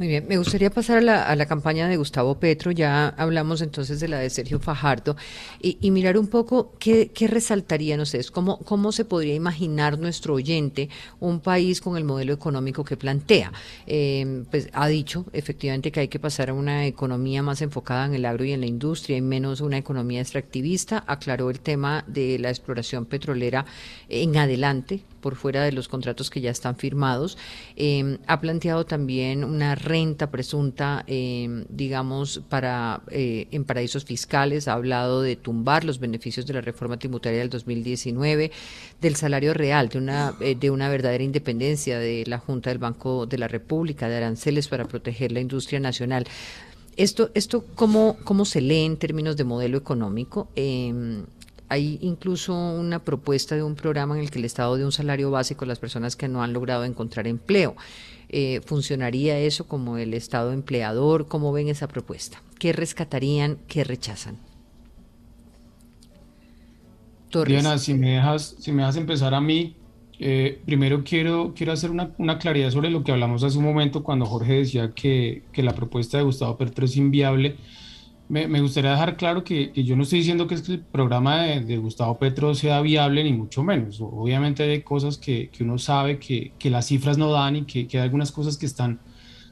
Muy 0.00 0.08
bien, 0.08 0.24
me 0.26 0.38
gustaría 0.38 0.70
pasar 0.70 1.06
a 1.06 1.36
la, 1.36 1.44
campaña 1.44 1.86
de 1.86 1.98
Gustavo 1.98 2.40
Petro, 2.40 2.70
ya 2.70 3.08
hablamos 3.18 3.60
entonces 3.60 4.00
de 4.00 4.08
la 4.08 4.18
de 4.18 4.30
Sergio 4.30 4.58
Fajardo, 4.58 5.14
y, 5.60 5.90
mirar 5.90 6.16
un 6.16 6.26
poco 6.26 6.72
qué, 6.78 7.10
resaltarían 7.28 8.00
ustedes, 8.00 8.30
cómo, 8.30 8.60
cómo 8.60 8.92
se 8.92 9.04
podría 9.04 9.34
imaginar 9.34 9.98
nuestro 9.98 10.32
oyente 10.32 10.88
un 11.18 11.40
país 11.40 11.82
con 11.82 11.98
el 11.98 12.04
modelo 12.04 12.32
económico 12.32 12.82
que 12.82 12.96
plantea. 12.96 13.52
Eh, 13.86 14.44
pues 14.50 14.70
ha 14.72 14.88
dicho 14.88 15.26
efectivamente 15.34 15.92
que 15.92 16.00
hay 16.00 16.08
que 16.08 16.18
pasar 16.18 16.48
a 16.48 16.54
una 16.54 16.86
economía 16.86 17.42
más 17.42 17.60
enfocada 17.60 18.06
en 18.06 18.14
el 18.14 18.24
agro 18.24 18.46
y 18.46 18.52
en 18.52 18.60
la 18.60 18.66
industria 18.66 19.18
y 19.18 19.20
menos 19.20 19.60
una 19.60 19.76
economía 19.76 20.22
extractivista, 20.22 21.04
aclaró 21.06 21.50
el 21.50 21.60
tema 21.60 22.06
de 22.06 22.38
la 22.38 22.48
exploración 22.48 23.04
petrolera 23.04 23.66
en 24.08 24.34
adelante 24.38 25.02
por 25.20 25.36
fuera 25.36 25.62
de 25.64 25.72
los 25.72 25.88
contratos 25.88 26.30
que 26.30 26.40
ya 26.40 26.50
están 26.50 26.76
firmados. 26.76 27.38
Em, 27.76 28.18
ha 28.26 28.40
planteado 28.40 28.84
también 28.86 29.44
una 29.44 29.74
renta 29.74 30.30
presunta, 30.30 31.04
em, 31.06 31.64
digamos, 31.68 32.42
para 32.48 33.02
eh, 33.10 33.48
en 33.50 33.64
paraísos 33.64 34.04
fiscales. 34.04 34.68
Ha 34.68 34.74
hablado 34.74 35.22
de 35.22 35.36
tumbar 35.36 35.84
los 35.84 35.98
beneficios 35.98 36.46
de 36.46 36.54
la 36.54 36.60
reforma 36.60 36.98
tributaria 36.98 37.38
del 37.38 37.50
2019, 37.50 38.50
del 39.00 39.16
salario 39.16 39.54
real, 39.54 39.88
de 39.88 39.98
una, 39.98 40.34
eh, 40.40 40.56
de 40.58 40.70
una 40.70 40.88
verdadera 40.88 41.24
independencia 41.24 41.98
de 41.98 42.24
la 42.26 42.38
Junta 42.38 42.70
del 42.70 42.78
Banco 42.78 43.26
de 43.26 43.38
la 43.38 43.48
República, 43.48 44.08
de 44.08 44.16
aranceles 44.16 44.68
para 44.68 44.86
proteger 44.86 45.32
la 45.32 45.40
industria 45.40 45.80
nacional. 45.80 46.26
Esto, 46.96 47.30
esto 47.34 47.64
¿cómo, 47.74 48.16
cómo 48.24 48.44
se 48.44 48.60
lee 48.60 48.84
en 48.84 48.96
términos 48.96 49.36
de 49.36 49.44
modelo 49.44 49.78
económico? 49.78 50.48
Eh, 50.56 51.22
hay 51.70 51.98
incluso 52.02 52.52
una 52.52 52.98
propuesta 52.98 53.54
de 53.54 53.62
un 53.62 53.76
programa 53.76 54.16
en 54.16 54.22
el 54.22 54.30
que 54.30 54.40
el 54.40 54.44
Estado 54.44 54.76
dé 54.76 54.84
un 54.84 54.90
salario 54.90 55.30
básico 55.30 55.64
a 55.64 55.68
las 55.68 55.78
personas 55.78 56.16
que 56.16 56.26
no 56.26 56.42
han 56.42 56.52
logrado 56.52 56.84
encontrar 56.84 57.28
empleo. 57.28 57.76
Eh, 58.28 58.60
¿Funcionaría 58.66 59.38
eso 59.38 59.68
como 59.68 59.96
el 59.96 60.12
Estado 60.12 60.52
empleador? 60.52 61.28
¿Cómo 61.28 61.52
ven 61.52 61.68
esa 61.68 61.86
propuesta? 61.86 62.42
¿Qué 62.58 62.72
rescatarían? 62.72 63.58
¿Qué 63.68 63.84
rechazan? 63.84 64.36
Diana, 67.46 67.78
si 67.78 67.94
me 67.94 68.14
dejas, 68.14 68.56
si 68.58 68.72
me 68.72 68.82
dejas 68.82 68.96
empezar 68.96 69.32
a 69.32 69.40
mí, 69.40 69.76
eh, 70.18 70.60
primero 70.66 71.04
quiero, 71.04 71.54
quiero 71.54 71.72
hacer 71.72 71.92
una, 71.92 72.10
una, 72.18 72.38
claridad 72.38 72.70
sobre 72.70 72.90
lo 72.90 73.04
que 73.04 73.12
hablamos 73.12 73.44
hace 73.44 73.58
un 73.58 73.64
momento 73.64 74.02
cuando 74.02 74.26
Jorge 74.26 74.54
decía 74.54 74.90
que, 74.92 75.44
que 75.52 75.62
la 75.62 75.76
propuesta 75.76 76.18
de 76.18 76.24
Gustavo 76.24 76.58
Petro 76.58 76.84
es 76.84 76.96
inviable. 76.96 77.56
Me, 78.30 78.60
gustaría 78.60 78.92
dejar 78.92 79.16
claro 79.16 79.42
que, 79.42 79.72
yo 79.74 79.96
no 79.96 80.04
estoy 80.04 80.20
diciendo 80.20 80.46
que 80.46 80.54
el 80.54 80.78
programa 80.82 81.42
de, 81.42 81.76
Gustavo 81.78 82.16
Petro 82.16 82.54
sea 82.54 82.80
viable, 82.80 83.24
ni 83.24 83.32
mucho 83.32 83.64
menos. 83.64 84.00
Obviamente 84.00 84.62
hay 84.62 84.82
cosas 84.82 85.18
que, 85.18 85.48
que 85.48 85.64
uno 85.64 85.78
sabe 85.78 86.20
que, 86.20 86.52
las 86.70 86.86
cifras 86.86 87.18
no 87.18 87.32
dan 87.32 87.56
y 87.56 87.64
que, 87.64 87.88
hay 87.92 88.04
algunas 88.04 88.30
cosas 88.30 88.56
que 88.56 88.66
están, 88.66 89.00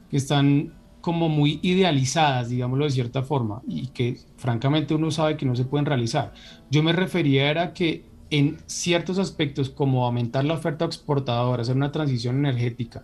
que 0.09 0.15
están 0.15 0.75
como 1.01 1.27
muy 1.27 1.59
idealizadas, 1.61 2.47
digámoslo 2.47 2.85
de 2.85 2.91
cierta 2.91 3.21
forma, 3.21 3.61
y 3.67 3.87
que 3.87 4.17
francamente 4.37 4.95
uno 4.95 5.11
sabe 5.11 5.35
que 5.35 5.45
no 5.45 5.57
se 5.57 5.65
pueden 5.65 5.85
realizar. 5.85 6.33
Yo 6.71 6.81
me 6.81 6.93
refería 6.93 7.61
a 7.61 7.73
que 7.73 8.05
en 8.29 8.59
ciertos 8.65 9.19
aspectos 9.19 9.69
como 9.69 10.05
aumentar 10.05 10.45
la 10.45 10.53
oferta 10.53 10.85
exportadora, 10.85 11.63
hacer 11.63 11.75
una 11.75 11.91
transición 11.91 12.37
energética 12.37 13.03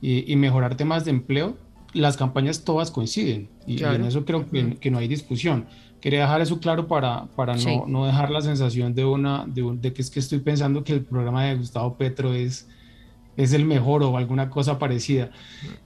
y 0.00 0.34
mejorar 0.34 0.74
temas 0.74 1.04
de 1.04 1.12
empleo, 1.12 1.56
las 1.92 2.16
campañas 2.16 2.64
todas 2.64 2.90
coinciden 2.90 3.48
y, 3.66 3.76
claro. 3.76 3.94
y 3.94 3.96
en 3.96 4.04
eso 4.06 4.24
creo 4.24 4.48
que, 4.48 4.76
que, 4.76 4.90
no 4.90 4.98
hay 4.98 5.08
discusión. 5.08 5.66
Quería 6.00 6.22
dejar 6.22 6.40
eso 6.40 6.58
claro 6.58 6.88
para, 6.88 7.26
para 7.36 7.56
sí. 7.56 7.66
no, 7.66 7.86
no, 7.86 8.06
dejar 8.06 8.30
la 8.30 8.40
sensación 8.40 8.94
de, 8.94 9.04
una, 9.04 9.44
de, 9.46 9.62
un, 9.62 9.80
de, 9.80 9.92
que 9.92 10.02
es 10.02 10.10
que 10.10 10.20
estoy 10.20 10.40
pensando 10.40 10.82
que 10.82 10.92
el 10.92 11.04
programa 11.04 11.44
de 11.44 11.56
Gustavo 11.56 11.96
Petro 11.96 12.34
es, 12.34 12.68
es 13.36 13.52
el 13.52 13.64
mejor 13.64 14.02
o 14.02 14.16
alguna 14.16 14.50
cosa 14.50 14.78
parecida. 14.78 15.30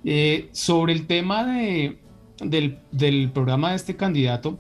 Eh, 0.05 0.49
sobre 0.53 0.93
el 0.93 1.07
tema 1.07 1.45
de, 1.45 1.99
del, 2.43 2.79
del, 2.93 3.31
programa 3.31 3.71
de 3.71 3.77
este 3.77 3.97
candidato, 3.97 4.59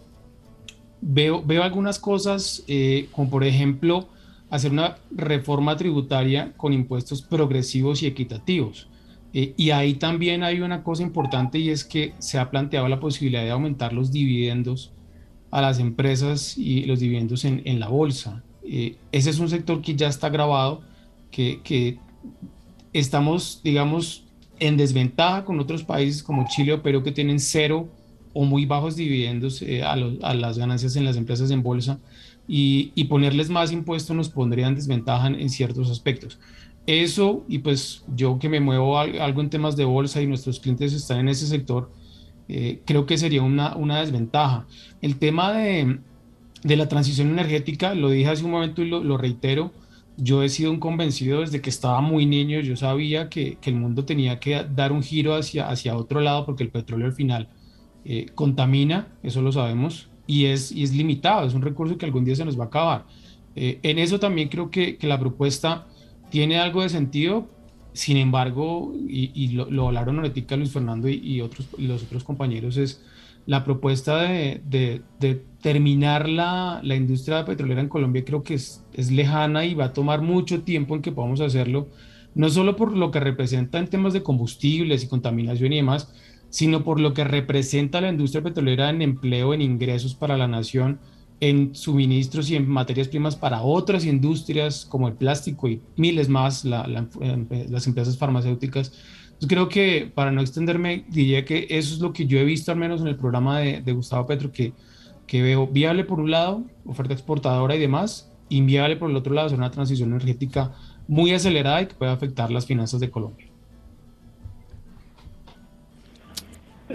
veo, 1.00 1.42
veo 1.42 1.62
algunas 1.62 1.98
cosas, 1.98 2.64
eh, 2.68 3.08
como 3.12 3.30
por 3.30 3.44
ejemplo 3.44 4.08
hacer 4.50 4.72
una 4.72 4.98
reforma 5.10 5.76
tributaria 5.76 6.52
con 6.56 6.72
impuestos 6.72 7.22
progresivos 7.22 8.02
y 8.02 8.06
equitativos. 8.06 8.88
Eh, 9.38 9.52
y 9.58 9.68
ahí 9.68 9.92
también 9.92 10.42
hay 10.42 10.62
una 10.62 10.82
cosa 10.82 11.02
importante 11.02 11.58
y 11.58 11.68
es 11.68 11.84
que 11.84 12.14
se 12.18 12.38
ha 12.38 12.50
planteado 12.50 12.88
la 12.88 13.00
posibilidad 13.00 13.42
de 13.42 13.50
aumentar 13.50 13.92
los 13.92 14.10
dividendos 14.10 14.92
a 15.50 15.60
las 15.60 15.78
empresas 15.78 16.56
y 16.56 16.86
los 16.86 17.00
dividendos 17.00 17.44
en, 17.44 17.78
la 17.78 17.88
bolsa. 17.88 18.42
Eh, 18.64 18.96
ese 19.12 19.28
es 19.28 19.38
un 19.38 19.50
sector 19.50 19.82
que 19.82 19.94
ya 19.94 20.08
está 20.08 20.30
grabado, 20.30 20.80
que, 21.30 21.98
estamos, 22.94 23.60
digamos, 23.62 24.24
en 24.58 24.78
desventaja 24.78 25.44
con 25.44 25.60
otros 25.60 25.84
países 25.84 26.22
como 26.22 26.46
Chile 26.48 26.72
o 26.72 26.82
Perú 26.82 27.02
que 27.02 27.12
tienen 27.12 27.38
cero 27.38 27.90
o 28.32 28.42
muy 28.46 28.64
bajos 28.64 28.96
dividendos 28.96 29.60
eh, 29.60 29.82
a, 29.82 29.96
las 29.96 30.56
ganancias 30.56 30.96
en 30.96 31.04
las 31.04 31.18
empresas 31.18 31.50
en 31.50 31.62
bolsa 31.62 31.98
y, 32.48 33.04
ponerles 33.04 33.50
más 33.50 33.70
impuestos 33.70 34.16
nos 34.16 34.30
pondría 34.30 34.66
en 34.66 34.76
desventaja 34.76 35.26
en, 35.26 35.34
en, 35.34 35.50
ciertos 35.50 35.90
aspectos. 35.90 36.38
Eso, 36.86 37.44
y 37.48 37.58
pues 37.58 38.04
yo 38.14 38.38
que 38.38 38.48
me 38.48 38.60
muevo 38.60 38.98
algo 38.98 39.40
en 39.40 39.50
temas 39.50 39.76
de 39.76 39.84
bolsa 39.84 40.22
y 40.22 40.26
nuestros 40.26 40.60
clientes 40.60 40.92
están 40.92 41.18
en 41.18 41.28
ese 41.28 41.46
sector, 41.46 41.90
eh, 42.48 42.80
creo 42.84 43.06
que 43.06 43.18
sería 43.18 43.42
una, 43.42 43.76
una, 43.76 44.00
desventaja. 44.00 44.66
El 45.02 45.18
tema 45.18 45.52
de, 45.52 45.98
de, 46.62 46.76
la 46.76 46.88
transición 46.88 47.30
energética, 47.30 47.94
lo 47.94 48.10
dije 48.10 48.28
hace 48.28 48.44
un 48.44 48.52
momento 48.52 48.82
y 48.82 48.88
lo, 48.88 49.18
reitero, 49.18 49.72
yo 50.16 50.44
he 50.44 50.48
sido 50.48 50.70
un 50.70 50.78
convencido 50.78 51.40
desde 51.40 51.60
que 51.60 51.70
estaba 51.70 52.00
muy 52.00 52.24
niño, 52.24 52.60
yo 52.60 52.76
sabía 52.76 53.28
que, 53.28 53.58
que, 53.60 53.70
el 53.70 53.76
mundo 53.76 54.04
tenía 54.04 54.38
que 54.38 54.64
dar 54.64 54.92
un 54.92 55.02
giro 55.02 55.34
hacia, 55.34 55.68
hacia 55.68 55.96
otro 55.96 56.20
lado 56.20 56.46
porque 56.46 56.62
el 56.62 56.70
petróleo 56.70 57.08
al 57.08 57.14
final 57.14 57.48
eh, 58.04 58.26
contamina, 58.36 59.08
eso 59.24 59.42
lo 59.42 59.50
sabemos, 59.50 60.08
y 60.28 60.44
es, 60.46 60.70
es 60.70 60.94
limitado, 60.94 61.46
es 61.46 61.54
un 61.54 61.62
recurso 61.62 61.98
que 61.98 62.06
algún 62.06 62.24
día 62.24 62.36
se 62.36 62.44
nos 62.44 62.56
va 62.58 62.64
a 62.64 62.66
acabar. 62.68 63.06
Eh, 63.56 63.80
en 63.82 63.98
eso 63.98 64.20
también 64.20 64.48
creo 64.48 64.70
que, 64.70 64.96
que, 64.96 65.08
la 65.08 65.18
propuesta 65.18 65.86
tiene 66.30 66.58
algo 66.58 66.82
de 66.82 66.88
sentido, 66.88 67.48
sin 67.92 68.16
embargo, 68.18 68.92
y, 69.08 69.48
lo, 69.48 69.70
lo, 69.70 69.88
hablaron 69.88 70.18
Oretica, 70.18 70.56
Luis 70.56 70.72
Fernando 70.72 71.08
y, 71.08 71.14
y, 71.14 71.40
otros, 71.40 71.68
los 71.78 72.02
otros 72.02 72.24
compañeros, 72.24 72.76
es 72.76 73.02
la 73.46 73.64
propuesta 73.64 74.22
de, 74.22 74.60
de, 74.66 75.02
de 75.20 75.42
terminar 75.62 76.28
la, 76.28 76.80
la, 76.82 76.96
industria 76.96 77.44
petrolera 77.44 77.80
en 77.80 77.88
Colombia 77.88 78.24
creo 78.24 78.42
que 78.42 78.54
es, 78.54 78.84
es 78.92 79.10
lejana 79.10 79.64
y 79.64 79.74
va 79.74 79.86
a 79.86 79.92
tomar 79.92 80.20
mucho 80.20 80.62
tiempo 80.62 80.96
en 80.96 81.02
que 81.02 81.12
podamos 81.12 81.40
hacerlo, 81.40 81.88
no 82.34 82.50
solo 82.50 82.76
por 82.76 82.96
lo 82.96 83.10
que 83.10 83.20
representa 83.20 83.78
en 83.78 83.88
temas 83.88 84.12
de 84.12 84.22
combustibles 84.22 85.04
y 85.04 85.08
contaminación 85.08 85.72
y 85.72 85.76
demás, 85.76 86.12
sino 86.50 86.84
por 86.84 87.00
lo 87.00 87.14
que 87.14 87.24
representa 87.24 88.00
la 88.00 88.10
industria 88.10 88.42
petrolera 88.42 88.90
en 88.90 89.00
empleo, 89.00 89.54
en 89.54 89.62
ingresos 89.62 90.14
para 90.14 90.36
la 90.36 90.48
nación, 90.48 90.98
en 91.40 91.74
suministros 91.74 92.50
y 92.50 92.56
en 92.56 92.68
materias 92.68 93.08
primas 93.08 93.36
para 93.36 93.62
otras 93.62 94.04
industrias 94.04 94.86
como 94.86 95.08
el 95.08 95.14
plástico 95.14 95.68
y 95.68 95.80
miles 95.96 96.28
más, 96.28 96.64
la, 96.64 96.86
la, 96.86 97.06
las 97.68 97.86
empresas 97.86 98.16
farmacéuticas. 98.16 98.92
Entonces 99.26 99.48
creo 99.48 99.68
que 99.68 100.10
para 100.14 100.30
no 100.30 100.40
extenderme, 100.40 101.04
diría 101.08 101.44
que 101.44 101.66
eso 101.68 101.94
es 101.94 102.00
lo 102.00 102.12
que 102.12 102.26
yo 102.26 102.38
he 102.38 102.44
visto 102.44 102.72
al 102.72 102.78
menos 102.78 103.02
en 103.02 103.08
el 103.08 103.16
programa 103.16 103.60
de, 103.60 103.82
de 103.82 103.92
Gustavo 103.92 104.26
Petro, 104.26 104.50
que, 104.50 104.72
que 105.26 105.42
veo 105.42 105.66
viable 105.66 106.04
por 106.04 106.20
un 106.20 106.30
lado, 106.30 106.64
oferta 106.86 107.12
exportadora 107.12 107.76
y 107.76 107.80
demás, 107.80 108.32
inviable 108.48 108.96
por 108.96 109.10
el 109.10 109.16
otro 109.16 109.34
lado, 109.34 109.48
es 109.48 109.52
una 109.52 109.70
transición 109.70 110.10
energética 110.10 110.72
muy 111.06 111.32
acelerada 111.32 111.82
y 111.82 111.86
que 111.86 111.94
puede 111.94 112.12
afectar 112.12 112.50
las 112.50 112.64
finanzas 112.64 113.00
de 113.00 113.10
Colombia. 113.10 113.46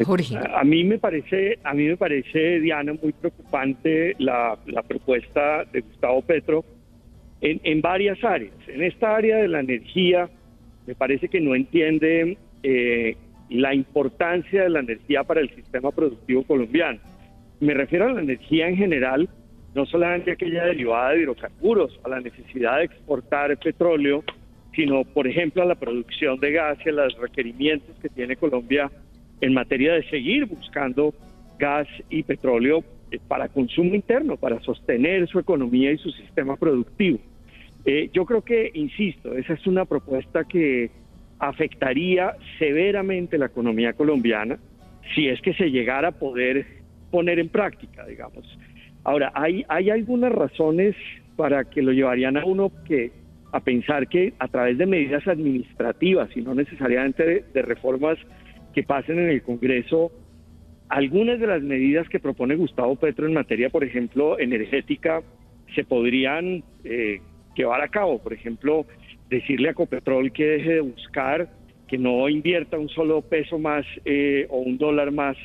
Jorge. 0.04 0.38
A 0.38 0.64
mí 0.64 0.84
me 0.84 0.98
parece, 0.98 1.60
a 1.64 1.74
mí 1.74 1.86
me 1.88 1.98
parece, 1.98 2.60
Diana, 2.60 2.94
muy 2.94 3.14
preocupante 3.14 4.16
la, 4.20 4.58
la 4.66 4.84
propuesta 4.84 5.64
de 5.72 5.82
Gustavo 5.82 6.22
Petro 6.22 6.64
en, 7.42 7.60
en, 7.64 7.82
varias 7.82 8.24
áreas. 8.24 8.54
En 8.68 8.84
esta 8.84 9.16
área 9.16 9.38
de 9.38 9.48
la 9.48 9.60
energía, 9.60 10.30
me 10.86 10.96
parece 10.96 11.28
que 11.28 11.40
no 11.40 11.56
entiende 11.56 12.38
eh, 12.64 13.16
la 13.50 13.74
importancia 13.74 14.64
de 14.64 14.70
la 14.70 14.80
energía 14.80 15.24
para 15.24 15.42
el 15.42 15.54
sistema 15.56 15.92
productivo 15.92 16.44
colombiano. 16.44 17.00
Me 17.60 17.74
refiero 17.74 18.06
a 18.08 18.14
la 18.14 18.22
energía 18.22 18.68
en 18.68 18.78
general, 18.78 19.30
no 19.76 19.86
solamente 19.86 20.32
aquella 20.32 20.66
derivada 20.66 21.12
de 21.12 21.22
hidrocarburos, 21.22 22.00
a 22.04 22.10
la 22.10 22.20
necesidad 22.22 22.78
de 22.78 22.86
exportar 22.86 23.58
petróleo, 23.58 24.24
sino, 24.76 25.04
por 25.04 25.28
ejemplo, 25.28 25.62
a 25.62 25.66
la 25.66 25.76
producción 25.76 26.40
de 26.40 26.54
gas 26.54 26.78
y 26.86 26.90
a 26.90 26.94
los 26.94 27.18
requerimientos 27.18 27.96
que 28.02 28.10
tiene 28.10 28.36
Colombia 28.36 28.90
en 29.42 29.54
materia 29.54 29.94
de 29.94 30.04
seguir 30.10 30.46
buscando 30.46 31.14
gas 31.60 31.88
y 32.10 32.24
petróleo 32.24 32.84
eh, 33.12 33.20
para 33.28 33.50
consumo 33.50 33.94
interno, 33.94 34.38
para 34.38 34.60
sostener 34.62 35.28
su 35.28 35.40
economía 35.40 35.92
y 35.92 35.98
su 35.98 36.12
sistema 36.12 36.56
productivo. 36.56 37.20
Eh, 37.86 38.10
yo 38.14 38.26
creo 38.26 38.44
que, 38.44 38.72
insisto, 38.74 39.36
esa 39.36 39.54
es 39.54 39.68
una 39.68 39.86
propuesta 39.86 40.44
que 40.44 40.92
afectaría 41.40 42.36
severamente 42.60 43.38
la 43.38 43.48
economía 43.48 43.94
colombiana 43.94 44.60
si 45.16 45.28
es 45.28 45.42
que 45.42 45.54
se 45.56 45.72
llegara 45.72 46.10
a 46.10 46.12
poder 46.12 46.66
poner 47.10 47.40
en 47.40 47.50
práctica, 47.50 48.06
digamos. 48.06 48.46
Ahora, 49.04 49.32
hay, 49.34 49.66
hay 49.68 49.90
algunas 49.90 50.32
razones 50.32 50.96
para 51.36 51.66
que 51.66 51.82
lo 51.82 51.92
llevarían 51.92 52.38
a 52.38 52.46
uno 52.46 52.72
que 52.88 53.12
a 53.52 53.60
pensar 53.60 54.08
que 54.08 54.34
a 54.40 54.48
través 54.48 54.78
de 54.78 54.86
medidas 54.86 55.28
administrativas 55.28 56.30
y 56.38 56.42
no 56.42 56.54
necesariamente 56.54 57.26
de, 57.26 57.44
de 57.54 57.62
reformas 57.64 58.18
que 58.74 58.84
pasen 58.84 59.20
en 59.20 59.30
el 59.30 59.42
Congreso 59.42 60.12
algunas 60.92 61.40
de 61.40 61.48
las 61.48 61.62
medidas 61.62 62.10
que 62.10 62.20
propone 62.20 62.56
Gustavo 62.56 62.98
Petro 62.98 63.26
en 63.26 63.34
materia, 63.34 63.70
por 63.70 63.86
ejemplo, 63.86 64.38
energética, 64.38 65.22
se 65.74 65.86
podrían 65.86 66.66
eh, 66.84 67.22
llevar 67.56 67.82
a 67.82 67.88
cabo. 67.88 68.22
Por 68.22 68.34
ejemplo, 68.34 68.86
decirle 69.30 69.70
a 69.70 69.74
Copetrol 69.74 70.34
que 70.34 70.46
deje 70.46 70.74
de 70.74 70.82
buscar, 70.82 71.50
que 71.88 71.98
no 71.98 72.28
invierta 72.28 72.78
un 72.78 72.90
solo 72.90 73.22
peso 73.22 73.58
más 73.58 73.86
eh, 74.04 74.48
o 74.50 74.58
un 74.58 74.78
dólar 74.78 75.14
más 75.14 75.38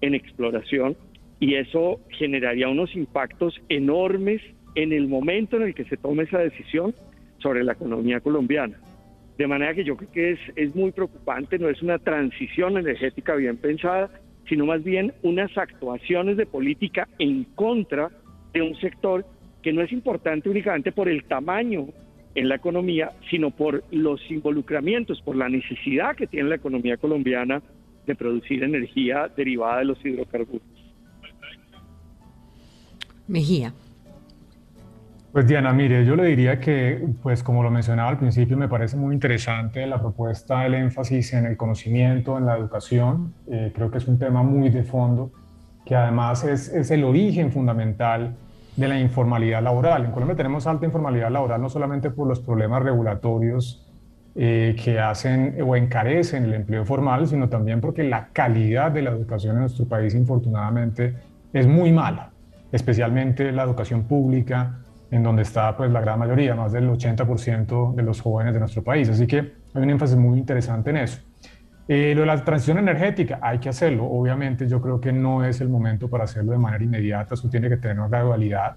en 0.00 0.14
exploración. 0.14 0.96
Y 1.38 1.56
eso 1.56 2.00
generaría 2.08 2.70
unos 2.70 2.96
impactos 2.96 3.60
enormes 3.68 4.40
en 4.74 4.94
el 4.94 5.06
momento 5.06 5.58
en 5.58 5.64
el 5.64 5.74
que 5.74 5.84
se 5.84 5.98
tome 5.98 6.22
esa 6.22 6.38
decisión 6.38 6.94
sobre 7.38 7.62
la 7.62 7.74
economía 7.74 8.20
colombiana. 8.20 8.78
De 9.38 9.46
manera 9.48 9.74
que 9.74 9.84
yo 9.84 9.96
creo 9.96 10.12
que 10.12 10.38
es, 10.56 10.74
muy 10.74 10.92
preocupante, 10.92 11.58
no 11.58 11.68
es 11.68 11.82
una 11.82 11.98
transición 11.98 12.78
energética 12.78 13.34
bien 13.34 13.56
pensada, 13.56 14.10
sino 14.48 14.66
más 14.66 14.84
bien 14.84 15.12
unas 15.22 15.56
actuaciones 15.58 16.36
de 16.36 16.46
política 16.46 17.08
en 17.18 17.44
contra 17.54 18.10
de 18.52 18.62
un 18.62 18.76
sector 18.76 19.26
que 19.62 19.72
no 19.72 19.82
es 19.82 19.90
importante 19.90 20.48
únicamente 20.48 20.92
por 20.92 21.08
el 21.08 21.24
tamaño 21.24 21.86
en 22.34 22.48
la 22.48 22.56
economía, 22.56 23.12
sino 23.30 23.50
por 23.50 23.82
los 23.90 24.20
involucramientos, 24.30 25.20
por 25.22 25.36
la 25.36 25.48
necesidad 25.48 26.14
que 26.14 26.26
tiene 26.26 26.50
la 26.50 26.56
economía 26.56 26.96
colombiana 26.96 27.62
de 28.06 28.14
producir 28.14 28.62
energía 28.62 29.30
derivada 29.34 29.78
de 29.78 29.84
los 29.86 30.04
hidrocarburos. 30.04 30.62
Mejía. 33.26 33.72
Pues 35.34 35.48
Diana, 35.48 35.72
mire, 35.72 36.04
yo 36.04 36.14
le 36.14 36.26
diría 36.26 36.60
que, 36.60 37.08
pues 37.20 37.42
como 37.42 37.64
lo 37.64 37.68
mencionaba 37.68 38.08
al 38.08 38.18
principio, 38.18 38.56
me 38.56 38.68
parece 38.68 38.96
muy 38.96 39.12
interesante 39.12 39.84
la 39.84 40.00
propuesta, 40.00 40.64
el 40.64 40.74
énfasis 40.74 41.32
en 41.32 41.46
el 41.46 41.56
conocimiento, 41.56 42.38
en 42.38 42.46
la 42.46 42.56
educación. 42.56 43.34
Eh, 43.50 43.72
creo 43.74 43.90
que 43.90 43.98
es 43.98 44.06
un 44.06 44.16
tema 44.16 44.44
muy 44.44 44.68
de 44.68 44.84
fondo, 44.84 45.32
que 45.84 45.96
además 45.96 46.44
es, 46.44 46.68
es, 46.68 46.88
el 46.92 47.02
origen 47.02 47.50
fundamental 47.50 48.36
de 48.76 48.86
la 48.86 49.00
informalidad 49.00 49.60
laboral. 49.60 50.04
En 50.04 50.12
Colombia 50.12 50.36
tenemos 50.36 50.68
alta 50.68 50.86
informalidad 50.86 51.32
laboral 51.32 51.60
no 51.60 51.68
solamente 51.68 52.10
por 52.10 52.28
los 52.28 52.38
problemas 52.38 52.84
regulatorios 52.84 53.92
eh, 54.36 54.76
que 54.84 55.00
hacen 55.00 55.56
o 55.66 55.74
encarecen 55.74 56.44
el 56.44 56.54
empleo 56.54 56.84
formal, 56.84 57.26
sino 57.26 57.48
también 57.48 57.80
porque 57.80 58.04
la 58.04 58.28
calidad 58.28 58.92
de 58.92 59.02
la 59.02 59.10
educación 59.10 59.56
en 59.56 59.62
nuestro 59.62 59.86
país, 59.86 60.14
infortunadamente, 60.14 61.16
es 61.52 61.66
muy 61.66 61.90
mala, 61.90 62.30
especialmente 62.70 63.50
la 63.50 63.64
educación 63.64 64.04
pública 64.04 64.78
en 65.10 65.22
donde 65.22 65.42
está 65.42 65.76
pues 65.76 65.90
la 65.90 66.00
gran 66.00 66.18
mayoría, 66.18 66.54
más 66.54 66.72
del 66.72 66.88
80% 66.88 67.94
de 67.94 68.02
los 68.02 68.20
jóvenes 68.20 68.54
de 68.54 68.60
nuestro 68.60 68.82
país. 68.82 69.08
Así 69.08 69.26
que 69.26 69.38
hay 69.74 69.82
un 69.82 69.90
énfasis 69.90 70.16
muy 70.16 70.38
interesante 70.38 70.90
en 70.90 70.96
eso. 70.98 71.20
Eh, 71.86 72.14
lo 72.14 72.22
de 72.22 72.26
la 72.26 72.42
transición 72.42 72.78
energética, 72.78 73.38
hay 73.42 73.58
que 73.58 73.68
hacerlo. 73.68 74.06
Obviamente 74.06 74.66
yo 74.66 74.80
creo 74.80 75.00
que 75.00 75.12
no 75.12 75.44
es 75.44 75.60
el 75.60 75.68
momento 75.68 76.08
para 76.08 76.24
hacerlo 76.24 76.52
de 76.52 76.58
manera 76.58 76.82
inmediata, 76.82 77.34
eso 77.34 77.48
tiene 77.48 77.68
que 77.68 77.76
tener 77.76 77.98
una 77.98 78.08
gradualidad. 78.08 78.76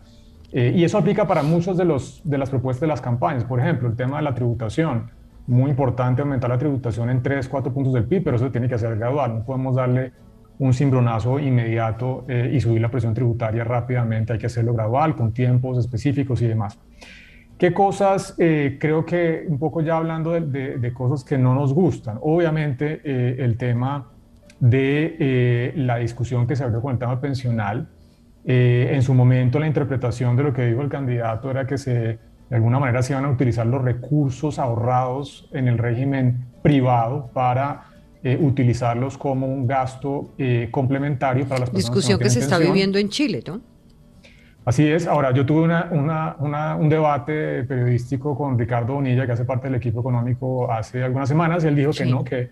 Eh, 0.52 0.74
y 0.76 0.84
eso 0.84 0.98
aplica 0.98 1.28
para 1.28 1.44
muchos 1.44 1.78
de, 1.78 1.86
los, 1.86 2.22
de 2.24 2.38
las 2.38 2.50
propuestas 2.50 2.82
de 2.82 2.88
las 2.88 3.02
campañas. 3.02 3.44
Por 3.44 3.60
ejemplo, 3.60 3.88
el 3.88 3.96
tema 3.96 4.18
de 4.18 4.24
la 4.24 4.34
tributación. 4.34 5.12
Muy 5.46 5.70
importante 5.70 6.22
aumentar 6.22 6.50
la 6.50 6.58
tributación 6.58 7.10
en 7.10 7.24
3, 7.24 7.48
4 7.48 7.74
puntos 7.74 7.94
del 7.94 8.04
PIB, 8.04 8.22
pero 8.22 8.36
eso 8.36 8.52
tiene 8.52 8.68
que 8.68 8.78
ser 8.78 8.98
gradual. 8.98 9.34
No 9.34 9.46
podemos 9.46 9.76
darle 9.76 10.12
un 10.60 10.74
cimbronazo 10.74 11.40
inmediato 11.40 12.26
eh, 12.28 12.52
y 12.54 12.60
subir 12.60 12.82
la 12.82 12.90
presión 12.90 13.14
tributaria 13.14 13.64
rápidamente, 13.64 14.34
hay 14.34 14.40
que 14.40 14.48
hacerlo 14.48 14.74
gradual, 14.74 15.16
con 15.16 15.32
tiempos 15.32 15.78
específicos 15.78 16.42
y 16.42 16.48
demás. 16.48 16.80
¿Qué 17.58 17.74
cosas, 17.74 18.36
eh, 18.38 18.78
creo 18.80 19.06
que 19.06 19.46
un 19.48 19.58
poco 19.58 19.82
ya 19.82 19.98
hablando 19.98 20.32
de, 20.32 20.94
cosas 20.94 21.24
que 21.24 21.38
no 21.38 21.56
nos 21.56 21.74
gustan? 21.74 22.20
Obviamente 22.22 23.02
eh, 23.04 23.36
el 23.40 23.58
tema 23.58 24.08
de 24.60 25.74
la 25.76 25.98
discusión 25.98 26.48
que 26.48 26.56
se 26.56 26.64
abrió 26.64 26.82
con 26.82 26.94
el 26.94 27.00
tema 27.00 27.20
pensional. 27.22 27.88
en 28.44 29.02
su 29.02 29.14
momento 29.14 29.60
la 29.60 29.68
interpretación 29.68 30.36
de 30.36 30.44
lo 30.44 30.54
que 30.54 30.66
dijo 30.66 30.82
el 30.82 30.90
candidato 30.90 31.52
era 31.52 31.68
que 31.68 31.76
de 31.76 32.56
alguna 32.56 32.80
manera 32.80 33.04
se 33.04 33.14
iban 33.14 33.26
a 33.26 33.30
utilizar 33.30 33.68
los 33.68 33.84
recursos 33.84 34.58
ahorrados 34.58 35.50
en 35.54 35.68
el 35.68 35.78
régimen 35.78 36.46
privado 36.64 37.30
para 37.34 37.84
eh, 38.24 38.38
utilizarlos 38.42 39.18
como 39.18 39.48
un 39.48 39.68
gasto 39.68 40.34
eh, 40.38 40.70
complementario 40.72 41.46
para 41.46 41.62
las 41.62 41.70
personas. 41.70 41.94
Discusión 41.94 42.20
que, 42.20 42.30
se 42.30 42.40
está 42.40 42.58
viviendo 42.58 42.98
en 42.98 43.10
Chile, 43.10 43.44
¿no? 43.46 43.62
Así 44.66 44.86
es. 44.86 45.08
Ahora, 45.08 45.32
yo 45.32 45.46
tuve 45.46 45.62
una, 45.62 45.88
una, 45.92 46.76
un 46.76 46.90
debate 46.90 47.64
periodístico 47.64 48.36
con 48.36 48.60
Ricardo 48.60 48.96
Bonilla, 48.96 49.26
que 49.26 49.32
hace 49.32 49.46
parte 49.46 49.68
del 49.68 49.76
equipo 49.76 50.02
económico, 50.02 50.70
hace 50.70 51.04
algunas 51.04 51.30
semanas, 51.30 51.64
y 51.64 51.68
él 51.68 51.76
dijo 51.76 51.92
que 51.92 52.06
no, 52.06 52.24
que 52.26 52.50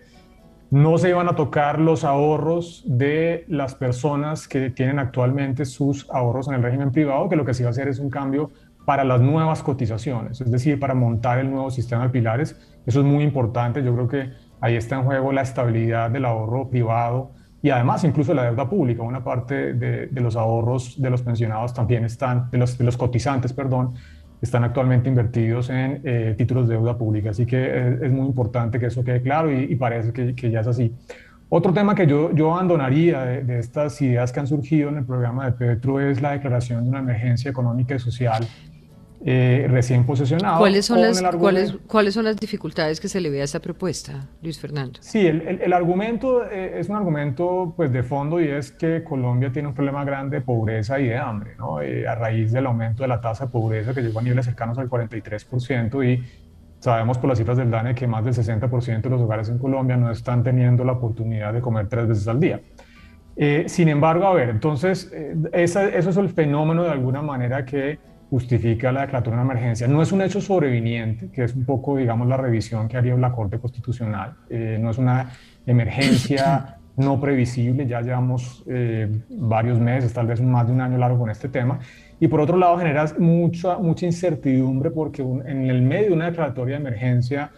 no 0.70 0.96
se 0.98 1.10
iban 1.10 1.28
a 1.28 1.36
tocar 1.36 1.78
los 1.78 2.04
ahorros 2.04 2.84
de 2.86 3.44
las 3.48 3.74
personas 3.74 4.48
que 4.48 4.70
tienen 4.70 4.98
actualmente 4.98 5.64
sus 5.64 6.08
ahorros 6.10 6.48
en 6.48 6.54
el 6.54 6.62
régimen 6.62 6.90
privado, 6.90 7.28
que 7.28 7.36
lo 7.36 7.44
que 7.44 7.52
se 7.52 7.62
iba 7.62 7.68
a 7.68 7.72
hacer 7.72 7.88
es 7.88 7.98
un 7.98 8.08
cambio 8.08 8.50
para 8.86 9.04
las 9.04 9.20
nuevas 9.20 9.62
cotizaciones, 9.62 10.40
es 10.40 10.50
decir, 10.50 10.78
para 10.78 10.94
montar 10.94 11.38
el 11.38 11.50
nuevo 11.50 11.70
sistema 11.70 12.04
de 12.04 12.08
pilares. 12.10 12.56
Eso 12.86 13.00
es 13.00 13.04
muy 13.04 13.24
importante. 13.24 13.82
Yo 13.82 13.92
creo 13.92 14.08
que 14.08 14.30
Ahí 14.60 14.76
está 14.76 14.96
en 14.96 15.04
juego 15.04 15.32
la 15.32 15.42
estabilidad 15.42 16.10
del 16.10 16.24
ahorro 16.24 16.68
privado 16.68 17.32
y 17.62 17.70
además 17.70 18.04
incluso 18.04 18.32
la 18.32 18.44
deuda 18.44 18.68
pública. 18.68 19.02
Una 19.02 19.22
parte 19.24 19.74
de, 19.74 20.08
los 20.20 20.36
ahorros 20.36 21.00
de 21.00 21.10
los 21.10 21.22
pensionados 21.22 21.74
también 21.74 22.04
están, 22.04 22.50
de 22.50 22.58
los, 22.58 22.78
los 22.80 22.96
cotizantes, 22.96 23.52
perdón, 23.52 23.94
están 24.40 24.64
actualmente 24.64 25.08
invertidos 25.08 25.70
en 25.70 26.00
eh, 26.04 26.34
títulos 26.36 26.68
de 26.68 26.74
deuda 26.74 26.96
pública. 26.96 27.30
Así 27.30 27.46
que 27.46 27.98
es, 28.02 28.10
muy 28.10 28.26
importante 28.26 28.78
que 28.78 28.86
eso 28.86 29.02
quede 29.02 29.22
claro 29.22 29.52
y, 29.52 29.74
parece 29.76 30.12
que, 30.12 30.34
que, 30.34 30.50
ya 30.50 30.60
es 30.60 30.66
así. 30.66 30.94
Otro 31.48 31.72
tema 31.72 31.94
que 31.94 32.06
yo, 32.06 32.32
yo 32.34 32.52
abandonaría 32.54 33.24
de, 33.24 33.44
de, 33.44 33.58
estas 33.58 34.00
ideas 34.02 34.32
que 34.32 34.40
han 34.40 34.46
surgido 34.46 34.88
en 34.88 34.98
el 34.98 35.04
programa 35.04 35.46
de 35.46 35.52
Petro 35.52 36.00
es 36.00 36.20
la 36.20 36.32
declaración 36.32 36.84
de 36.84 36.90
una 36.90 36.98
emergencia 36.98 37.50
económica 37.50 37.94
y 37.94 37.98
social 37.98 38.46
eh, 39.28 39.66
recién 39.68 40.06
posesionado. 40.06 40.58
¿Cuáles 40.60 40.86
son, 40.86 41.00
las, 41.00 41.20
¿cuáles, 41.20 41.74
¿Cuáles 41.88 42.14
son 42.14 42.26
las 42.26 42.36
dificultades 42.36 43.00
que 43.00 43.08
se 43.08 43.20
le 43.20 43.28
ve 43.28 43.40
a 43.40 43.44
esa 43.44 43.58
propuesta, 43.58 44.28
Luis 44.40 44.56
Fernando? 44.60 45.00
Sí, 45.02 45.26
el, 45.26 45.40
el, 45.60 45.72
argumento 45.72 46.48
eh, 46.48 46.78
es 46.78 46.88
un 46.88 46.94
argumento 46.94 47.74
pues, 47.76 47.90
de 47.90 48.04
fondo 48.04 48.40
y 48.40 48.46
es 48.46 48.70
que 48.70 49.02
Colombia 49.02 49.50
tiene 49.50 49.66
un 49.66 49.74
problema 49.74 50.04
grande 50.04 50.36
de 50.36 50.42
pobreza 50.42 51.00
y 51.00 51.08
de 51.08 51.16
hambre, 51.16 51.56
¿no? 51.58 51.82
Eh, 51.82 52.06
a 52.06 52.14
raíz 52.14 52.52
del 52.52 52.66
aumento 52.66 53.02
de 53.02 53.08
la 53.08 53.20
tasa 53.20 53.46
de 53.46 53.50
pobreza 53.50 53.92
que 53.92 54.00
llegó 54.00 54.20
a 54.20 54.22
niveles 54.22 54.44
cercanos 54.44 54.78
al 54.78 54.88
43% 54.88 56.08
y 56.08 56.22
sabemos 56.78 57.18
por 57.18 57.28
las 57.28 57.38
cifras 57.38 57.56
del 57.56 57.68
DANE 57.68 57.96
que 57.96 58.06
más 58.06 58.24
del 58.24 58.32
60% 58.32 59.00
de 59.00 59.10
los 59.10 59.20
hogares 59.20 59.48
en 59.48 59.58
Colombia 59.58 59.96
no 59.96 60.08
están 60.08 60.44
teniendo 60.44 60.84
la 60.84 60.92
oportunidad 60.92 61.52
de 61.52 61.60
comer 61.60 61.88
tres 61.88 62.06
veces 62.06 62.28
al 62.28 62.38
día. 62.38 62.60
sin 63.66 63.88
embargo, 63.88 64.24
a 64.28 64.34
ver, 64.34 64.50
entonces, 64.50 65.12
esa, 65.52 65.88
eso 65.88 66.10
es 66.10 66.16
el 66.16 66.28
fenómeno 66.28 66.84
de 66.84 66.90
alguna 66.90 67.22
manera 67.22 67.64
que 67.64 67.98
justifica 68.30 68.90
la 68.90 69.02
declaración 69.02 69.36
de 69.36 69.42
una 69.42 69.52
emergencia. 69.52 69.86
No 69.86 70.02
es 70.02 70.12
un 70.12 70.20
hecho 70.22 70.40
sobreviniente, 70.40 71.30
que 71.30 71.44
es 71.44 71.54
un 71.54 71.64
poco, 71.64 71.96
digamos, 71.96 72.26
la 72.26 72.36
revisión 72.36 72.88
que 72.88 72.96
haría 72.96 73.14
la 73.16 73.32
Corte 73.32 73.58
Constitucional. 73.58 74.34
Eh, 74.50 74.78
no 74.80 74.90
es 74.90 74.98
una 74.98 75.30
emergencia 75.64 76.78
no 76.96 77.20
previsible, 77.20 77.86
ya 77.86 78.00
llevamos 78.00 78.64
eh, 78.66 79.08
varios 79.28 79.78
meses, 79.78 80.12
tal 80.12 80.26
vez 80.26 80.40
más 80.40 80.66
de 80.66 80.72
un 80.72 80.80
año 80.80 80.98
largo 80.98 81.18
con 81.18 81.30
este 81.30 81.48
tema. 81.48 81.78
Y 82.18 82.28
por 82.28 82.40
otro 82.40 82.56
lado, 82.56 82.78
genera 82.78 83.04
mucha, 83.18 83.78
mucha 83.78 84.06
incertidumbre 84.06 84.90
porque 84.90 85.22
en 85.22 85.70
el 85.70 85.82
medio 85.82 86.08
de 86.08 86.12
una 86.14 86.26
declaratoria 86.26 86.76
de 86.76 86.80
emergencia 86.80 87.50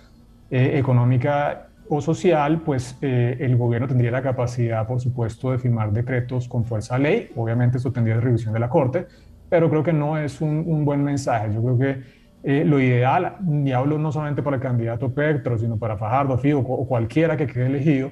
eh, 0.50 0.72
económica 0.74 1.68
o 1.88 2.02
social, 2.02 2.60
pues 2.60 2.98
el 3.00 3.56
gobierno 3.56 3.88
tendría 3.88 4.10
la 4.10 4.20
capacidad, 4.20 4.86
por 4.86 5.00
supuesto, 5.00 5.52
de 5.52 5.58
firmar 5.58 5.90
decretos 5.90 6.46
con 6.46 6.66
fuerza 6.66 6.96
de 6.98 7.02
ley. 7.02 7.30
Obviamente 7.34 7.78
esto 7.78 7.90
tendría 7.90 8.20
revisión 8.20 8.52
de 8.52 8.60
la 8.60 8.68
Corte, 8.68 9.06
pero 9.48 9.70
creo 9.70 9.82
que 9.82 9.92
no 9.92 10.18
es 10.18 10.40
un, 10.40 10.84
buen 10.84 11.02
mensaje. 11.02 11.52
Yo 11.52 11.62
creo 11.62 11.78
que 11.78 12.02
eh, 12.42 12.64
lo 12.64 12.80
ideal, 12.80 13.36
y 13.64 13.72
hablo 13.72 13.98
no 13.98 14.12
solamente 14.12 14.42
para 14.42 14.56
el 14.56 14.62
candidato 14.62 15.12
Petro, 15.12 15.58
sino 15.58 15.76
para 15.76 15.96
Fajardo, 15.96 16.38
Figo 16.38 16.60
o 16.60 16.86
cualquiera 16.86 17.36
que 17.36 17.46
quede 17.46 17.66
elegido, 17.66 18.10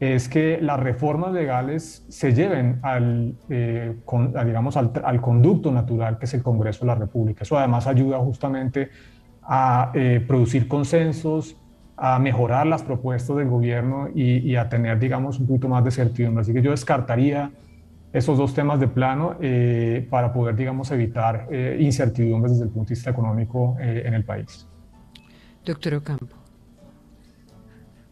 es 0.00 0.28
que 0.28 0.58
las 0.60 0.80
reformas 0.80 1.32
legales 1.32 2.04
se 2.08 2.34
lleven 2.34 2.80
al, 2.82 3.34
eh, 3.48 3.94
digamos, 4.44 4.76
al, 4.76 5.20
conducto 5.20 5.70
natural 5.70 6.18
que 6.18 6.24
es 6.24 6.34
el 6.34 6.42
Congreso 6.42 6.80
de 6.80 6.86
la 6.86 6.96
República. 6.96 7.44
Eso 7.44 7.56
además 7.56 7.86
ayuda 7.86 8.18
justamente 8.18 8.90
a 9.42 9.92
eh, 9.94 10.24
producir 10.26 10.66
consensos, 10.66 11.56
a 11.96 12.18
mejorar 12.18 12.66
las 12.66 12.82
propuestas 12.82 13.36
del 13.36 13.48
gobierno 13.48 14.08
y, 14.12 14.38
y, 14.38 14.56
a 14.56 14.68
tener, 14.68 14.98
digamos, 14.98 15.38
un 15.38 15.46
poquito 15.46 15.68
más 15.68 15.84
de 15.84 15.92
certidumbre. 15.92 16.40
Así 16.40 16.52
que 16.52 16.62
yo 16.62 16.72
descartaría 16.72 17.52
esos 18.12 18.36
dos 18.36 18.54
temas 18.54 18.78
de 18.78 18.88
plano 18.88 19.36
eh, 19.40 20.06
para 20.10 20.32
poder, 20.32 20.54
digamos, 20.54 20.90
evitar 20.90 21.48
eh, 21.50 21.78
incertidumbres 21.80 22.52
desde 22.52 22.64
el 22.64 22.70
punto 22.70 22.90
de 22.90 22.94
vista 22.94 23.10
económico 23.10 23.76
eh, 23.80 24.02
en 24.04 24.14
el 24.14 24.24
país. 24.24 24.66
Doctor 25.64 25.94
Ocampo. 25.94 26.36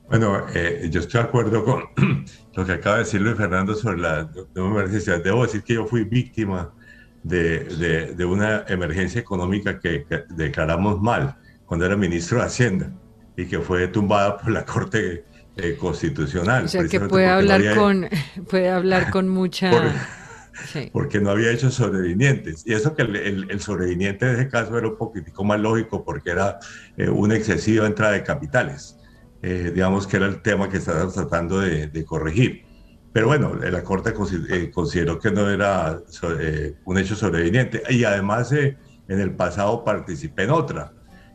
Bueno, 0.08 0.48
yo 0.90 1.00
estoy 1.00 1.20
de 1.20 1.28
acuerdo 1.28 1.64
con 1.64 1.84
lo 2.54 2.64
que 2.64 2.72
acaba 2.72 2.96
de 2.96 3.04
decir 3.04 3.20
Luis 3.20 3.36
Fernando 3.36 3.74
sobre 3.74 3.98
la 3.98 4.28
emergencia. 4.56 5.18
Debo 5.18 5.42
decir 5.42 5.62
que 5.62 5.74
yo 5.74 5.86
fui 5.86 6.02
víctima 6.02 6.72
de, 7.22 7.64
de, 7.64 8.14
de 8.14 8.24
una 8.24 8.64
emergencia 8.66 9.20
económica 9.20 9.78
que, 9.78 10.04
declaramos 10.30 11.00
mal 11.00 11.36
cuando 11.66 11.86
era 11.86 11.96
ministro 11.96 12.38
de 12.38 12.44
Hacienda 12.44 12.92
y 13.36 13.46
que 13.46 13.60
fue 13.60 13.86
tumbada 13.88 14.38
por 14.38 14.50
la 14.50 14.64
Corte 14.66 15.24
eh, 15.56 15.76
constitucional. 15.78 16.64
O 16.64 16.68
sea 16.68 16.84
que 16.86 17.00
puede 17.08 17.26
hablar, 17.26 17.74
con, 17.74 18.08
puede 18.48 18.70
hablar 18.70 19.10
con 19.10 19.28
mucha... 19.28 19.70
Porque 20.92 21.20
no 21.20 21.30
había 21.30 21.52
hecho 21.52 21.70
sobrevinientes. 21.70 22.66
Y 22.66 22.74
eso 22.74 22.94
que 22.94 23.02
el, 23.02 23.60
sobreviniente 23.60 24.26
en 24.28 24.34
ese 24.34 24.48
caso 24.48 24.76
era 24.76 24.88
un 24.88 24.96
poquitico 24.98 25.42
más 25.42 25.58
lógico 25.58 26.04
porque 26.04 26.30
era 26.30 26.58
eh, 26.98 27.08
una 27.08 27.34
excesiva 27.34 27.86
entrada 27.86 28.12
de 28.12 28.22
capitales. 28.22 28.98
Eh, 29.40 29.72
digamos 29.74 30.06
que 30.06 30.18
era 30.18 30.26
el 30.26 30.42
tema 30.42 30.68
que 30.68 30.76
estábamos 30.76 31.14
tratando 31.14 31.60
de, 31.60 32.04
corregir. 32.04 32.66
Pero 33.10 33.28
bueno, 33.28 33.54
la 33.54 33.82
Corte 33.82 34.12
consideró 34.12 35.18
que 35.18 35.30
no 35.30 35.48
era 35.48 35.98
un 36.84 36.98
hecho 36.98 37.16
sobreviniente. 37.16 37.82
Y 37.88 38.04
además 38.04 38.52
en 38.52 38.76
el 39.08 39.34
pasado 39.34 39.82
participé 39.82 40.44
en 40.44 40.50
otra, 40.50 40.92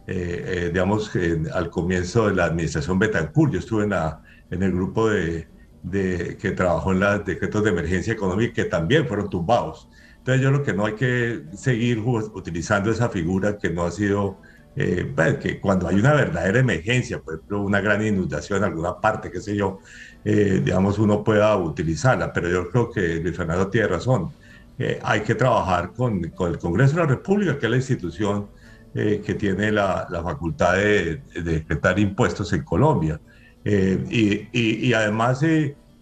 eh, 0.07 0.69
digamos, 0.71 1.11
al 1.53 1.69
comienzo 1.69 2.27
de 2.27 2.35
la 2.35 2.45
administración 2.45 2.99
Betancourt. 2.99 3.53
Yo 3.53 3.59
estuve 3.59 3.83
en, 3.83 3.91
la, 3.91 4.21
en 4.51 4.63
el 4.63 4.71
grupo 4.71 5.09
de, 5.09 5.47
de, 5.83 6.37
que 6.37 6.51
trabajó 6.51 6.91
en 6.91 6.99
los 6.99 7.25
decretos 7.25 7.63
de 7.63 7.69
emergencia 7.69 8.13
económica 8.13 8.53
que 8.53 8.65
también 8.65 9.07
fueron 9.07 9.29
tumbados. 9.29 9.87
Entonces 10.17 10.41
yo 10.41 10.49
lo 10.49 10.63
que 10.63 10.73
no 10.73 10.87
hay 10.87 10.93
que 10.95 11.43
seguir 11.55 11.99
utilizando 11.99 12.89
esa 12.89 13.09
figura 13.09 13.59
que 13.59 13.69
no 13.69 13.83
ha 13.83 13.91
sido, 13.91 14.37
eh, 14.75 15.11
pues, 15.15 15.37
que 15.37 15.59
cuando 15.59 15.87
hay 15.87 15.97
una 15.97 16.13
verdadera 16.13 16.59
emergencia, 16.59 17.19
por 17.19 17.35
ejemplo, 17.35 17.61
una 17.61 17.79
gran 17.79 18.03
inundación 18.03 18.59
en 18.59 18.63
alguna 18.65 18.99
parte, 18.99 19.29
qué 19.31 19.39
sé 19.39 19.55
yo, 19.55 19.79
eh, 20.23 20.61
digamos, 20.65 20.97
uno 20.97 21.23
pueda 21.23 21.55
utilizarla. 21.57 22.33
Pero 22.33 22.49
yo 22.49 22.69
creo 22.71 22.89
que 22.89 23.17
Luis 23.17 23.37
Fernando 23.37 23.67
tiene 23.67 23.87
razón. 23.87 24.31
Eh, 24.79 24.99
hay 25.03 25.21
que 25.21 25.35
trabajar 25.35 25.93
con, 25.93 26.19
con, 26.31 26.51
el 26.51 26.57
Congreso 26.57 26.95
de 26.95 27.01
la 27.01 27.07
República, 27.07 27.59
que 27.59 27.67
es 27.67 27.69
la 27.69 27.77
institución 27.77 28.47
que 28.95 29.35
tiene 29.37 29.73
la, 29.73 30.07
la 30.09 30.23
facultad 30.23 30.77
de, 30.77 31.21
de, 31.35 31.41
decretar 31.41 31.99
impuestos 31.99 32.53
en 32.53 32.63
Colombia. 32.63 33.19
Y, 33.65 33.71
y, 33.73 34.87
y, 34.87 34.93
además 34.93 35.43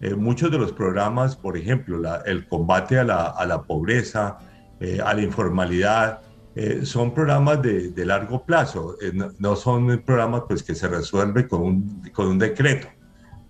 eh, 0.04 0.14
muchos 0.14 0.50
de 0.50 0.58
los 0.58 0.70
programas, 0.72 1.34
por 1.34 1.56
ejemplo, 1.56 1.98
el 2.26 2.46
combate 2.46 2.98
a 2.98 3.04
la, 3.04 3.24
a 3.24 3.46
la 3.46 3.62
pobreza, 3.62 4.36
eh, 4.78 5.00
a 5.02 5.14
la 5.14 5.22
informalidad, 5.22 6.20
eh, 6.54 6.80
son 6.84 7.14
programas 7.14 7.62
de, 7.62 7.88
de 7.90 8.04
largo 8.04 8.44
plazo, 8.44 8.96
no, 9.38 9.56
son 9.56 10.02
programas 10.04 10.42
pues, 10.46 10.62
que 10.62 10.74
se 10.74 10.88
resuelven 10.88 11.48
con 11.48 11.62
un, 11.62 12.02
con 12.12 12.26
un 12.26 12.38
decreto 12.38 12.88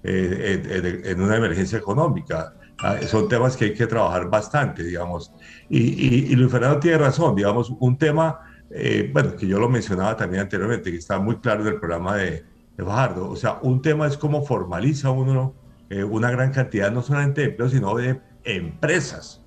en 0.04 1.20
una 1.20 1.36
emergencia 1.36 1.78
económica. 1.78 2.54
Ah, 2.78 2.98
son 3.02 3.28
temas 3.28 3.56
que 3.56 3.66
hay 3.66 3.74
que 3.74 3.86
trabajar 3.86 4.28
bastante, 4.28 4.84
digamos. 4.84 5.32
Y, 5.68 6.30
y, 6.30 6.36
Luis 6.36 6.52
Fernando 6.52 6.78
tiene 6.78 6.98
razón, 6.98 7.34
digamos, 7.34 7.72
un 7.80 7.96
tema, 7.96 8.40
bueno, 9.12 9.36
que 9.36 9.46
yo 9.46 9.58
lo 9.58 9.68
mencionaba 9.68 10.16
también 10.16 10.42
anteriormente, 10.42 10.90
que 10.90 10.96
está 10.96 11.18
muy 11.18 11.36
claro 11.36 11.62
en 11.62 11.68
el 11.68 11.78
programa 11.78 12.16
de, 12.16 12.44
de 12.76 12.84
Fajardo, 12.84 13.30
o 13.30 13.36
sea, 13.36 13.58
un 13.62 13.82
tema 13.82 14.06
es 14.06 14.16
cómo 14.16 14.44
formaliza 14.44 15.10
uno 15.10 15.54
eh, 15.90 16.02
una 16.02 16.30
gran 16.30 16.50
cantidad 16.50 16.90
no 16.90 17.02
solamente 17.02 17.42
de 17.42 17.48
empleos, 17.48 17.72
sino 17.72 17.94
de 17.94 18.20
empresas. 18.44 19.44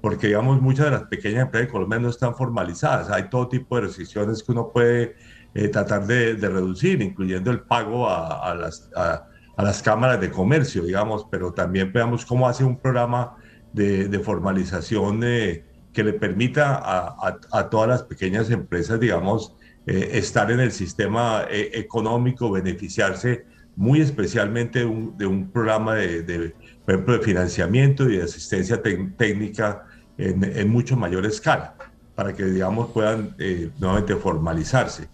Porque, 0.00 0.28
digamos, 0.28 0.60
muchas 0.60 0.86
de 0.86 0.90
las 0.92 1.04
pequeñas 1.04 1.42
empresas 1.42 1.68
de 1.68 1.72
Colombia 1.72 1.98
no 1.98 2.08
están 2.08 2.34
formalizadas. 2.34 3.10
Hay 3.10 3.30
todo 3.30 3.48
tipo 3.48 3.76
de 3.76 3.82
restricciones 3.82 4.42
que 4.42 4.52
uno 4.52 4.70
puede 4.70 5.16
eh, 5.54 5.68
tratar 5.68 6.06
de, 6.06 6.34
reducir, 6.34 7.00
incluyendo 7.00 7.50
el 7.50 7.60
pago 7.60 8.08
a, 8.08 8.54
las, 8.54 8.90
a, 8.94 9.26
las 9.56 9.82
cámaras 9.82 10.20
de 10.20 10.30
comercio, 10.30 10.84
digamos, 10.84 11.26
pero 11.30 11.52
también 11.52 11.92
veamos 11.92 12.24
cómo 12.24 12.48
hace 12.48 12.64
un 12.64 12.78
programa 12.78 13.36
de, 13.72 14.08
de 14.08 14.18
formalización 14.20 15.20
eh, 15.24 15.64
que 15.98 16.04
le 16.04 16.12
permita 16.12 16.76
a, 16.76 17.40
a, 17.50 17.70
todas 17.70 17.88
las 17.88 18.02
pequeñas 18.04 18.50
empresas, 18.50 19.00
digamos, 19.00 19.56
estar 19.84 20.48
en 20.52 20.60
el 20.60 20.70
sistema 20.70 21.44
económico, 21.50 22.52
beneficiarse 22.52 23.46
muy 23.74 24.00
especialmente 24.00 24.80
de 24.80 25.26
un 25.26 25.50
programa 25.50 25.96
de, 25.96 26.22
de, 26.22 26.54
de 26.86 27.18
financiamiento 27.20 28.08
y 28.08 28.18
de 28.18 28.22
asistencia 28.22 28.80
técnica 28.80 29.86
en, 30.16 30.44
en, 30.44 30.68
mucho 30.68 30.96
mayor 30.96 31.26
escala, 31.26 31.74
para 32.14 32.32
que, 32.32 32.44
digamos, 32.44 32.90
puedan 32.90 33.34
eh, 33.40 33.70
nuevamente 33.80 34.14
formalizarse. 34.14 35.08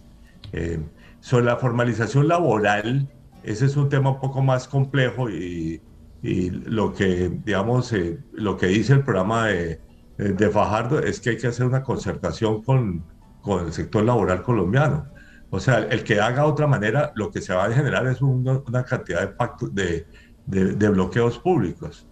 Eh, 0.53 0.81
sobre 1.21 1.47
la 1.47 1.57
formalización 1.57 2.29
laboral, 2.29 3.09
ese 3.43 3.65
es 3.65 3.77
un 3.77 3.89
tema 3.89 4.11
un 4.11 4.21
poco 4.21 4.43
más 4.43 4.69
complejo 4.69 5.31
y, 5.31 5.81
y 6.23 6.51
lo 6.51 6.93
que, 6.93 7.33
digamos, 7.43 7.91
eh, 7.95 8.19
lo 8.35 8.59
que 8.59 8.67
dice 8.67 8.93
el 8.93 9.03
programa 9.03 9.47
de, 9.49 9.81
de 10.17 10.51
Fajardo 10.51 11.01
es 11.01 11.21
que 11.21 11.31
hay 11.31 11.37
que 11.37 11.49
hacer 11.49 11.67
una 11.67 11.83
concertación 11.83 12.63
con, 12.63 13.05
con 13.41 13.67
el 13.67 13.73
sector 13.73 14.05
laboral 14.05 14.43
colombiano 14.43 15.15
o 15.55 15.61
sea, 15.61 15.79
el 15.79 16.03
que 16.03 16.21
haga 16.21 16.47
otra 16.47 16.67
manera, 16.67 17.13
lo 17.15 17.31
que 17.31 17.41
se 17.41 17.55
va 17.55 17.67
a 17.67 17.73
generar 17.73 18.09
es 18.09 18.21
una 18.21 18.85
cantidad 18.85 19.21
de, 19.21 19.29
pacto, 19.29 19.69
de, 19.69 20.05
de, 20.47 20.89
bloqueos 20.89 21.39
públicos. 21.39 22.09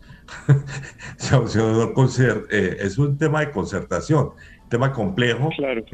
Eh, 2.50 2.76
es 2.80 2.98
un 2.98 3.18
tema 3.18 3.40
de 3.40 3.50
concertación, 3.50 4.30
un 4.62 4.68
tema 4.68 4.92
complejo. 4.92 5.50
Claro. 5.57 5.84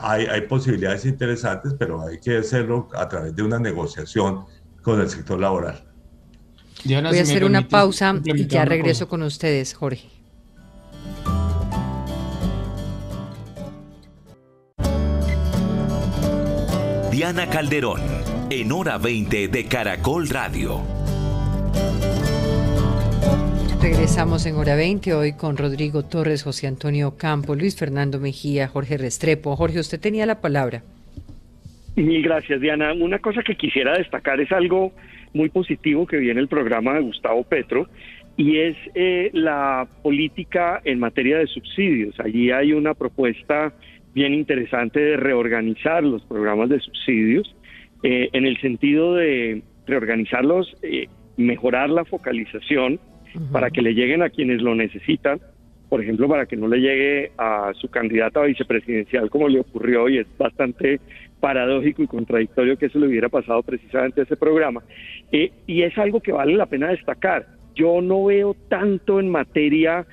hay, 0.00 0.24
hay 0.26 0.40
posibilidades 0.42 1.04
interesantes, 1.04 1.74
pero 1.78 2.00
hay 2.00 2.18
que 2.18 2.38
hacerlo 2.38 2.88
a 2.94 3.06
través 3.08 3.36
de 3.36 3.42
una 3.42 3.58
negociación 3.58 4.46
con 4.82 5.00
el 5.00 5.10
sector 5.10 5.38
laboral. 5.38 5.84
Voy 6.84 7.18
a 7.18 7.22
hacer 7.22 7.44
una 7.44 7.68
pausa 7.68 8.18
y 8.24 8.46
ya 8.46 8.64
regreso 8.64 9.06
con 9.06 9.22
ustedes, 9.22 9.74
Jorge. 9.74 10.15
Diana 17.16 17.48
Calderón, 17.48 18.02
en 18.50 18.70
hora 18.72 18.98
20 18.98 19.48
de 19.48 19.64
Caracol 19.64 20.28
Radio. 20.28 20.82
Regresamos 23.80 24.44
en 24.44 24.56
hora 24.56 24.76
20 24.76 25.14
hoy 25.14 25.32
con 25.32 25.56
Rodrigo 25.56 26.02
Torres, 26.02 26.42
José 26.42 26.66
Antonio 26.66 27.16
Campo, 27.16 27.54
Luis 27.54 27.74
Fernando 27.74 28.20
Mejía, 28.20 28.68
Jorge 28.68 28.98
Restrepo. 28.98 29.56
Jorge, 29.56 29.80
usted 29.80 29.98
tenía 29.98 30.26
la 30.26 30.42
palabra. 30.42 30.82
Mil 31.94 32.22
gracias, 32.22 32.60
Diana. 32.60 32.92
Una 32.92 33.18
cosa 33.18 33.42
que 33.42 33.56
quisiera 33.56 33.96
destacar 33.96 34.38
es 34.38 34.52
algo 34.52 34.92
muy 35.32 35.48
positivo 35.48 36.06
que 36.06 36.18
viene 36.18 36.42
el 36.42 36.48
programa 36.48 36.96
de 36.96 37.00
Gustavo 37.00 37.44
Petro 37.44 37.88
y 38.36 38.58
es 38.58 38.76
eh, 38.94 39.30
la 39.32 39.88
política 40.02 40.82
en 40.84 40.98
materia 40.98 41.38
de 41.38 41.46
subsidios. 41.46 42.20
Allí 42.20 42.50
hay 42.50 42.74
una 42.74 42.92
propuesta 42.92 43.72
bien 44.16 44.32
interesante 44.32 44.98
de 44.98 45.18
reorganizar 45.18 46.02
los 46.02 46.24
programas 46.24 46.70
de 46.70 46.80
subsidios 46.80 47.54
eh, 48.02 48.30
en 48.32 48.46
el 48.46 48.58
sentido 48.62 49.14
de 49.14 49.62
reorganizarlos, 49.86 50.74
eh, 50.82 51.08
mejorar 51.36 51.90
la 51.90 52.06
focalización 52.06 52.98
para 53.52 53.70
que 53.70 53.82
le 53.82 53.92
lleguen 53.92 54.22
a 54.22 54.30
quienes 54.30 54.62
lo 54.62 54.74
necesitan, 54.74 55.38
por 55.90 56.02
ejemplo, 56.02 56.26
para 56.26 56.46
que 56.46 56.56
no 56.56 56.66
le 56.66 56.78
llegue 56.78 57.32
a 57.36 57.72
su 57.74 57.90
candidata 57.90 58.40
a 58.40 58.46
vicepresidencial 58.46 59.28
como 59.28 59.48
le 59.48 59.60
ocurrió 59.60 60.08
y 60.08 60.16
es 60.16 60.26
bastante 60.38 60.98
paradójico 61.38 62.02
y 62.02 62.06
contradictorio 62.06 62.78
que 62.78 62.86
eso 62.86 62.98
le 62.98 63.08
hubiera 63.08 63.28
pasado 63.28 63.62
precisamente 63.62 64.22
a 64.22 64.24
ese 64.24 64.38
programa. 64.38 64.82
Eh, 65.30 65.52
y 65.66 65.82
es 65.82 65.96
algo 65.98 66.20
que 66.20 66.32
vale 66.32 66.54
la 66.54 66.64
pena 66.64 66.88
destacar. 66.88 67.48
Yo 67.74 68.00
no 68.00 68.24
veo 68.24 68.56
tanto 68.70 69.20
en 69.20 69.28
materia 69.28 70.06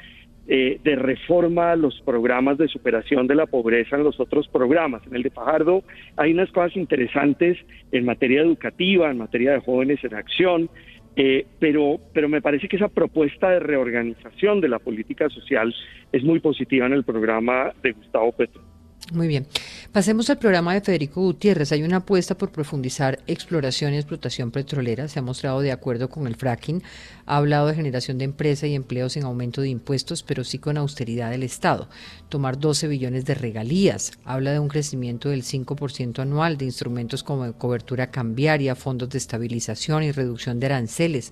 eh, 0.48 0.80
de 0.84 0.96
reforma 0.96 1.72
a 1.72 1.76
los 1.76 2.02
programas 2.02 2.58
de 2.58 2.68
superación 2.68 3.28
de 3.28 3.36
la 3.36 3.46
pobreza 3.46 3.96
en 3.96 4.04
los 4.04 4.20
otros 4.20 4.48
programas. 4.50 5.02
En 5.08 5.16
el 5.16 5.24
de 5.24 5.30
Fajardo 5.30 5.84
hay 6.18 6.34
unas 6.34 6.52
cosas 6.52 6.76
interesantes 6.76 7.58
en 7.92 8.06
materia 8.06 8.42
educativa, 8.42 9.10
en 9.10 9.20
materia 9.20 9.54
de 9.54 9.60
jóvenes 9.60 10.04
en 10.04 10.16
acción, 10.16 10.70
eh, 11.16 11.46
pero, 11.60 11.98
pero 12.14 12.28
me 12.28 12.42
parece 12.42 12.68
que 12.68 12.76
esa 12.76 12.90
propuesta 12.90 13.52
de 13.52 13.60
reorganización 13.60 14.60
de 14.62 14.70
la 14.70 14.80
política 14.80 15.30
social 15.30 15.74
es 16.12 16.24
muy 16.24 16.40
positiva 16.40 16.88
en 16.88 16.94
el 16.94 17.04
programa 17.04 17.72
de 17.82 17.92
Gustavo 17.92 18.32
Petro. 18.32 18.73
Muy 19.14 19.28
bien. 19.28 19.46
Pasemos 19.92 20.28
al 20.32 20.40
programa 20.40 20.74
de 20.74 20.82
Federico 20.82 21.22
Gutiérrez. 21.22 21.72
Hay 21.72 21.84
una 21.84 21.98
apuesta 21.98 22.36
por 22.36 22.52
profundizar 22.52 23.20
exploración 23.28 23.94
y 23.94 23.98
explotación 23.98 24.50
petrolera. 24.50 25.08
Se 25.08 25.20
ha 25.20 25.22
mostrado 25.22 25.62
de 25.62 25.72
acuerdo 25.72 26.10
con 26.10 26.26
el 26.26 26.36
fracking. 26.36 26.82
Ha 27.28 27.38
hablado 27.38 27.68
de 27.68 27.76
generación 27.76 28.18
de 28.18 28.26
empresa 28.26 28.66
y 28.66 28.74
empleos 28.74 29.14
sin 29.14 29.24
aumento 29.24 29.62
de 29.62 29.70
impuestos, 29.70 30.24
pero 30.24 30.44
sí 30.44 30.58
con 30.58 30.78
austeridad 30.78 31.30
del 31.30 31.44
Estado. 31.44 31.90
Tomar 32.30 32.58
12 32.58 32.88
billones 32.88 33.24
de 33.26 33.36
regalías. 33.36 34.14
Habla 34.26 34.52
de 34.52 34.60
un 34.60 34.68
crecimiento 34.68 35.30
del 35.30 35.44
5% 35.44 36.20
anual 36.20 36.58
de 36.58 36.66
instrumentos 36.66 37.22
como 37.22 37.54
cobertura 37.54 38.10
cambiaria, 38.10 38.74
fondos 38.74 39.10
de 39.10 39.20
estabilización 39.20 40.02
y 40.02 40.12
reducción 40.12 40.60
de 40.60 40.66
aranceles 40.66 41.32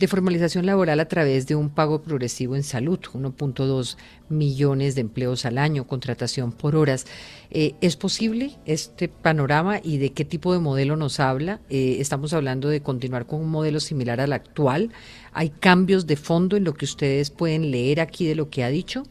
de 0.00 0.08
formalización 0.08 0.64
laboral 0.64 0.98
a 0.98 1.08
través 1.08 1.46
de 1.46 1.54
un 1.54 1.68
pago 1.68 2.00
progresivo 2.00 2.56
en 2.56 2.62
salud, 2.62 2.98
1.2 2.98 3.98
millones 4.30 4.94
de 4.94 5.02
empleos 5.02 5.44
al 5.44 5.58
año, 5.58 5.86
contratación 5.86 6.52
por 6.52 6.74
horas. 6.74 7.06
Eh, 7.50 7.74
¿Es 7.82 7.96
posible 7.96 8.56
este 8.64 9.08
panorama 9.08 9.78
y 9.84 9.98
de 9.98 10.14
qué 10.14 10.24
tipo 10.24 10.54
de 10.54 10.58
modelo 10.58 10.96
nos 10.96 11.20
habla? 11.20 11.60
Eh, 11.68 11.98
estamos 12.00 12.32
hablando 12.32 12.70
de 12.70 12.80
continuar 12.80 13.26
con 13.26 13.42
un 13.42 13.50
modelo 13.50 13.78
similar 13.78 14.22
al 14.22 14.32
actual. 14.32 14.90
¿Hay 15.34 15.50
cambios 15.50 16.06
de 16.06 16.16
fondo 16.16 16.56
en 16.56 16.64
lo 16.64 16.72
que 16.72 16.86
ustedes 16.86 17.28
pueden 17.28 17.70
leer 17.70 18.00
aquí 18.00 18.26
de 18.26 18.36
lo 18.36 18.48
que 18.48 18.64
ha 18.64 18.70
dicho? 18.70 19.02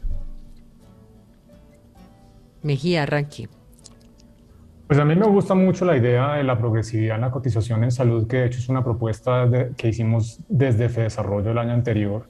Mejía, 2.62 3.04
arranque. 3.04 3.48
Pues 4.90 4.98
a 4.98 5.04
mí 5.04 5.14
me 5.14 5.28
gusta 5.28 5.54
mucho 5.54 5.84
la 5.84 5.96
idea 5.96 6.34
de 6.34 6.42
la 6.42 6.58
progresividad 6.58 7.14
en 7.14 7.20
la 7.20 7.30
cotización 7.30 7.84
en 7.84 7.92
salud, 7.92 8.26
que 8.26 8.38
de 8.38 8.46
hecho 8.46 8.58
es 8.58 8.68
una 8.68 8.82
propuesta 8.82 9.48
que 9.76 9.86
hicimos 9.86 10.40
desde 10.48 10.88
FEDesarrollo 10.88 11.52
el 11.52 11.58
año 11.58 11.74
anterior, 11.74 12.28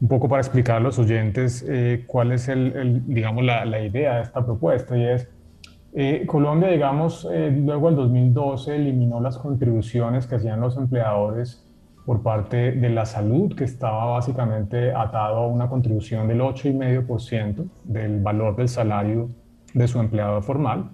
un 0.00 0.08
poco 0.08 0.26
para 0.26 0.40
explicar 0.40 0.76
a 0.76 0.80
los 0.80 0.98
oyentes 0.98 1.62
eh, 1.68 2.04
cuál 2.06 2.32
es 2.32 2.48
el, 2.48 3.02
digamos, 3.06 3.44
la, 3.44 3.66
la, 3.66 3.84
idea 3.84 4.16
de 4.16 4.22
esta 4.22 4.42
propuesta. 4.42 4.96
Y 4.96 5.04
es, 5.04 5.28
eh, 5.92 6.24
Colombia, 6.26 6.70
digamos, 6.70 7.28
eh, 7.30 7.50
luego 7.50 7.88
del 7.88 7.96
2012 7.96 8.76
eliminó 8.76 9.20
las 9.20 9.36
contribuciones 9.36 10.26
que 10.26 10.36
hacían 10.36 10.58
los 10.58 10.78
empleadores 10.78 11.70
por 12.06 12.22
parte 12.22 12.72
de 12.72 12.88
la 12.88 13.04
salud, 13.04 13.54
que 13.54 13.64
estaba 13.64 14.06
básicamente 14.06 14.90
atado 14.94 15.40
a 15.40 15.46
una 15.48 15.68
contribución 15.68 16.28
del 16.28 16.40
8,5% 16.40 17.68
del 17.84 18.22
valor 18.22 18.56
del 18.56 18.70
salario 18.70 19.28
de 19.74 19.86
su 19.86 20.00
empleado 20.00 20.40
formal 20.40 20.92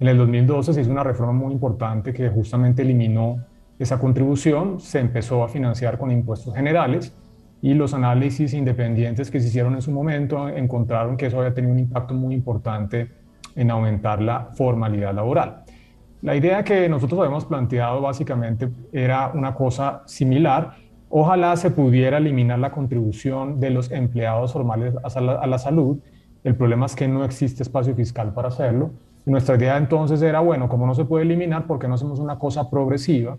En 0.00 0.08
el 0.08 0.16
2012 0.16 0.72
se 0.72 0.80
hizo 0.80 0.90
una 0.90 1.04
reforma 1.04 1.34
muy 1.34 1.52
importante 1.52 2.14
que 2.14 2.30
justamente 2.30 2.80
eliminó 2.80 3.44
esa 3.78 3.98
contribución, 3.98 4.80
se 4.80 4.98
empezó 4.98 5.44
a 5.44 5.48
financiar 5.48 5.98
con 5.98 6.10
impuestos 6.10 6.54
generales 6.54 7.14
y 7.60 7.74
los 7.74 7.92
análisis 7.92 8.54
independientes 8.54 9.30
que 9.30 9.40
se 9.40 9.48
hicieron 9.48 9.74
en 9.74 9.82
su 9.82 9.92
momento 9.92 10.48
encontraron 10.48 11.18
que 11.18 11.26
eso 11.26 11.38
había 11.38 11.52
tenido 11.52 11.74
un 11.74 11.80
impacto 11.80 12.14
muy 12.14 12.34
importante 12.34 13.10
en 13.54 13.70
aumentar 13.70 14.22
la 14.22 14.48
formalidad 14.54 15.14
laboral. 15.14 15.64
La 16.22 16.34
idea 16.34 16.64
que 16.64 16.88
nosotros 16.88 17.20
habíamos 17.20 17.44
planteado 17.44 18.00
básicamente 18.00 18.70
era 18.92 19.30
una 19.34 19.54
cosa 19.54 20.02
similar. 20.06 20.76
Ojalá 21.10 21.56
se 21.56 21.70
pudiera 21.70 22.16
eliminar 22.16 22.58
la 22.58 22.70
contribución 22.70 23.60
de 23.60 23.68
los 23.68 23.90
empleados 23.90 24.54
formales 24.54 24.94
a 25.02 25.20
la, 25.20 25.32
a 25.32 25.46
la 25.46 25.58
salud. 25.58 25.98
El 26.42 26.54
problema 26.54 26.86
es 26.86 26.96
que 26.96 27.06
no 27.06 27.22
existe 27.22 27.62
espacio 27.62 27.94
fiscal 27.94 28.32
para 28.32 28.48
hacerlo. 28.48 28.92
Nuestra 29.26 29.56
idea 29.56 29.76
entonces 29.76 30.22
era, 30.22 30.40
bueno, 30.40 30.68
como 30.68 30.86
no 30.86 30.94
se 30.94 31.04
puede 31.04 31.24
eliminar, 31.24 31.66
¿por 31.66 31.78
qué 31.78 31.88
no 31.88 31.94
hacemos 31.94 32.18
una 32.18 32.38
cosa 32.38 32.70
progresiva 32.70 33.36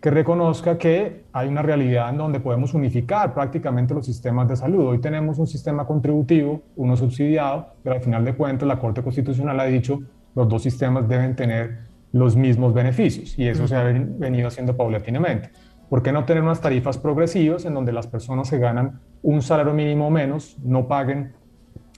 que 0.00 0.10
reconozca 0.10 0.78
que 0.78 1.24
hay 1.32 1.48
una 1.48 1.62
realidad 1.62 2.10
en 2.10 2.18
donde 2.18 2.38
podemos 2.38 2.74
unificar 2.74 3.34
prácticamente 3.34 3.94
los 3.94 4.06
sistemas 4.06 4.48
de 4.48 4.56
salud? 4.56 4.86
Hoy 4.86 4.98
tenemos 4.98 5.38
un 5.38 5.46
sistema 5.46 5.84
contributivo, 5.86 6.62
uno 6.76 6.96
subsidiado, 6.96 7.66
pero 7.82 7.96
al 7.96 8.02
final 8.02 8.24
de 8.24 8.34
cuentas 8.34 8.68
la 8.68 8.78
Corte 8.78 9.02
Constitucional 9.02 9.58
ha 9.58 9.64
dicho 9.64 10.00
los 10.34 10.48
dos 10.48 10.62
sistemas 10.62 11.08
deben 11.08 11.34
tener 11.34 11.78
los 12.12 12.36
mismos 12.36 12.72
beneficios 12.72 13.38
y 13.38 13.48
eso 13.48 13.66
se 13.66 13.74
ha 13.74 13.82
venido 13.82 14.48
haciendo 14.48 14.76
paulatinamente. 14.76 15.50
¿Por 15.88 16.02
qué 16.02 16.12
no 16.12 16.24
tener 16.24 16.42
unas 16.42 16.60
tarifas 16.60 16.98
progresivas 16.98 17.64
en 17.64 17.74
donde 17.74 17.92
las 17.92 18.06
personas 18.06 18.48
se 18.48 18.58
ganan 18.58 19.00
un 19.22 19.40
salario 19.40 19.72
mínimo 19.72 20.10
menos, 20.10 20.56
no 20.62 20.86
paguen 20.86 21.32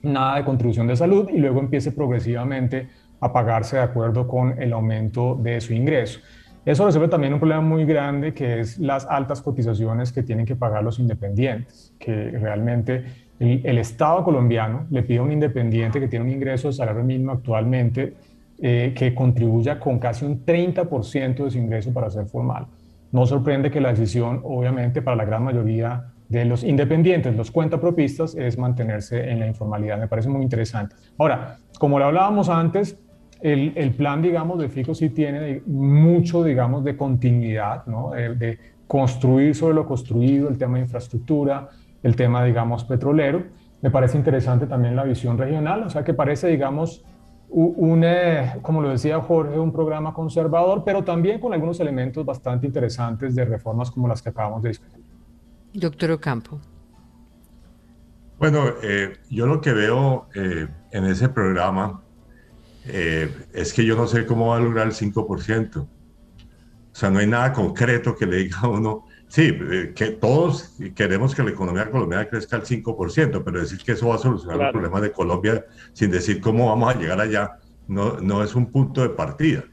nada 0.02 0.36
de 0.36 0.44
contribución 0.44 0.86
de 0.86 0.96
salud 0.96 1.28
y 1.30 1.38
luego 1.38 1.60
empiece 1.60 1.92
progresivamente 1.92 2.88
a 3.20 3.32
pagarse 3.32 3.76
de 3.76 3.82
acuerdo 3.82 4.26
con 4.28 4.60
el 4.60 4.72
aumento 4.72 5.34
de 5.34 5.60
su 5.60 5.72
ingreso? 5.72 6.20
Eso 6.64 6.84
resuelve 6.84 7.08
también 7.08 7.32
un 7.32 7.38
problema 7.38 7.62
muy 7.62 7.86
grande 7.86 8.34
que 8.34 8.60
es 8.60 8.78
las 8.78 9.06
altas 9.06 9.40
cotizaciones 9.40 10.12
que 10.12 10.22
tienen 10.22 10.44
que 10.44 10.54
pagar 10.54 10.84
los 10.84 10.98
independientes, 10.98 11.94
que 11.98 12.30
realmente 12.32 13.04
el, 13.38 13.78
Estado 13.78 14.22
colombiano 14.24 14.86
le 14.90 15.02
pide 15.02 15.18
a 15.18 15.22
un 15.22 15.32
independiente 15.32 16.00
que 16.00 16.08
tiene 16.08 16.24
un 16.24 16.30
ingreso 16.30 16.68
de 16.68 16.74
salario 16.74 17.02
mínimo 17.02 17.32
actualmente 17.32 18.14
eh, 18.58 18.92
que 18.94 19.14
contribuya 19.14 19.78
con 19.78 19.98
casi 19.98 20.24
un 20.24 20.44
30% 20.44 21.44
de 21.44 21.50
su 21.50 21.56
ingreso 21.56 21.92
para 21.92 22.10
ser 22.10 22.26
formal. 22.26 22.66
No 23.12 23.24
sorprende 23.24 23.70
que 23.70 23.80
la 23.80 23.90
decisión, 23.90 24.42
obviamente, 24.44 25.00
para 25.00 25.16
la 25.16 25.24
gran 25.24 25.44
mayoría 25.44 26.12
de 26.28 26.44
los 26.44 26.64
independientes, 26.64 27.34
los 27.34 27.50
cuentapropistas, 27.50 28.34
es 28.34 28.58
mantenerse 28.58 29.30
en 29.30 29.40
la 29.40 29.46
informalidad. 29.46 29.98
Me 29.98 30.08
parece 30.08 30.28
muy 30.28 30.42
interesante. 30.42 30.96
Ahora, 31.16 31.56
como 31.78 31.98
lo 31.98 32.04
hablábamos 32.04 32.50
antes, 32.50 32.98
el, 33.40 33.72
el 33.76 33.94
plan, 33.94 34.22
digamos, 34.22 34.58
de 34.58 34.68
FICO 34.68 34.94
sí 34.94 35.10
tiene 35.10 35.62
mucho, 35.66 36.42
digamos, 36.42 36.84
de 36.84 36.96
continuidad, 36.96 37.86
¿no? 37.86 38.10
de, 38.10 38.34
de 38.34 38.58
construir 38.86 39.54
sobre 39.54 39.74
lo 39.74 39.86
construido, 39.86 40.48
el 40.48 40.58
tema 40.58 40.76
de 40.76 40.84
infraestructura, 40.84 41.68
el 42.02 42.16
tema, 42.16 42.44
digamos, 42.44 42.84
petrolero. 42.84 43.44
Me 43.80 43.90
parece 43.90 44.16
interesante 44.16 44.66
también 44.66 44.96
la 44.96 45.04
visión 45.04 45.38
regional, 45.38 45.84
o 45.84 45.90
sea, 45.90 46.02
que 46.02 46.14
parece, 46.14 46.48
digamos, 46.48 47.04
un, 47.50 48.04
como 48.62 48.82
lo 48.82 48.90
decía 48.90 49.20
Jorge, 49.20 49.58
un 49.58 49.72
programa 49.72 50.12
conservador, 50.12 50.82
pero 50.84 51.04
también 51.04 51.40
con 51.40 51.52
algunos 51.52 51.80
elementos 51.80 52.24
bastante 52.24 52.66
interesantes 52.66 53.34
de 53.34 53.44
reformas 53.44 53.90
como 53.90 54.08
las 54.08 54.20
que 54.20 54.30
acabamos 54.30 54.62
de 54.62 54.68
discutir. 54.70 55.04
Doctor 55.72 56.10
Ocampo. 56.12 56.60
Bueno, 58.38 58.64
eh, 58.82 59.14
yo 59.30 59.46
lo 59.46 59.60
que 59.60 59.72
veo 59.72 60.28
eh, 60.34 60.68
en 60.92 61.04
ese 61.04 61.28
programa 61.28 62.02
eh, 62.86 63.34
es 63.52 63.72
que 63.72 63.84
yo 63.84 63.96
no 63.96 64.06
sé 64.06 64.26
cómo 64.26 64.48
va 64.48 64.56
a 64.56 64.60
lograr 64.60 64.86
el 64.86 64.92
5%. 64.92 65.76
O 65.76 65.88
sea, 66.92 67.10
no 67.10 67.18
hay 67.18 67.26
nada 67.26 67.52
concreto 67.52 68.16
que 68.16 68.26
le 68.26 68.38
diga 68.38 68.58
a 68.62 68.68
uno, 68.68 69.04
Sí, 69.28 69.54
eh, 69.70 69.92
que 69.94 70.12
todos 70.12 70.74
queremos 70.94 71.34
que 71.34 71.42
la 71.42 71.50
economía 71.50 71.90
colombiana 71.90 72.26
crezca 72.28 72.56
al 72.56 72.64
5%, 72.64 73.42
pero 73.44 73.60
decir 73.60 73.78
que 73.78 73.92
eso 73.92 74.08
va 74.08 74.14
a 74.14 74.18
solucionar 74.18 74.56
los 74.56 74.72
problemas 74.72 75.02
de 75.02 75.12
Colombia 75.12 75.66
sin 75.92 76.10
decir 76.10 76.40
cómo 76.40 76.68
vamos 76.68 76.94
a 76.94 76.98
llegar 76.98 77.20
allá, 77.20 77.58
no, 77.86 78.18
no 78.20 78.42
es 78.42 78.54
un 78.54 78.72
punto 78.72 79.02
de 79.02 79.10
partida. 79.10 79.64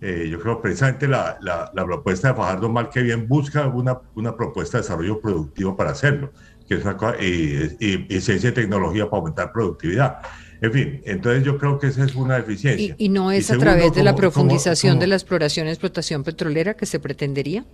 Eh, 0.00 0.28
yo 0.30 0.40
creo 0.40 0.60
precisamente 0.60 1.06
la, 1.06 1.38
la, 1.42 1.84
propuesta 1.84 2.28
de 2.28 2.34
Fajardo 2.34 2.68
mal 2.70 2.88
que 2.88 3.02
bien 3.02 3.28
busca 3.28 3.66
una, 3.68 3.98
una 4.14 4.34
propuesta 4.36 4.78
de 4.78 4.82
desarrollo 4.82 5.20
productivo 5.20 5.76
para 5.76 5.90
hacerlo, 5.90 6.32
que 6.66 6.76
es 6.76 6.84
una, 6.84 6.96
y, 7.20 7.76
y, 8.08 8.20
ciencia 8.20 8.50
y 8.50 8.52
tecnología 8.52 9.04
para 9.04 9.18
aumentar 9.18 9.52
productividad. 9.52 10.18
En 10.60 10.72
fin, 10.72 11.02
entonces 11.04 11.44
yo 11.44 11.58
creo 11.58 11.78
que 11.78 11.88
esa 11.88 12.04
es 12.04 12.14
una 12.14 12.36
deficiencia. 12.36 12.94
¿Y, 12.96 13.08
no 13.08 13.30
es 13.30 13.50
a 13.50 13.58
través 13.58 13.92
de 13.94 14.02
la 14.02 14.14
profundización 14.14 14.98
de 14.98 15.06
la 15.06 15.16
exploración 15.16 15.66
y 15.66 15.70
explotación 15.70 16.24
petrolera 16.24 16.74
que 16.74 16.86
se 16.86 17.00
pretendería? 17.00 17.64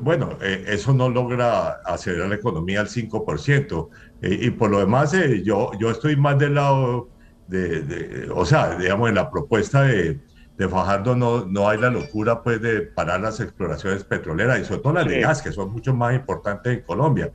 bueno, 0.00 0.38
eh, 0.40 0.64
eso 0.68 0.92
no 0.92 1.08
logra 1.08 1.80
acelerar 1.84 2.28
la 2.28 2.36
economía 2.36 2.80
al 2.80 2.88
5%. 2.88 3.88
Eh, 4.22 4.38
y 4.42 4.50
por 4.50 4.70
lo 4.70 4.78
demás, 4.78 5.12
eh, 5.14 5.42
yo, 5.44 5.70
yo 5.78 5.90
estoy 5.90 6.16
más 6.16 6.38
del 6.38 6.54
lado 6.54 7.08
de, 7.48 8.28
o 8.34 8.46
sea, 8.46 8.76
digamos, 8.76 9.08
en 9.10 9.16
la 9.16 9.30
propuesta 9.30 9.82
de, 9.82 10.20
de, 10.56 10.68
Fajardo 10.68 11.14
no, 11.14 11.44
no 11.44 11.68
hay 11.68 11.78
la 11.78 11.90
locura 11.90 12.42
pues 12.42 12.62
de 12.62 12.82
parar 12.82 13.20
las 13.20 13.40
exploraciones 13.40 14.04
petroleras 14.04 14.60
y 14.60 14.64
sobre 14.64 14.80
todo 14.80 14.92
las 14.94 15.06
de 15.06 15.20
gas, 15.20 15.42
que 15.42 15.52
son 15.52 15.70
mucho 15.70 15.92
más 15.92 16.14
importantes 16.14 16.78
en 16.78 16.84
Colombia. 16.84 17.30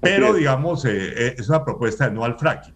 Pero, 0.00 0.34
digamos, 0.34 0.84
es 0.84 1.48
una 1.48 1.64
propuesta 1.64 2.08
de 2.08 2.14
no 2.14 2.24
al 2.24 2.38
fracking. 2.38 2.73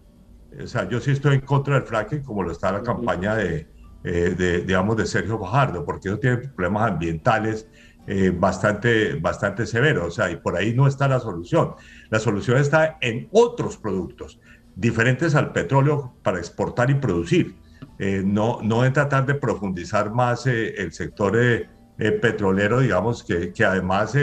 O 0.61 0.67
sea, 0.67 0.87
yo 0.87 0.99
sí 0.99 1.11
estoy 1.11 1.35
en 1.35 1.41
contra 1.41 1.75
del 1.75 1.83
fracking, 1.83 2.23
como 2.23 2.43
lo 2.43 2.51
está 2.51 2.71
la 2.71 2.81
campaña 2.81 3.35
de, 3.35 3.67
de, 4.03 4.61
digamos, 4.61 4.97
de 4.97 5.05
Sergio 5.05 5.37
Fajardo, 5.39 5.85
porque 5.85 6.09
eso 6.09 6.19
tiene 6.19 6.37
problemas 6.37 6.91
ambientales, 6.91 7.67
eh, 8.11 8.31
bastante, 8.35 9.13
bastante 9.15 9.67
severo. 9.67 10.07
O 10.07 10.11
sea, 10.11 10.31
y 10.31 10.37
por 10.37 10.55
ahí 10.55 10.73
no 10.73 10.87
está 10.87 11.07
la 11.07 11.19
solución. 11.19 11.75
La 12.09 12.17
solución 12.17 12.57
está 12.57 12.97
en 13.01 13.29
otros 13.31 13.77
productos 13.77 14.39
diferentes 14.75 15.35
al 15.35 15.53
petróleo 15.53 16.15
para 16.23 16.39
exportar 16.39 16.89
y 16.89 16.95
producir. 16.95 17.55
Eh, 17.99 18.23
no, 18.25 18.61
no 18.63 18.83
en 18.83 18.93
tratar 18.93 19.27
de 19.27 19.35
profundizar 19.35 20.11
más 20.11 20.47
eh, 20.47 20.73
el 20.81 20.91
sector 20.91 21.37
petrolero, 21.97 22.79
digamos, 22.79 23.23
que, 23.23 23.53
que 23.53 23.63
además 23.63 24.15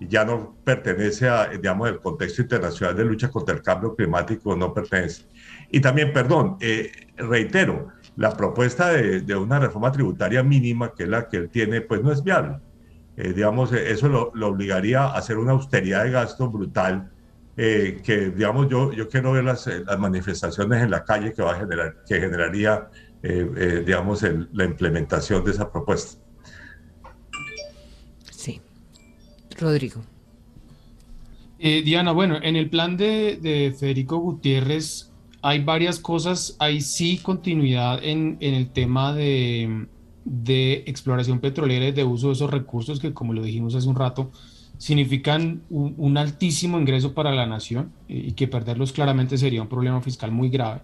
ya 0.00 0.24
no 0.26 0.56
pertenece 0.62 1.28
a, 1.28 1.46
digamos, 1.46 1.88
el 1.88 2.00
contexto 2.00 2.42
internacional 2.42 2.96
de 2.96 3.04
lucha 3.04 3.30
contra 3.30 3.54
el 3.54 3.62
cambio 3.62 3.94
climático, 3.94 4.54
no 4.54 4.74
pertenece. 4.74 5.24
Y 5.72 5.80
también, 5.80 6.12
perdón, 6.12 6.58
reitero, 7.16 7.88
la 8.16 8.36
propuesta 8.36 8.90
de, 8.90 9.22
de, 9.22 9.34
una 9.34 9.58
reforma 9.58 9.90
tributaria 9.90 10.42
mínima, 10.42 10.92
que 10.94 11.04
es 11.04 11.08
la 11.08 11.28
que 11.28 11.38
él 11.38 11.48
tiene, 11.48 11.80
pues 11.80 12.02
no 12.02 12.12
es 12.12 12.22
viable. 12.22 12.58
Eh, 13.16 13.32
digamos, 13.34 13.72
eh, 13.72 13.90
eso 13.90 14.08
lo, 14.08 14.32
obligaría 14.46 15.02
a 15.02 15.18
hacer 15.18 15.36
una 15.36 15.52
austeridad 15.52 16.04
de 16.04 16.10
gasto 16.12 16.48
brutal, 16.50 17.10
eh, 17.56 18.00
que, 18.02 18.30
digamos, 18.30 18.68
yo, 18.70 18.92
yo 18.92 19.08
quiero 19.08 19.32
ver 19.32 19.44
las, 19.44 19.66
las, 19.66 19.98
manifestaciones 19.98 20.82
en 20.82 20.90
la 20.90 21.04
calle 21.04 21.34
que, 21.34 21.42
va 21.42 21.52
a 21.52 21.58
generar, 21.58 21.96
que 22.06 22.18
generaría, 22.18 22.88
digamos, 23.22 24.24
la 24.52 24.64
implementación 24.64 25.44
de 25.44 25.52
esa 25.52 25.70
propuesta. 25.70 26.20
Sí. 28.32 28.60
Rodrigo. 29.60 30.02
Diana, 31.58 32.10
bueno, 32.10 32.38
en 32.42 32.56
el 32.56 32.68
plan 32.68 32.96
de, 32.96 33.38
de, 33.40 33.72
Federico 33.78 34.16
Gutiérrez 34.16 35.11
hay 35.42 35.62
varias 35.64 35.98
cosas, 35.98 36.56
hay 36.58 36.80
sí 36.80 37.18
continuidad 37.18 38.02
en, 38.02 38.38
el 38.40 38.70
tema 38.70 39.12
de 39.12 39.88
de 40.24 40.84
exploración 40.86 41.40
petrolera 41.40 41.88
y 41.88 41.92
de 41.92 42.04
uso 42.04 42.28
de 42.28 42.34
esos 42.34 42.50
recursos 42.50 43.00
que, 43.00 43.12
como 43.12 43.32
lo 43.32 43.42
dijimos 43.42 43.74
hace 43.74 43.88
un 43.88 43.96
rato, 43.96 44.30
significan 44.78 45.62
un, 45.70 46.16
altísimo 46.16 46.78
ingreso 46.78 47.14
para 47.14 47.32
la 47.32 47.46
nación 47.46 47.92
eh, 48.08 48.26
y 48.28 48.32
que 48.32 48.48
perderlos 48.48 48.92
claramente 48.92 49.38
sería 49.38 49.62
un 49.62 49.68
problema 49.68 50.00
fiscal 50.00 50.32
muy 50.32 50.48
grave. 50.48 50.80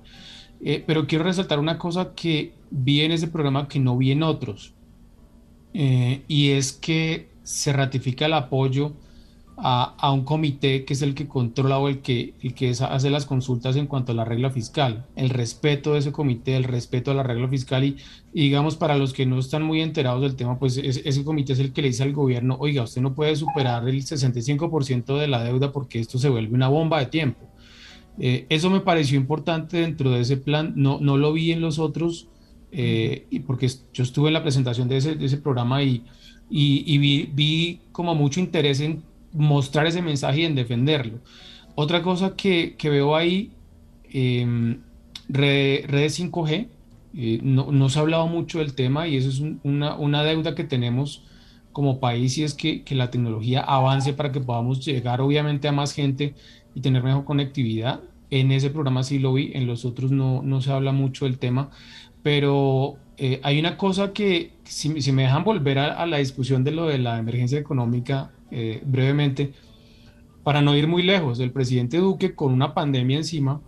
Eh, 0.60 0.82
pero 0.86 1.06
quiero 1.06 1.24
resaltar 1.24 1.58
una 1.58 1.78
cosa 1.78 2.14
que 2.14 2.52
vi 2.70 3.00
en 3.00 3.12
ese 3.12 3.28
programa 3.28 3.68
que 3.68 3.78
no 3.78 3.96
vi 3.96 4.12
en 4.12 4.22
otros, 4.22 4.74
eh, 5.74 6.22
y 6.28 6.50
es 6.50 6.72
que 6.72 7.28
se 7.42 7.72
ratifica 7.72 8.26
el 8.26 8.34
apoyo 8.34 8.92
a, 9.60 10.12
un 10.12 10.24
comité 10.24 10.84
que 10.84 10.94
es 10.94 11.02
el 11.02 11.14
que 11.14 11.26
controla 11.26 11.78
o 11.78 11.88
el 11.88 12.00
que, 12.00 12.34
el 12.42 12.54
que 12.54 12.70
hace 12.70 13.10
las 13.10 13.26
consultas 13.26 13.76
en 13.76 13.86
cuanto 13.86 14.12
a 14.12 14.14
la 14.14 14.24
regla 14.24 14.50
fiscal, 14.50 15.06
el 15.16 15.30
respeto 15.30 15.92
de 15.92 16.00
ese 16.00 16.12
comité, 16.12 16.56
el 16.56 16.64
respeto 16.64 17.10
a 17.10 17.14
la 17.14 17.22
regla 17.22 17.48
fiscal 17.48 17.84
y, 17.84 17.96
digamos 18.32 18.76
para 18.76 18.96
los 18.96 19.12
que 19.12 19.26
no 19.26 19.38
están 19.38 19.62
muy 19.62 19.80
enterados 19.80 20.22
del 20.22 20.36
tema, 20.36 20.58
pues 20.58 20.76
ese 20.76 21.24
comité 21.24 21.54
es 21.54 21.58
el 21.58 21.72
que 21.72 21.82
le 21.82 21.88
dice 21.88 22.04
al 22.04 22.12
gobierno, 22.12 22.56
oiga, 22.60 22.82
usted 22.82 23.02
no 23.02 23.14
puede 23.14 23.34
superar 23.36 23.88
el 23.88 24.02
65% 24.02 25.18
de 25.18 25.28
la 25.28 25.42
deuda 25.42 25.72
porque 25.72 25.98
esto 25.98 26.18
se 26.18 26.28
vuelve 26.28 26.54
una 26.54 26.68
bomba 26.68 27.00
de 27.00 27.06
tiempo. 27.06 27.48
Eh, 28.20 28.46
eso 28.48 28.70
me 28.70 28.80
pareció 28.80 29.18
importante 29.18 29.78
dentro 29.78 30.10
de 30.10 30.20
ese 30.20 30.36
plan, 30.36 30.72
no, 30.76 30.98
no 31.00 31.16
lo 31.16 31.32
vi 31.32 31.52
en 31.52 31.60
los 31.60 31.78
otros, 31.78 32.28
eh, 32.70 33.26
y 33.30 33.40
porque 33.40 33.68
yo 33.92 34.02
estuve 34.02 34.28
en 34.28 34.34
la 34.34 34.42
presentación 34.42 34.88
de 34.88 34.98
ese, 34.98 35.14
de 35.14 35.26
ese 35.26 35.38
programa 35.38 35.82
y, 35.82 36.04
y, 36.50 36.98
vi, 36.98 37.30
vi 37.32 37.80
como 37.92 38.14
mucho 38.14 38.40
interés 38.40 38.80
en 38.80 39.02
mostrar 39.32 39.86
ese 39.86 40.02
mensaje 40.02 40.40
y 40.40 40.44
en 40.44 40.54
defenderlo. 40.54 41.18
Otra 41.74 42.02
cosa 42.02 42.34
que, 42.36 42.74
que 42.76 42.90
veo 42.90 43.14
ahí, 43.16 43.52
em, 44.12 44.80
redes 45.28 46.14
5G, 46.18 46.68
Eh, 47.14 47.40
no, 47.42 47.72
no, 47.72 47.88
se 47.88 47.98
ha 47.98 48.02
hablado 48.02 48.26
mucho 48.28 48.58
del 48.58 48.74
tema 48.74 49.08
y 49.08 49.16
eso 49.16 49.28
es 49.30 49.40
una, 49.62 49.96
una, 49.96 50.22
deuda 50.24 50.54
que 50.54 50.62
tenemos 50.64 51.24
como 51.72 52.00
país 52.00 52.36
y 52.38 52.44
es 52.44 52.54
que, 52.54 52.82
que, 52.84 52.94
la 52.94 53.10
tecnología 53.10 53.60
avance 53.62 54.12
para 54.12 54.30
que 54.30 54.40
podamos 54.40 54.84
llegar 54.84 55.20
obviamente 55.20 55.68
a 55.68 55.72
más 55.72 55.92
gente 55.94 56.34
y 56.74 56.80
tener 56.80 57.02
mejor 57.02 57.24
conectividad. 57.24 58.00
En 58.30 58.52
ese 58.52 58.70
programa 58.70 59.02
sí 59.04 59.18
lo 59.18 59.32
vi, 59.32 59.52
en 59.54 59.66
los 59.66 59.84
otros 59.84 60.10
no, 60.10 60.42
no 60.42 60.60
se 60.60 60.70
habla 60.70 60.92
mucho 60.92 61.24
del 61.24 61.38
tema, 61.38 61.70
pero 62.22 62.96
eh, 63.16 63.40
hay 63.42 63.58
una 63.58 63.76
cosa 63.76 64.12
que, 64.12 64.52
si, 64.64 65.00
si 65.00 65.12
me 65.12 65.22
dejan 65.22 65.44
volver 65.44 65.78
a, 65.78 65.94
a, 65.94 66.06
la 66.06 66.18
discusión 66.18 66.62
de 66.62 66.72
lo 66.72 66.86
de 66.86 66.98
la 66.98 67.18
emergencia 67.18 67.58
económica 67.58 68.32
eh, 68.50 68.82
brevemente, 68.84 69.52
para 70.42 70.62
no 70.62 70.74
ir 70.76 70.86
muy 70.86 71.02
lejos, 71.02 71.40
el 71.40 71.50
presidente 71.50 71.98
Duque 71.98 72.34
con 72.34 72.52
una 72.52 72.74
pandemia 72.74 73.18
encima 73.18 73.60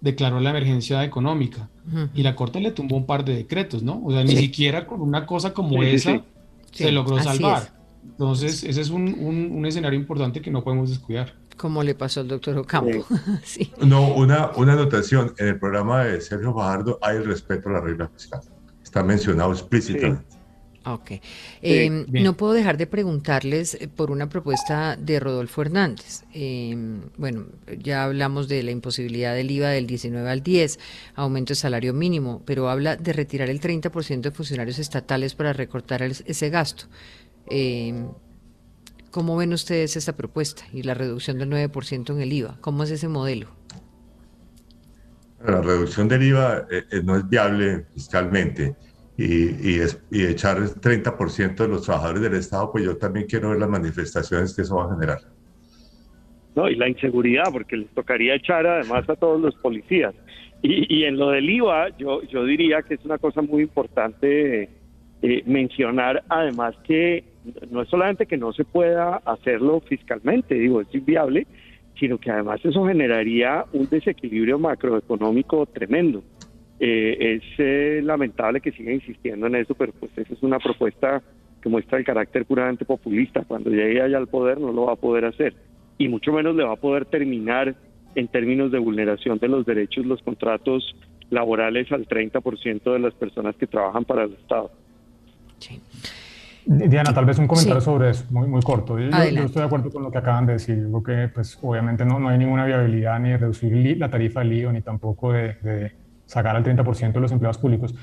declaró 0.00 0.40
la 0.40 0.50
emergencia 0.50 1.04
económica 1.04 1.70
uh 1.86 1.96
-huh. 1.96 2.10
y 2.14 2.22
la 2.22 2.34
Corte 2.34 2.60
le 2.60 2.72
tumbó 2.72 2.96
un 2.96 3.06
par 3.06 3.24
de 3.24 3.36
decretos, 3.36 3.82
¿no? 3.82 4.02
O 4.04 4.10
sea, 4.10 4.26
sí. 4.26 4.34
ni 4.34 4.40
siquiera 4.40 4.86
con 4.86 5.00
una 5.00 5.24
cosa 5.26 5.54
como 5.54 5.80
sí, 5.80 5.88
esa 5.88 6.12
sí, 6.72 6.84
se 6.84 6.92
logró 6.92 7.22
salvar. 7.22 7.62
Es. 7.62 7.72
Entonces, 8.04 8.64
ese 8.64 8.80
es 8.80 8.90
un, 8.90 9.14
un, 9.18 9.52
un, 9.52 9.64
escenario 9.64 9.98
importante 9.98 10.40
que 10.40 10.50
no 10.50 10.64
podemos 10.64 10.90
descuidar. 10.90 11.34
Como 11.56 11.82
le 11.84 11.94
pasó 11.94 12.20
al 12.20 12.28
doctor 12.28 12.58
Ocampo. 12.58 13.06
sí. 13.44 13.70
No, 13.80 14.12
una, 14.14 14.50
una 14.56 14.72
anotación. 14.72 15.34
En 15.38 15.48
el 15.48 15.58
programa 15.58 16.04
de 16.04 16.20
Sergio 16.20 16.52
Fajardo 16.52 16.98
hay 17.00 17.18
el 17.18 17.24
respeto 17.24 17.68
a 17.68 17.72
la 17.72 17.80
regla 17.80 18.08
fiscal. 18.08 18.40
Está 18.82 19.04
mencionado 19.04 19.52
explícitamente. 19.52 20.41
Ok. 20.84 21.12
Eh, 21.62 22.06
no 22.08 22.36
puedo 22.36 22.52
dejar 22.54 22.76
de 22.76 22.86
preguntarles 22.86 23.78
por 23.94 24.10
una 24.10 24.28
propuesta 24.28 24.96
de 24.96 25.20
Rodolfo 25.20 25.62
Hernández. 25.62 26.24
Eh, 26.34 26.76
bueno, 27.16 27.46
ya 27.78 28.04
hablamos 28.04 28.48
de 28.48 28.62
la 28.64 28.72
imposibilidad 28.72 29.34
del 29.34 29.50
IVA 29.50 29.68
del 29.68 29.86
19 29.86 30.28
al 30.28 30.42
10, 30.42 30.78
aumento 31.14 31.52
de 31.52 31.56
salario 31.56 31.94
mínimo, 31.94 32.42
pero 32.44 32.68
habla 32.68 32.96
de 32.96 33.12
retirar 33.12 33.48
el 33.48 33.60
30% 33.60 34.22
de 34.22 34.30
funcionarios 34.32 34.78
estatales 34.80 35.34
para 35.34 35.52
recortar 35.52 36.02
el, 36.02 36.16
ese 36.26 36.50
gasto. 36.50 36.86
Eh, 37.48 38.04
¿Cómo 39.12 39.36
ven 39.36 39.52
ustedes 39.52 39.96
esta 39.96 40.16
propuesta 40.16 40.64
y 40.72 40.82
la 40.82 40.94
reducción 40.94 41.38
del 41.38 41.50
9% 41.50 42.10
en 42.10 42.20
el 42.20 42.32
IVA? 42.32 42.56
¿Cómo 42.60 42.82
es 42.82 42.90
ese 42.90 43.08
modelo? 43.08 43.48
La 45.44 45.60
reducción 45.60 46.08
del 46.08 46.22
IVA 46.22 46.66
no 47.04 47.16
es 47.16 47.28
viable 47.28 47.84
fiscalmente 47.94 48.74
y, 49.16 49.70
y, 49.70 49.80
es, 49.80 50.00
y 50.10 50.24
echar 50.24 50.58
el 50.58 50.70
30% 50.70 51.56
de 51.56 51.68
los 51.68 51.82
trabajadores 51.82 52.22
del 52.22 52.34
Estado, 52.34 52.70
pues 52.72 52.84
yo 52.84 52.96
también 52.96 53.26
quiero 53.26 53.50
ver 53.50 53.58
las 53.58 53.68
manifestaciones 53.68 54.54
que 54.54 54.62
eso 54.62 54.76
va 54.76 54.86
a 54.86 54.94
generar. 54.94 55.18
No, 56.54 56.68
y 56.68 56.76
la 56.76 56.88
inseguridad, 56.88 57.44
porque 57.50 57.76
les 57.76 57.88
tocaría 57.90 58.34
echar 58.34 58.66
además 58.66 59.08
a 59.08 59.16
todos 59.16 59.40
los 59.40 59.54
policías. 59.56 60.14
Y, 60.62 60.94
y 60.94 61.04
en 61.04 61.16
lo 61.16 61.30
del 61.30 61.48
IVA, 61.48 61.96
yo, 61.98 62.22
yo 62.22 62.44
diría 62.44 62.82
que 62.82 62.94
es 62.94 63.04
una 63.04 63.18
cosa 63.18 63.42
muy 63.42 63.62
importante 63.62 64.68
eh, 65.24 65.42
mencionar 65.46 66.24
además 66.28 66.74
que 66.82 67.22
no 67.70 67.82
es 67.82 67.88
solamente 67.88 68.26
que 68.26 68.36
no 68.36 68.52
se 68.52 68.64
pueda 68.64 69.16
hacerlo 69.24 69.80
fiscalmente, 69.80 70.56
digo, 70.56 70.80
es 70.80 70.92
inviable, 70.92 71.46
sino 71.98 72.18
que 72.18 72.32
además 72.32 72.60
eso 72.64 72.84
generaría 72.84 73.64
un 73.72 73.88
desequilibrio 73.88 74.58
macroeconómico 74.58 75.66
tremendo. 75.66 76.24
Eh, 76.84 77.36
es 77.36 77.42
eh, 77.58 78.00
lamentable 78.02 78.60
que 78.60 78.72
siga 78.72 78.92
insistiendo 78.92 79.46
en 79.46 79.54
eso, 79.54 79.72
pero 79.72 79.92
pues 79.92 80.10
esa 80.16 80.34
es 80.34 80.42
una 80.42 80.58
propuesta 80.58 81.22
que 81.62 81.68
muestra 81.68 81.96
el 81.96 82.04
carácter 82.04 82.44
puramente 82.44 82.84
populista. 82.84 83.44
Cuando 83.46 83.70
llegue 83.70 84.02
allá 84.02 84.18
al 84.18 84.26
poder 84.26 84.58
no 84.58 84.72
lo 84.72 84.86
va 84.86 84.94
a 84.94 84.96
poder 84.96 85.26
hacer 85.26 85.54
y 85.96 86.08
mucho 86.08 86.32
menos 86.32 86.56
le 86.56 86.64
va 86.64 86.72
a 86.72 86.76
poder 86.76 87.04
terminar 87.04 87.76
en 88.16 88.26
términos 88.26 88.72
de 88.72 88.80
vulneración 88.80 89.38
de 89.38 89.46
los 89.46 89.64
derechos, 89.64 90.04
los 90.04 90.20
contratos 90.22 90.96
laborales 91.30 91.92
al 91.92 92.08
30% 92.08 92.92
de 92.92 92.98
las 92.98 93.14
personas 93.14 93.54
que 93.54 93.68
trabajan 93.68 94.04
para 94.04 94.24
el 94.24 94.32
Estado. 94.32 94.72
Sí. 95.60 95.80
Diana, 96.66 97.14
tal 97.14 97.26
vez 97.26 97.38
un 97.38 97.46
comentario 97.46 97.80
sí. 97.80 97.84
sobre 97.84 98.10
eso, 98.10 98.24
muy, 98.30 98.48
muy 98.48 98.60
corto. 98.60 98.98
Yo, 98.98 99.08
yo, 99.08 99.42
estoy 99.44 99.60
de 99.60 99.66
acuerdo 99.66 99.88
con 99.92 100.02
lo 100.02 100.10
que 100.10 100.18
acaban 100.18 100.46
de 100.46 100.54
decir. 100.54 100.78
Creo 100.78 101.02
que, 101.04 101.28
pues, 101.32 101.56
obviamente 101.62 102.04
no, 102.04 102.18
no 102.18 102.28
hay 102.28 102.38
ninguna 102.38 102.66
viabilidad 102.66 103.20
ni 103.20 103.30
de 103.30 103.38
reducir 103.38 103.96
la 103.98 104.10
tarifa 104.10 104.40
del 104.40 104.52
IVA, 104.52 104.72
ni 104.72 104.80
tampoco 104.80 105.32
de, 105.32 105.54
de 105.62 106.01
sacar 106.32 106.56
al 106.56 106.64
30% 106.64 107.12
de 107.12 107.20
los 107.20 107.32
empleados 107.32 107.58
públicos. 107.58 107.94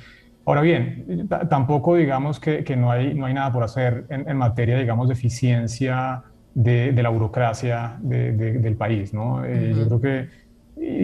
Ahora 0.46 0.62
bien, 0.62 1.28
tampoco 1.50 1.96
digamos 1.96 2.40
que, 2.40 2.64
que, 2.64 2.76
no, 2.76 2.92
hay, 2.92 3.14
no 3.14 3.26
hay 3.26 3.34
nada 3.34 3.52
por 3.52 3.64
hacer 3.64 4.06
en, 4.10 4.30
en 4.30 4.38
materia, 4.38 4.78
digamos, 4.78 5.08
de 5.08 5.14
eficiencia 5.14 6.24
de, 6.54 6.92
de 6.92 7.04
la 7.04 7.10
burocracia 7.10 7.98
de, 8.02 8.32
del 8.34 8.76
país, 8.76 9.14
¿no? 9.14 9.44
Eh, 9.46 9.72
uh 9.72 9.76
-huh. 9.76 9.78
Yo 9.78 9.88
creo 9.88 10.02
que, 10.02 10.30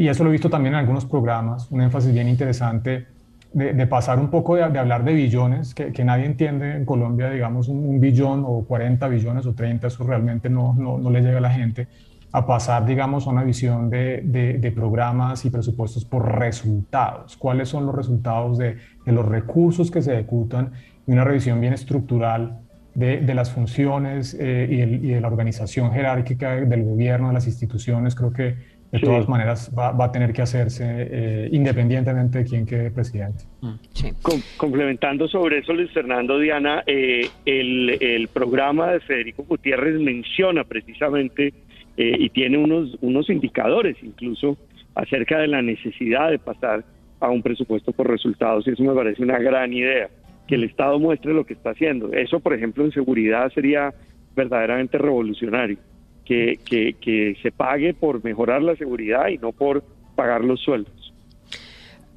y 0.01 0.07
eso 0.07 0.23
lo 0.23 0.29
he 0.29 0.33
visto 0.33 0.49
también 0.49 0.73
en 0.73 0.79
algunos 0.79 1.05
programas, 1.05 1.69
un 1.71 1.81
énfasis 1.81 2.13
bien 2.13 2.27
interesante 2.29 3.07
de, 3.53 3.87
pasar 3.87 4.19
un 4.19 4.29
poco 4.29 4.55
de, 4.55 4.63
hablar 4.63 5.05
de 5.05 5.13
billones, 5.13 5.73
que, 5.73 5.93
que, 5.93 6.03
nadie 6.03 6.25
entiende 6.25 6.75
en 6.75 6.85
Colombia, 6.85 7.29
digamos, 7.29 7.69
un, 7.69 7.77
un, 7.87 7.99
billón 8.01 8.43
o 8.45 8.65
40 8.65 9.07
billones 9.07 9.45
o 9.45 9.53
30, 9.53 9.87
eso 9.87 10.03
realmente 10.03 10.49
no, 10.49 10.73
no, 10.73 10.97
no 10.97 11.09
le 11.09 11.21
llega 11.21 11.37
a 11.37 11.41
la 11.41 11.51
gente 11.51 11.87
a 12.35 12.45
pasar, 12.45 12.85
digamos, 12.85 13.27
a 13.27 13.29
una 13.29 13.45
visión 13.45 13.89
de, 13.89 14.19
de, 14.21 14.57
de, 14.57 14.71
programas 14.73 15.45
y 15.45 15.49
presupuestos 15.49 16.03
por 16.03 16.37
resultados. 16.37 17.37
¿Cuáles 17.37 17.69
son 17.69 17.85
los 17.85 17.95
resultados 17.95 18.57
de, 18.57 18.75
de, 19.05 19.11
los 19.13 19.25
recursos 19.25 19.89
que 19.89 20.01
se 20.01 20.11
ejecutan 20.11 20.73
y 21.07 21.13
una 21.13 21.23
revisión 21.23 21.61
bien 21.61 21.71
estructural 21.71 22.59
de, 22.93 23.33
las 23.33 23.53
funciones 23.53 24.35
eh, 24.37 24.67
y, 24.69 24.81
el, 24.81 24.95
y, 24.95 25.07
de 25.11 25.21
la 25.21 25.29
organización 25.29 25.93
jerárquica 25.93 26.55
del 26.55 26.83
gobierno, 26.83 27.29
de 27.29 27.35
las 27.35 27.47
instituciones? 27.47 28.15
Creo 28.15 28.33
que 28.33 28.43
de 28.91 28.99
sí. 28.99 29.05
todas 29.05 29.29
maneras 29.29 29.71
va, 29.77 29.93
va, 29.93 30.05
a 30.05 30.11
tener 30.11 30.33
que 30.33 30.41
hacerse 30.41 30.83
eh, 30.87 31.49
independientemente 31.53 32.39
de 32.39 32.43
quién 32.43 32.65
quede 32.65 32.91
presidente. 32.91 33.45
Mm, 33.61 33.73
sí. 33.93 34.11
Com 34.21 34.41
complementando 34.57 35.29
sobre 35.29 35.59
eso, 35.59 35.71
Luis 35.71 35.91
Fernando, 35.91 36.37
Diana, 36.37 36.83
eh, 36.85 37.29
el, 37.45 37.97
el 38.01 38.27
programa 38.27 38.91
de 38.91 38.99
Federico 38.99 39.43
Gutiérrez 39.43 40.01
menciona 40.01 40.65
precisamente 40.65 41.53
eh, 41.97 42.15
y 42.19 42.29
tiene 42.29 42.57
unos, 42.57 42.97
unos 43.01 43.29
indicadores 43.29 43.97
incluso 44.01 44.57
acerca 44.95 45.39
de 45.39 45.47
la 45.47 45.61
necesidad 45.61 46.29
de 46.31 46.39
pasar 46.39 46.83
a 47.19 47.29
un 47.29 47.41
presupuesto 47.41 47.91
por 47.91 48.09
resultados 48.09 48.67
y 48.67 48.71
eso 48.71 48.83
me 48.83 48.93
parece 48.93 49.23
una 49.23 49.39
gran 49.39 49.73
idea, 49.73 50.09
que 50.47 50.55
el 50.55 50.63
Estado 50.63 50.99
muestre 50.99 51.33
lo 51.33 51.45
que 51.45 51.53
está 51.53 51.71
haciendo. 51.71 52.13
Eso, 52.13 52.39
por 52.39 52.53
ejemplo, 52.53 52.85
en 52.85 52.91
seguridad 52.91 53.51
sería 53.53 53.93
verdaderamente 54.35 54.97
revolucionario, 54.97 55.77
que, 56.23 56.59
que, 56.65 56.93
que 56.99 57.37
se 57.41 57.51
pague 57.51 57.93
por 57.93 58.23
mejorar 58.23 58.61
la 58.61 58.75
seguridad 58.75 59.27
y 59.29 59.37
no 59.37 59.51
por 59.51 59.83
pagar 60.15 60.43
los 60.43 60.61
sueldos. 60.61 61.13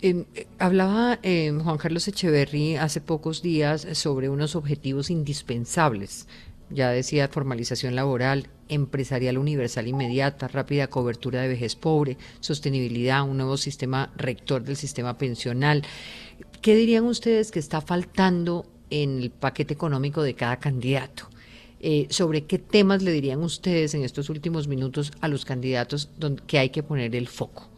Eh, 0.00 0.24
hablaba 0.58 1.18
eh, 1.22 1.50
Juan 1.50 1.76
Carlos 1.76 2.06
Echeverry 2.06 2.76
hace 2.76 3.00
pocos 3.00 3.42
días 3.42 3.86
sobre 3.98 4.28
unos 4.28 4.54
objetivos 4.54 5.10
indispensables 5.10 6.28
ya 6.70 6.90
decía 6.90 7.28
formalización 7.28 7.94
laboral, 7.94 8.48
empresarial 8.68 9.38
universal 9.38 9.88
inmediata, 9.88 10.48
rápida 10.48 10.88
cobertura 10.88 11.42
de 11.42 11.48
vejez 11.48 11.76
pobre, 11.76 12.18
sostenibilidad, 12.40 13.22
un 13.22 13.38
nuevo 13.38 13.56
sistema 13.56 14.12
rector 14.16 14.62
del 14.62 14.76
sistema 14.76 15.16
pensional. 15.16 15.82
¿Qué 16.60 16.74
dirían 16.74 17.04
ustedes 17.04 17.50
que 17.50 17.58
está 17.58 17.80
faltando 17.80 18.66
en 18.90 19.22
el 19.22 19.30
paquete 19.30 19.74
económico 19.74 20.22
de 20.22 20.34
cada 20.34 20.58
candidato? 20.58 21.28
Eh, 21.80 22.08
¿Sobre 22.10 22.44
qué 22.44 22.58
temas 22.58 23.02
le 23.02 23.12
dirían 23.12 23.42
ustedes 23.42 23.94
en 23.94 24.02
estos 24.02 24.30
últimos 24.30 24.66
minutos 24.66 25.12
a 25.20 25.28
los 25.28 25.44
candidatos 25.44 26.10
donde, 26.18 26.42
que 26.42 26.58
hay 26.58 26.70
que 26.70 26.82
poner 26.82 27.14
el 27.14 27.28
foco? 27.28 27.68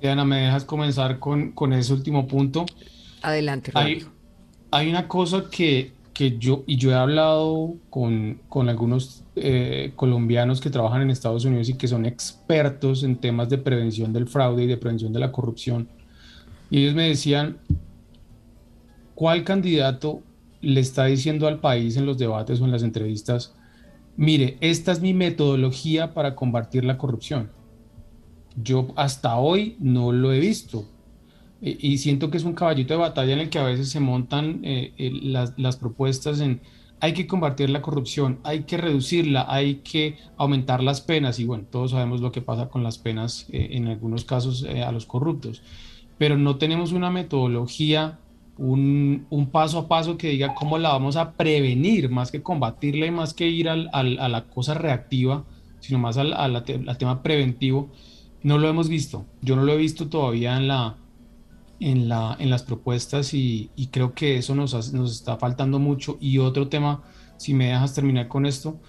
Diana, 0.00 0.24
¿me 0.24 0.42
dejas 0.42 0.64
comenzar 0.64 1.18
con, 1.18 1.52
con 1.52 1.72
ese 1.72 1.92
último 1.92 2.28
punto? 2.28 2.66
Adelante, 3.22 3.72
hay, 3.74 4.06
hay 4.70 4.90
una 4.90 5.08
cosa 5.08 5.48
que 5.50 5.93
que 6.14 6.38
yo, 6.38 6.62
y 6.66 6.76
yo 6.76 6.92
he 6.92 6.94
hablado 6.94 7.74
con, 7.90 8.40
con 8.48 8.68
algunos 8.68 9.24
eh, 9.34 9.92
colombianos 9.96 10.60
que 10.60 10.70
trabajan 10.70 11.02
en 11.02 11.10
Estados 11.10 11.44
Unidos 11.44 11.68
y 11.68 11.74
que 11.74 11.88
son 11.88 12.06
expertos 12.06 13.02
en 13.02 13.16
temas 13.16 13.48
de 13.48 13.58
prevención 13.58 14.12
del 14.12 14.28
fraude 14.28 14.62
y 14.62 14.66
de 14.68 14.76
prevención 14.76 15.12
de 15.12 15.18
la 15.18 15.32
corrupción. 15.32 15.88
Y 16.70 16.82
ellos 16.82 16.94
me 16.94 17.08
decían, 17.08 17.58
¿cuál 19.16 19.42
candidato 19.42 20.22
le 20.60 20.80
está 20.80 21.06
diciendo 21.06 21.48
al 21.48 21.58
país 21.58 21.96
en 21.96 22.06
los 22.06 22.16
debates 22.16 22.60
o 22.60 22.64
en 22.64 22.70
las 22.70 22.84
entrevistas, 22.84 23.52
mire, 24.16 24.56
esta 24.60 24.92
es 24.92 25.00
mi 25.00 25.14
metodología 25.14 26.14
para 26.14 26.36
combatir 26.36 26.84
la 26.84 26.96
corrupción? 26.96 27.50
Yo 28.56 28.86
hasta 28.94 29.36
hoy 29.36 29.76
no 29.80 30.12
lo 30.12 30.32
he 30.32 30.38
visto 30.38 30.86
y 31.60 31.96
siento 31.98 32.30
que 32.30 32.36
es 32.36 32.44
un 32.44 32.52
caballito 32.52 32.92
de 32.92 33.00
batalla 33.00 33.32
en 33.32 33.38
el 33.38 33.48
que 33.48 33.58
a 33.58 33.64
veces 33.64 33.88
se 33.88 33.98
montan 33.98 34.60
eh, 34.64 34.92
las, 35.22 35.54
las, 35.56 35.76
propuestas 35.76 36.40
en 36.40 36.60
hay 37.04 37.12
que 37.12 37.26
combatir 37.26 37.68
la 37.68 37.82
corrupción, 37.82 38.38
hay 38.44 38.62
que 38.62 38.78
reducirla, 38.78 39.44
hay 39.48 39.76
que 39.76 40.16
aumentar 40.38 40.82
las 40.82 41.02
penas. 41.02 41.38
Y 41.38 41.44
bueno, 41.44 41.64
todos 41.70 41.90
sabemos 41.90 42.22
lo 42.22 42.32
que 42.32 42.40
pasa 42.40 42.68
con 42.68 42.82
las 42.82 42.96
penas 42.96 43.46
eh, 43.52 43.68
en 43.72 43.88
algunos 43.88 44.24
casos 44.24 44.64
eh, 44.66 44.82
a 44.82 44.90
los 44.90 45.04
corruptos, 45.04 45.62
pero 46.16 46.38
no 46.38 46.56
tenemos 46.56 46.92
una 46.92 47.10
metodología, 47.10 48.20
un, 48.56 49.26
un, 49.28 49.50
paso 49.50 49.80
a 49.80 49.88
paso 49.88 50.16
que 50.16 50.30
diga 50.30 50.54
cómo 50.54 50.78
la 50.78 50.90
vamos 50.90 51.16
a 51.16 51.32
prevenir, 51.32 52.08
más 52.08 52.30
que 52.30 52.42
combatirla 52.42 53.04
y 53.04 53.10
más 53.10 53.34
que 53.34 53.48
ir 53.48 53.68
al, 53.68 53.90
al, 53.92 54.18
a 54.18 54.30
la 54.30 54.44
cosa 54.44 54.72
reactiva, 54.72 55.44
sino 55.80 55.98
más 55.98 56.16
al, 56.16 56.32
al 56.32 56.98
tema 56.98 57.22
preventivo. 57.22 57.90
No 58.42 58.56
lo 58.56 58.68
hemos 58.68 58.88
visto, 58.88 59.26
yo 59.42 59.56
no 59.56 59.62
lo 59.64 59.72
he 59.72 59.76
visto 59.76 60.08
todavía 60.08 60.56
en 60.56 60.68
la, 60.68 60.96
en, 61.84 62.08
la, 62.08 62.34
en 62.40 62.48
las 62.48 62.62
propuestas 62.62 63.34
y, 63.34 63.70
creo 63.90 64.14
que 64.14 64.38
eso 64.38 64.54
nos, 64.54 64.92
nos 64.94 65.12
está 65.12 65.36
faltando 65.36 65.78
mucho. 65.78 66.16
Y 66.18 66.38
otro 66.38 66.68
tema, 66.68 67.02
si 67.36 67.52
me 67.52 67.66
dejas 67.66 67.94
terminar 67.94 68.26
con 68.26 68.46
esto, 68.46 68.80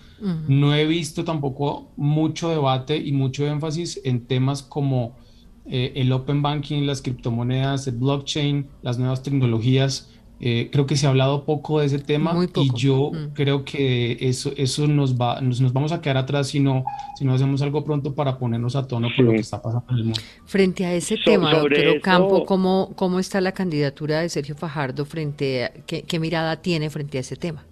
no 0.48 0.74
he 0.74 0.86
visto 0.86 1.26
tampoco 1.26 1.92
mucho 1.98 2.50
debate 2.50 2.96
y 2.96 3.12
mucho 3.12 3.46
énfasis 3.46 4.00
en 4.06 4.26
temas 4.26 4.64
como 4.64 5.18
eh, 5.66 5.92
el 5.96 6.12
open 6.14 6.42
banking, 6.42 6.84
las 6.86 7.02
criptomonedas, 7.02 7.86
el 7.88 7.98
blockchain, 7.98 8.70
las 8.82 8.98
nuevas 8.98 9.24
tecnologías. 9.24 10.10
Eh, 10.42 10.70
creo 10.70 10.86
que 10.86 10.98
se 10.98 11.06
ha 11.06 11.10
hablado 11.10 11.46
poco 11.46 11.80
de 11.80 11.86
ese 11.86 11.98
tema 11.98 12.36
y 12.56 12.70
yo 12.76 13.12
mm. 13.14 13.34
creo 13.34 13.64
que 13.64 14.18
eso, 14.20 14.52
eso 14.58 14.86
nos, 14.86 15.16
va, 15.16 15.40
nos, 15.40 15.72
vamos 15.72 15.94
a 15.94 16.02
quedar 16.02 16.18
atrás 16.18 16.50
si 16.50 16.60
no, 16.60 16.84
si 17.18 17.24
no 17.24 17.34
hacemos 17.34 17.62
algo 17.62 17.86
pronto 17.86 18.14
para 18.14 18.38
ponernos 18.38 18.76
a 18.76 18.86
tono 18.86 19.08
con 19.16 19.26
lo 19.26 19.32
que 19.32 19.38
está 19.38 19.62
pasando 19.62 19.86
en 19.92 19.98
el 19.98 20.04
mundo. 20.04 20.20
Frente 20.46 20.86
a 20.86 20.94
ese 20.94 21.16
tema, 21.24 21.54
doctor 21.54 21.88
Ocampo, 21.98 22.46
¿cómo, 22.46 22.92
¿cómo 22.96 23.20
está 23.20 23.40
la 23.40 23.54
candidatura 23.54 24.20
de 24.20 24.30
Sergio 24.30 24.56
Fajardo 24.56 25.06
frente 25.06 25.66
a, 25.66 25.72
qué, 25.86 26.02
qué 26.04 26.20
mirada 26.20 26.62
tiene 26.62 26.90
frente 26.90 27.18
a 27.18 27.22
ese 27.22 27.38
tema? 27.38 27.64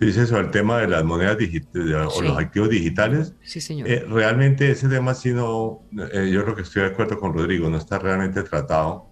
Dice 0.00 0.26
sobre 0.26 0.44
el 0.44 0.50
tema 0.50 0.78
de 0.78 0.88
las 0.88 1.04
monedas 1.04 1.36
digitales 1.36 1.94
o 2.16 2.22
los 2.22 2.38
activos 2.38 2.70
digitales. 2.70 3.34
Sí, 3.42 3.60
señor. 3.60 3.86
Eh, 3.86 4.02
realmente 4.08 4.70
ese 4.70 4.88
tema 4.88 5.12
sí 5.12 5.30
no, 5.30 5.82
eh, 6.14 6.30
yo 6.32 6.42
creo 6.42 6.56
que 6.56 6.62
estoy 6.62 6.82
de 6.82 6.88
acuerdo 6.88 7.18
con 7.18 7.34
Rodrigo, 7.34 7.68
no 7.68 7.76
está 7.76 7.98
realmente 7.98 8.42
tratado. 8.42 9.09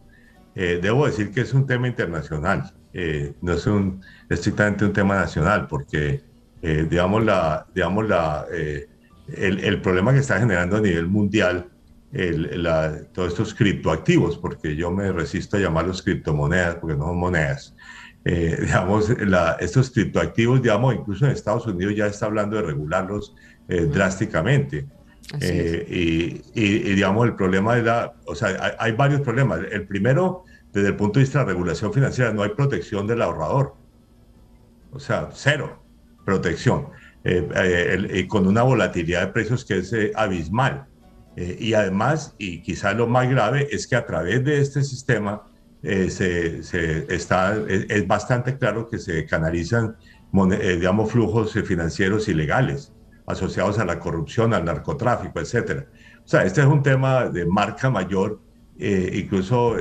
Eh, 0.58 0.80
debo 0.82 1.06
decir 1.06 1.30
que 1.30 1.42
es 1.42 1.54
un 1.54 1.66
tema 1.66 1.86
internacional, 1.88 2.74
no 3.42 3.52
es 3.52 3.66
un, 3.66 4.02
estrictamente 4.28 4.84
un 4.84 4.92
tema 4.92 5.14
nacional, 5.14 5.68
porque 5.68 6.20
digamos, 6.60 7.24
la, 7.24 7.64
digamos 7.72 8.08
la, 8.08 8.44
el, 8.50 9.60
el, 9.60 9.80
problema 9.80 10.12
que 10.12 10.18
está 10.18 10.40
generando 10.40 10.78
a 10.78 10.80
nivel 10.80 11.06
mundial 11.06 11.68
el, 12.12 12.62
la, 12.62 13.02
todos 13.12 13.32
estos 13.32 13.54
criptoactivos, 13.54 14.38
porque 14.38 14.74
yo 14.74 14.90
me 14.90 15.12
resisto 15.12 15.56
a 15.56 15.60
llamarlos 15.60 16.02
criptomonedas, 16.02 16.76
porque 16.76 16.96
no 16.96 17.06
son 17.06 17.18
monedas. 17.18 17.74
Eh, 18.24 18.58
digamos, 18.62 19.10
estos 19.60 19.90
criptoactivos, 19.90 20.62
digamos, 20.62 20.94
incluso 20.94 21.26
en 21.26 21.32
Estados 21.32 21.66
Unidos 21.66 21.94
ya 21.96 22.06
está 22.06 22.26
hablando 22.26 22.56
de 22.56 22.62
regularlos 22.62 23.34
eh, 23.68 23.82
drásticamente. 23.82 24.86
Eh, 25.40 26.42
y, 26.54 26.94
digamos, 26.94 27.26
el 27.26 27.34
problema 27.34 27.74
de 27.74 27.82
la, 27.82 28.14
o 28.24 28.34
sea, 28.34 28.76
hay, 28.78 28.92
varios 28.92 29.20
problemas. 29.20 29.60
El 29.70 29.86
primero, 29.86 30.44
desde 30.72 30.88
el 30.88 30.96
punto 30.96 31.18
de 31.18 31.24
vista 31.24 31.40
de 31.40 31.44
la 31.44 31.52
regulación 31.52 31.92
financiera, 31.92 32.32
no 32.32 32.42
hay 32.42 32.50
protección 32.50 33.06
del 33.06 33.22
ahorrador. 33.22 33.74
O 34.92 34.98
sea, 34.98 35.28
cero 35.32 35.82
protección. 36.24 36.88
y 37.24 38.26
con 38.26 38.46
una 38.46 38.62
volatilidad 38.62 39.26
de 39.26 39.32
precios 39.32 39.64
que 39.64 39.78
es 39.78 39.94
abismal. 40.14 40.86
y 41.36 41.74
además, 41.74 42.34
y 42.38 42.62
quizás 42.62 42.96
lo 42.96 43.06
más 43.06 43.28
grave, 43.28 43.68
es 43.70 43.86
que 43.86 43.96
a 43.96 44.06
través 44.06 44.44
de 44.44 44.60
este 44.60 44.82
sistema, 44.82 45.42
eh, 45.82 46.10
se, 46.10 47.14
está, 47.14 47.56
es, 47.68 48.06
bastante 48.06 48.58
claro 48.58 48.88
que 48.88 48.98
se 48.98 49.24
canalizan, 49.26 49.96
eh, 50.32 50.76
digamos, 50.76 51.12
flujos 51.12 51.52
financieros 51.52 52.28
ilegales 52.28 52.92
asociados 53.28 53.78
a 53.78 53.84
la 53.84 53.98
corrupción, 53.98 54.54
al 54.54 54.64
narcotráfico, 54.64 55.40
etcétera. 55.40 55.86
O 56.24 56.28
sea, 56.28 56.44
este 56.44 56.60
es 56.60 56.66
un 56.66 56.82
tema 56.82 57.28
de 57.28 57.46
marca 57.46 57.90
mayor, 57.90 58.40
eh, 58.78 59.10
incluso 59.14 59.76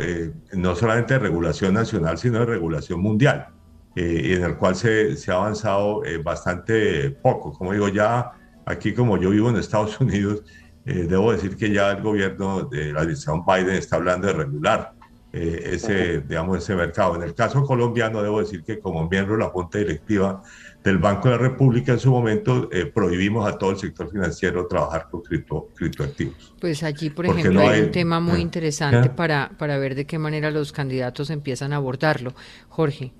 no 0.53 0.75
solamente 0.75 1.13
de 1.15 1.19
regulación 1.19 1.73
nacional, 1.73 2.17
sino 2.17 2.39
de 2.39 2.45
regulación 2.45 2.99
mundial, 2.99 3.47
y 3.95 4.33
en 4.33 4.43
el 4.43 4.57
cual 4.57 4.75
se, 4.75 5.17
se 5.17 5.31
ha 5.31 5.35
avanzado 5.35 6.03
bastante 6.23 7.09
poco. 7.09 7.51
Como 7.51 7.73
digo, 7.73 7.89
ya 7.89 8.31
aquí 8.65 8.93
como 8.93 9.17
yo 9.17 9.31
vivo 9.31 9.49
en 9.49 9.57
Estados 9.57 9.99
Unidos, 10.01 10.43
debo 10.85 11.31
decir 11.31 11.57
que 11.57 11.71
ya 11.71 11.91
el 11.91 12.01
gobierno 12.01 12.63
de 12.63 12.93
la 12.93 13.01
administración 13.01 13.43
Biden 13.45 13.75
está 13.75 13.95
hablando 13.97 14.27
de 14.27 14.33
regular 14.33 14.97
eh, 15.33 15.71
ese, 15.73 16.21
digamos, 16.21 16.57
ese 16.57 16.73
mercado. 16.75 17.15
En 17.15 17.23
el 17.23 17.35
caso 17.35 17.63
colombiano, 17.63 18.23
debo 18.23 18.39
decir 18.39 18.63
que 18.63 18.79
como 18.79 19.07
miembro 19.09 19.35
de 19.35 19.43
la 19.43 19.49
Junta 19.49 19.77
Directiva 19.77 20.41
del 20.87 20.97
Banco 20.97 21.29
de 21.29 21.35
la 21.35 21.41
República, 21.41 21.91
en 21.91 21.99
su 21.99 22.09
momento 22.09 22.69
eh, 22.71 22.85
prohibimos 22.85 23.47
a 23.47 23.57
todo 23.57 23.71
el 23.71 23.77
sector 23.77 24.09
financiero 24.09 24.67
trabajar 24.67 25.07
con 25.11 25.21
cripto, 25.21 25.67
criptoactivos. 25.75 26.55
Pues 26.59 26.81
allí, 26.83 27.09
por 27.09 27.25
ejemplo, 27.25 27.61
hay, 27.61 27.81
un 27.81 27.91
tema 27.91 28.19
muy 28.19 28.39
interesante 28.39 29.09
para, 29.09 29.51
para 29.57 29.77
ver 29.77 29.95
de 29.95 30.05
qué 30.05 30.17
manera 30.17 30.49
los 30.49 30.71
candidatos 30.71 31.29
empiezan 31.29 31.73
a 31.73 31.75
abordarlo. 31.75 32.31
Jorge. 32.69 33.11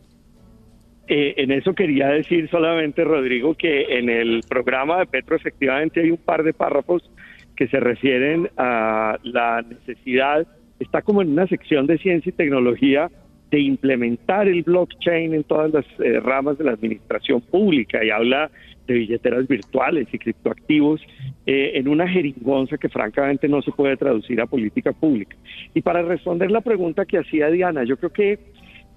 Eh, 1.09 1.36
en 1.38 1.51
eso 1.51 1.74
quería 1.74 2.07
decir 2.07 2.49
solamente, 2.49 3.03
Rodrigo, 3.03 3.55
que 3.55 3.97
en 3.99 4.09
el 4.09 4.43
programa 4.47 4.99
de 4.99 5.05
Petro 5.05 5.36
efectivamente 5.36 6.01
hay 6.01 6.11
un 6.11 6.18
par 6.18 6.43
de 6.43 6.53
párrafos 6.53 7.09
que 7.55 7.68
se 7.68 7.80
refieren 7.80 8.49
a 8.57 9.18
la 9.24 9.61
necesidad 9.61 10.47
está 10.80 11.01
como 11.01 11.22
en 11.22 11.30
una 11.30 11.47
sección 11.47 11.88
de 11.88 11.97
ciencia 11.97 12.30
y 12.30 12.34
tecnología 12.34 13.09
de 13.51 13.59
implementar 13.59 14.47
el 14.47 14.63
blockchain 14.63 15.33
en 15.33 15.43
todas 15.43 15.71
las 15.73 15.85
eh, 15.99 16.19
ramas 16.19 16.57
de 16.57 16.65
la 16.65 16.71
administración 16.71 17.41
pública 17.41 18.03
y 18.03 18.09
habla 18.09 18.51
de 18.87 18.93
billeteras 18.93 19.47
virtuales 19.47 20.07
y 20.11 20.17
criptoactivos 20.17 21.01
eh, 21.45 21.71
en 21.75 21.87
una 21.87 22.07
jeringonza 22.07 22.77
que 22.77 22.89
francamente 22.89 23.47
no 23.47 23.61
se 23.61 23.71
puede 23.71 23.97
traducir 23.97 24.39
a 24.41 24.47
política 24.47 24.93
pública. 24.93 25.35
Y 25.73 25.81
para 25.81 26.01
responder 26.01 26.51
la 26.51 26.61
pregunta 26.61 27.05
que 27.05 27.17
hacía 27.17 27.49
Diana, 27.49 27.83
yo 27.83 27.97
creo 27.97 28.11
que 28.11 28.39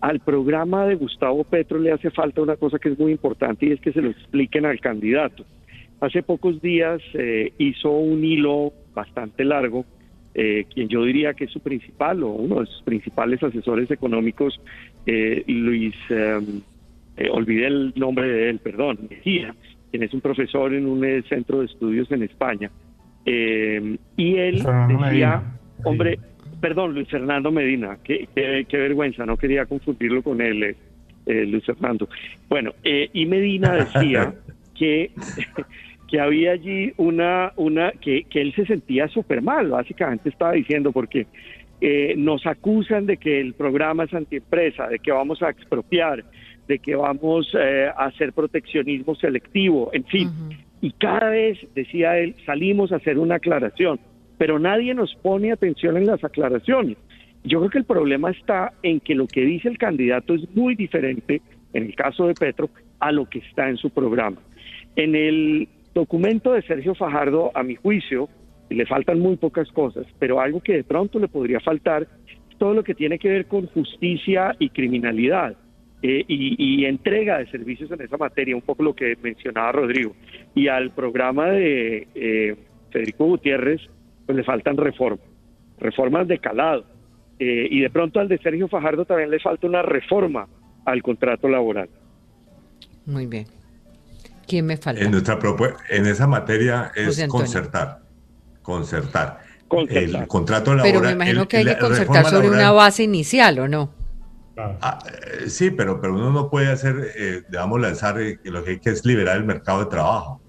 al 0.01 0.21
programa 0.21 0.87
de 0.87 0.95
Gustavo 0.95 1.45
Petro 1.45 1.79
le 1.79 1.93
hace 1.93 2.11
falta 2.11 2.41
una 2.41 2.57
cosa 2.57 2.79
que 2.79 2.89
es 2.91 2.99
muy 2.99 3.13
importante 3.13 3.67
y 3.67 3.73
es 3.73 3.81
que 3.81 3.93
se 3.93 4.01
lo 4.01 4.11
expliquen 4.11 4.65
al 4.65 4.81
candidato. 4.81 5.45
Hace 6.01 6.23
pocos 6.23 6.63
días 6.63 7.03
eh, 7.15 7.53
hizo 7.59 7.91
un 7.91 8.25
hilo 8.25 8.73
bastante 8.95 9.45
largo 9.45 9.85
eh, 10.33 10.67
quien 10.73 10.89
yo 10.89 11.05
diría 11.05 11.35
que 11.35 11.45
es 11.45 11.51
su 11.51 11.61
principal 11.61 12.23
o 12.23 12.29
uno 12.29 12.61
de 12.61 12.67
sus 12.67 12.83
principales 12.83 13.43
asesores 13.43 13.91
económicos, 13.91 14.61
eh, 15.07 15.43
Luis, 15.49 15.95
em, 16.09 16.61
eh, 17.17 17.29
olvidé 17.31 17.67
el 17.67 17.93
nombre 17.97 18.29
de 18.29 18.51
él, 18.51 18.61
perdón, 18.61 18.99
Mejía, 19.11 19.55
quien 19.91 20.05
es 20.05 20.15
un 20.15 20.21
profesor 20.21 20.73
en 20.73 20.87
un 20.87 21.05
centro 21.29 21.61
de 21.61 21.67
estudios 21.67 22.11
en 22.13 22.23
España. 22.23 22.71
Em, 23.25 23.99
y 24.17 24.37
él 24.37 24.63
decía, 24.89 25.43
hombre, 25.85 26.19
perdón, 26.61 26.95
Luis 26.95 27.09
Fernando 27.09 27.51
Medina, 27.51 27.99
qué, 28.05 28.29
qué, 28.35 28.77
vergüenza, 28.77 29.27
no 29.27 29.37
quería 29.37 29.67
confundirlo 29.67 30.23
con 30.23 30.41
él, 30.41 30.77
Luis 31.27 31.65
Fernando. 31.65 32.09
Bueno, 32.49 32.73
y 32.85 33.27
Medina 33.27 33.73
decía 33.75 34.33
que 34.75 35.11
que 36.11 36.21
había 36.21 36.53
allí 36.53 36.93
una, 36.97 37.53
una 37.57 37.93
que, 37.93 38.25
que 38.25 38.41
él 38.41 38.53
se 38.55 38.67
sentía 38.67 39.07
súper 39.09 39.43
mal, 39.43 39.69
básicamente 39.69 40.29
estaba 40.29 40.53
diciendo, 40.53 40.91
porque 40.91 41.27
eh, 41.81 42.15
nos 42.17 42.47
acusan 42.47 43.07
de 43.07 43.17
que 43.17 43.41
el 43.41 43.55
programa 43.55 44.05
es 44.05 44.13
antiempresa, 44.13 44.89
de 44.89 44.99
que 44.99 45.13
vamos 45.13 45.41
a 45.43 45.51
expropiar, 45.51 46.25
de 46.67 46.79
que 46.79 46.97
vamos 46.97 47.49
eh, 47.55 47.89
a 47.97 48.07
hacer 48.07 48.33
proteccionismo 48.33 49.15
selectivo, 49.15 49.91
en 49.93 50.05
fin. 50.05 50.31
Y 50.81 50.93
cada 50.93 51.31
vez, 51.31 51.59
decía 51.75 52.19
él, 52.19 52.35
salimos 52.45 52.91
a 52.93 52.97
hacer 52.97 53.19
una 53.19 53.37
aclaración, 53.37 54.01
pero 54.37 54.59
nadie 54.59 54.95
nos 54.95 55.15
pone 55.17 55.53
atención 55.53 55.97
en 55.97 56.07
las 56.07 56.23
aclaraciones. 56.25 56.97
Yo 57.45 57.61
creo 57.61 57.71
que 57.71 57.79
el 57.79 57.85
problema 57.85 58.31
está 58.31 58.73
en 58.83 59.01
que 59.01 59.15
lo 59.15 59.27
que 59.27 59.43
dice 59.43 59.69
el 59.69 59.79
candidato 59.79 60.35
es 60.35 60.43
muy 60.55 60.75
diferente, 60.75 61.41
en 61.73 61.85
el 61.85 61.95
caso 61.95 62.27
de 62.27 62.35
Petro, 62.35 62.69
a 62.99 63.13
lo 63.13 63.27
que 63.27 63.39
está 63.39 63.69
en 63.69 63.77
su 63.77 63.91
programa. 63.91 64.39
En 64.97 65.15
el 65.15 65.69
documento 65.95 66.53
de 66.53 66.63
Sergio 66.63 66.95
Fajardo, 66.95 67.51
a 67.55 67.63
mi 67.63 67.77
juicio, 67.77 68.29
le 68.69 68.87
faltan 68.87 69.19
muy 69.19 69.37
pocas 69.37 69.71
cosas, 69.73 70.07
pero 70.19 70.41
algo 70.41 70.61
que 70.61 70.75
de 70.75 70.85
pronto 70.85 71.19
le 71.19 71.29
podría 71.29 71.61
faltar 71.61 72.07
es 72.49 72.59
todo 72.59 72.75
lo 72.75 72.85
que 72.85 72.95
tiene 72.95 73.19
que 73.19 73.29
ver 73.29 73.47
con 73.47 73.67
justicia 73.67 74.55
y 74.59 74.71
criminalidad. 74.71 75.57
Eh, 76.03 76.25
y, 76.29 76.87
entrega 76.87 77.39
de 77.39 77.51
servicios 77.51 77.91
en 77.91 78.01
esa 78.01 78.17
materia, 78.17 78.57
un 78.57 78.63
poco 78.63 78.83
lo 78.83 78.95
que 78.95 79.17
mencionaba 79.23 79.73
Rodrigo. 79.73 80.15
Y 80.55 80.69
al 80.69 80.93
programa 80.93 81.51
de 81.51 82.09
eh, 82.15 82.57
Federico 82.91 83.27
Gutiérrez, 83.27 83.83
pues 84.25 84.37
le 84.37 84.43
faltan 84.43 84.79
reformas, 84.79 85.27
reformas 85.79 86.27
de 86.27 86.39
calado. 86.39 86.87
Eh, 87.39 87.69
y 87.71 87.81
de 87.81 87.91
pronto 87.91 88.19
al 88.19 88.29
de 88.29 88.39
Sergio 88.39 88.69
Fajardo 88.69 89.05
también 89.05 89.31
le 89.31 89.41
falta 89.41 89.67
una 89.67 89.83
reforma 89.83 90.49
al 90.87 91.03
contrato 91.03 91.49
laboral. 91.49 91.91
Muy 93.05 93.27
bien. 93.27 93.60
¿Quién 94.51 94.67
me 94.67 94.77
falta? 94.77 95.01
En, 95.01 95.13
nuestra 95.13 95.39
en 95.91 96.07
esa 96.07 96.27
materia 96.27 96.91
es 96.97 97.25
concertar. 97.29 98.01
Concertar. 98.63 99.39
El 99.89 100.27
contrato 100.27 100.75
laboral. 100.75 100.93
Pero 100.93 101.07
me 101.07 101.13
imagino 101.13 101.47
que 101.47 101.59
hay 101.59 101.65
que 101.67 101.79
concertar 101.79 102.27
sobre 102.27 102.51
una 102.51 102.73
base 102.73 103.05
inicial, 103.05 103.61
¿o 103.61 103.69
no? 103.69 103.95
Ah, 104.57 104.99
eh, 105.07 105.49
sí, 105.49 105.71
pero, 105.71 106.01
pero 106.01 106.15
uno 106.15 106.33
no 106.33 106.51
puede 106.51 106.67
hacer, 106.67 106.97
eh, 107.17 107.43
digamos, 107.49 107.81
lanzar 107.81 108.21
eh, 108.21 108.41
lo 108.43 108.65
que 108.65 108.73
hay 108.73 108.81
que 108.81 108.91
es 108.91 109.07
liberar 109.07 109.37
el 109.37 109.45
mercado 109.45 109.85
de 109.85 109.87
trabajo. 109.87 110.43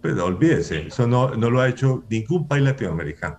Pues 0.00 0.18
olvídese, 0.18 0.86
eso 0.86 1.06
no, 1.06 1.34
no 1.34 1.50
lo 1.50 1.60
ha 1.60 1.68
hecho 1.68 2.02
ningún 2.08 2.48
país 2.48 2.64
latinoamericano. 2.64 3.36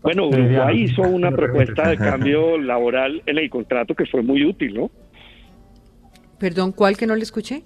Bueno, 0.00 0.28
Uruguay 0.28 0.84
hizo 0.84 1.02
una 1.08 1.32
propuesta 1.32 1.88
de 1.88 1.96
cambio 1.96 2.56
laboral 2.56 3.20
en 3.26 3.36
el 3.36 3.50
contrato 3.50 3.96
que 3.96 4.06
fue 4.06 4.22
muy 4.22 4.44
útil, 4.44 4.74
¿no? 4.74 4.92
Perdón, 6.38 6.70
¿cuál 6.70 6.96
que 6.96 7.08
no 7.08 7.16
le 7.16 7.24
escuché? 7.24 7.64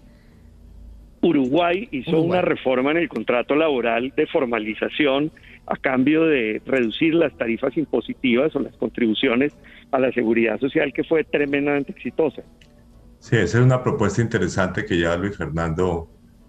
Uruguay 1.21 1.89
hizo 1.91 2.21
una 2.21 2.43
reforma 2.43 2.93
en 2.93 2.99
el 2.99 3.09
contrato 3.09 3.55
laboral 3.55 4.13
de 4.17 4.27
formalización 4.27 5.33
a 5.67 5.77
cambio 5.77 6.25
de 6.25 6.63
reducir 6.65 7.15
las 7.15 7.37
tarifas 7.37 7.77
impositivas 7.77 8.55
o 8.57 8.61
las 8.61 8.77
contribuciones 8.77 9.53
a 9.91 9.99
la 9.99 10.13
seguridad 10.13 10.59
social 10.61 10.93
que 10.93 11.05
fue 11.05 11.25
tremendamente 11.25 11.93
exitosa. 11.93 12.43
Sí, 13.19 13.37
esa 13.37 13.59
es 13.59 13.65
una 13.65 13.83
propuesta 13.83 14.23
interesante 14.23 14.85
que 14.85 14.99
ya 14.99 15.17
Luis 15.17 15.37
Fernando 15.37 16.09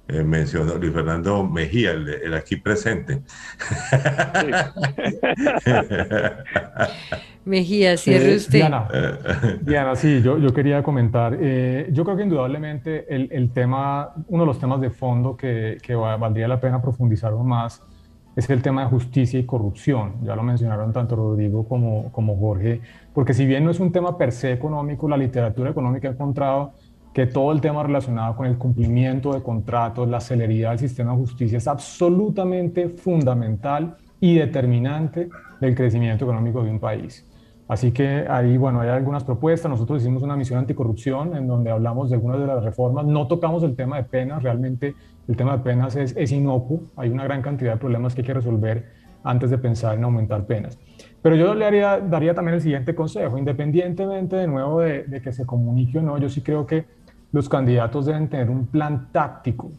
eh, 0.10 0.24
mencionó, 0.24 0.76
Luis 0.76 0.92
Fernando 0.92 1.44
Mejía, 1.44 1.92
el, 1.92 2.34
aquí 2.34 2.56
presente. 2.56 3.22
Mejía, 7.46 7.96
cierre 7.96 8.34
eh, 8.34 8.38
usted. 8.38 8.60
Diana, 9.62 9.96
sí, 9.96 10.22
yo, 10.22 10.40
yo 10.40 10.54
quería 10.54 10.84
comentar. 10.84 11.38
Eh, 11.40 11.88
yo 11.92 12.04
creo 12.04 12.18
que 12.18 12.24
indudablemente 12.24 13.06
el, 13.14 13.30
el, 13.32 13.52
tema, 13.52 14.14
uno 14.28 14.44
de 14.44 14.48
los 14.48 14.60
temas 14.60 14.82
de 14.82 14.90
fondo 14.90 15.38
que, 15.38 15.78
que 15.82 15.96
valdría 15.96 16.48
la 16.48 16.60
pena 16.60 16.82
profundizar 16.82 17.32
aún 17.32 17.48
más 17.48 17.82
es 18.36 18.50
el 18.50 18.62
tema 18.62 18.84
de 18.84 18.90
justicia 18.90 19.40
y 19.40 19.46
corrupción. 19.46 20.16
Ya 20.24 20.36
lo 20.36 20.44
mencionaron 20.44 20.94
tanto 20.94 21.16
Rodrigo 21.16 21.68
como, 21.68 22.12
como 22.12 22.38
Jorge, 22.38 22.82
porque 23.14 23.34
si 23.34 23.46
bien 23.46 23.66
no 23.66 23.72
es 23.72 23.80
un 23.80 23.92
tema 23.92 24.18
per 24.18 24.32
se 24.32 24.52
económico, 24.52 25.08
la 25.08 25.18
literatura 25.18 25.70
económica 25.70 26.08
ha 26.08 26.12
encontrado 26.12 26.74
que 27.14 27.26
todo 27.26 27.52
el 27.52 27.62
tema 27.62 27.84
relacionado 27.84 28.36
con 28.36 28.46
el 28.46 28.58
cumplimiento 28.58 29.34
de 29.34 29.42
contratos, 29.42 30.08
la 30.08 30.20
celeridad 30.20 30.70
del 30.72 30.80
sistema 30.80 31.12
de 31.12 31.18
justicia 31.18 31.58
es 31.58 31.68
absolutamente 31.68 32.90
fundamental 32.90 33.98
y 34.20 34.36
determinante 34.36 35.30
del 35.60 35.76
crecimiento 35.76 36.26
económico 36.26 36.64
de 36.64 36.72
un 36.72 36.80
país. 36.80 37.26
Así 37.68 37.92
que 37.92 38.26
ahí, 38.28 38.58
bueno, 38.58 38.82
hay 38.82 38.90
algunas 38.90 39.24
propuestas. 39.24 39.70
Nosotros 39.70 40.02
hicimos 40.02 40.24
una 40.24 40.36
misión 40.36 40.58
anticorrupción 40.58 41.36
en 41.36 41.48
donde 41.48 41.70
hablamos 41.70 42.10
de 42.10 42.16
algunas 42.16 42.40
de 42.40 42.48
las 42.48 42.64
reformas. 42.64 43.06
No 43.06 43.28
tocamos 43.28 43.62
el 43.62 43.76
tema 43.76 43.98
de 43.98 44.04
penas, 44.04 44.42
realmente 44.42 44.96
el 45.28 45.38
tema 45.38 45.58
de 45.58 45.64
penas 45.64 45.96
es, 45.96 46.16
es 46.18 46.32
inocuo. 46.32 46.82
Hay 46.96 47.10
una 47.10 47.24
gran 47.26 47.44
cantidad 47.44 47.74
de 47.74 47.78
problemas 47.78 48.16
que 48.16 48.22
hay 48.22 48.28
que 48.28 48.34
resolver 48.34 48.86
antes 49.24 49.52
de 49.52 49.60
pensar 49.60 49.98
en 49.98 50.04
aumentar 50.04 50.46
penas. 50.48 50.80
Pero 51.22 51.36
yo 51.36 51.54
le 51.54 51.66
haría, 51.66 52.00
daría 52.00 52.34
también 52.34 52.56
el 52.56 52.62
siguiente 52.62 52.96
consejo, 52.96 53.38
independientemente 53.38 54.36
de 54.36 54.48
nuevo 54.48 54.80
de, 54.80 55.04
de 55.04 55.22
que 55.22 55.32
se 55.32 55.46
comunique 55.46 56.00
o 56.00 56.02
no, 56.02 56.18
yo 56.18 56.30
sí 56.30 56.42
creo 56.42 56.66
que 56.66 56.86
los 57.32 57.48
candidatos 57.48 58.06
deben 58.06 58.30
tener 58.30 58.50
un 58.50 58.68
plan 58.68 59.10
táctico 59.12 59.72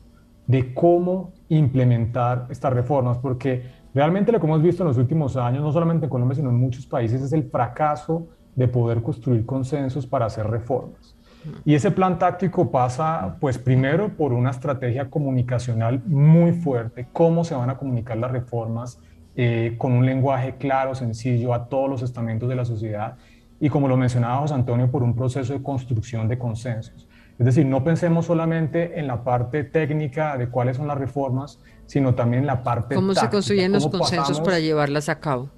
de 0.47 0.75
cómo 0.75 1.33
implementar 1.49 2.47
estas 2.51 2.73
reformas, 2.73 3.19
porque 3.19 3.81
Realmente 3.93 4.31
lo 4.31 4.39
que 4.39 4.47
hemos 4.47 4.63
visto 4.63 4.85
en 4.85 4.89
los 4.89 4.99
últimos 4.99 5.37
años, 5.37 5.63
no 5.63 5.73
solamente 5.73 6.07
en 6.07 6.11
Colombia, 6.11 6.37
sino 6.37 6.51
en 6.51 6.57
muchos 6.57 6.87
países, 6.87 7.23
es 7.23 7.33
el 7.33 7.45
fracaso 7.45 8.29
de 8.55 8.69
poder 8.69 9.03
construir 9.03 9.45
consensos 9.45 10.07
para 10.07 10.27
hacer 10.27 10.47
reformas. 10.47 11.17
Y 11.65 11.75
ese 11.75 11.91
plan 11.91 12.19
táctico 12.19 12.71
pasa, 12.71 13.37
pues 13.41 13.59
primero, 13.59 14.11
por 14.11 14.33
una 14.33 14.51
estrategia 14.51 15.09
comunicacional 15.09 16.03
muy 16.07 16.53
fuerte, 16.53 17.09
cómo 17.13 17.45
se 17.45 17.55
van 17.55 17.71
a 17.71 17.79
comunicar 17.79 18.19
las 18.19 18.31
reformas 18.31 19.01
eh, 19.35 19.75
con 19.79 19.93
un 19.93 20.07
lenguaje 20.07 20.57
claro, 20.57 20.95
sencillo 20.95 21.55
a 21.55 21.69
todos 21.69 21.89
los 21.89 22.03
estamentos 22.03 22.49
de 22.49 22.55
la 22.55 22.65
sociedad, 22.65 23.17
y 23.59 23.69
como 23.71 23.89
lo 23.89 23.97
mencionaba 23.97 24.39
José 24.39 24.55
Antonio, 24.55 24.91
por 24.91 25.03
un 25.03 25.15
proceso 25.15 25.53
de 25.53 25.63
construcción 25.63 26.29
de 26.29 26.39
consensos. 26.39 27.09
Es 27.41 27.47
decir, 27.47 27.65
no 27.65 27.83
pensemos 27.83 28.27
solamente 28.27 29.01
en 29.01 29.07
la 29.07 29.25
parte 29.25 29.65
técnica 29.65 30.37
de 30.37 30.51
cuáles 30.51 30.77
son 30.77 30.87
las 30.87 30.99
reformas, 30.99 31.59
sino 31.87 32.15
también 32.15 32.43
en 32.43 32.47
la 32.47 32.63
parte 32.63 32.95
¿Cómo 32.95 33.15
se 33.15 33.31
construyen 33.31 33.73
los 33.73 33.89
consensos 33.89 34.43
para 34.43 34.61
llevarlas 34.61 35.09
a 35.09 35.21
cabo? 35.21 35.49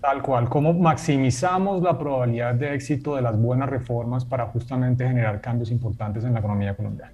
Tal 0.00 0.22
cual, 0.22 0.48
cómo 0.48 0.72
maximizamos 0.72 1.82
la 1.82 1.96
probabilidad 1.96 2.56
de 2.56 2.74
éxito 2.74 3.14
de 3.14 3.22
las 3.22 3.40
buenas 3.40 3.68
reformas 3.68 4.24
para 4.24 4.46
justamente 4.46 5.06
generar 5.06 5.40
cambios 5.40 5.70
importantes 5.70 6.24
en 6.24 6.32
la 6.32 6.40
economía 6.40 6.74
colombiana. 6.74 7.12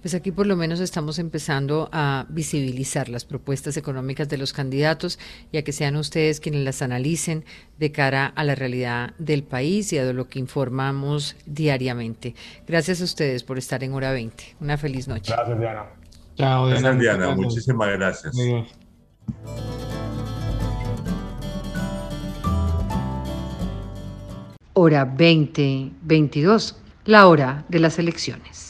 Pues 0.00 0.14
aquí 0.14 0.32
por 0.32 0.46
lo 0.46 0.56
menos 0.56 0.80
estamos 0.80 1.18
empezando 1.18 1.90
a 1.92 2.26
visibilizar 2.30 3.08
las 3.10 3.26
propuestas 3.26 3.76
económicas 3.76 4.28
de 4.28 4.38
los 4.38 4.52
candidatos 4.52 5.18
y 5.52 5.58
a 5.58 5.64
que 5.64 5.72
sean 5.72 5.96
ustedes 5.96 6.40
quienes 6.40 6.64
las 6.64 6.80
analicen 6.80 7.44
de 7.78 7.92
cara 7.92 8.26
a 8.26 8.44
la 8.44 8.54
realidad 8.54 9.12
del 9.18 9.42
país 9.42 9.92
y 9.92 9.98
a 9.98 10.12
lo 10.12 10.28
que 10.28 10.38
informamos 10.38 11.36
diariamente. 11.44 12.34
Gracias 12.66 13.02
a 13.02 13.04
ustedes 13.04 13.42
por 13.42 13.58
estar 13.58 13.84
en 13.84 13.92
Hora 13.92 14.12
20. 14.12 14.56
Una 14.60 14.78
feliz 14.78 15.06
noche. 15.06 15.32
Gracias, 15.34 15.58
Diana. 15.58 15.84
Chao, 16.34 16.66
Diana. 16.68 16.80
Gracias, 16.80 17.00
Diana. 17.00 17.34
Muchísimas 17.34 17.88
gracias. 17.92 18.34
Hora 24.72 25.04
2022, 25.04 26.76
la 27.04 27.28
hora 27.28 27.66
de 27.68 27.80
las 27.80 27.98
elecciones. 27.98 28.69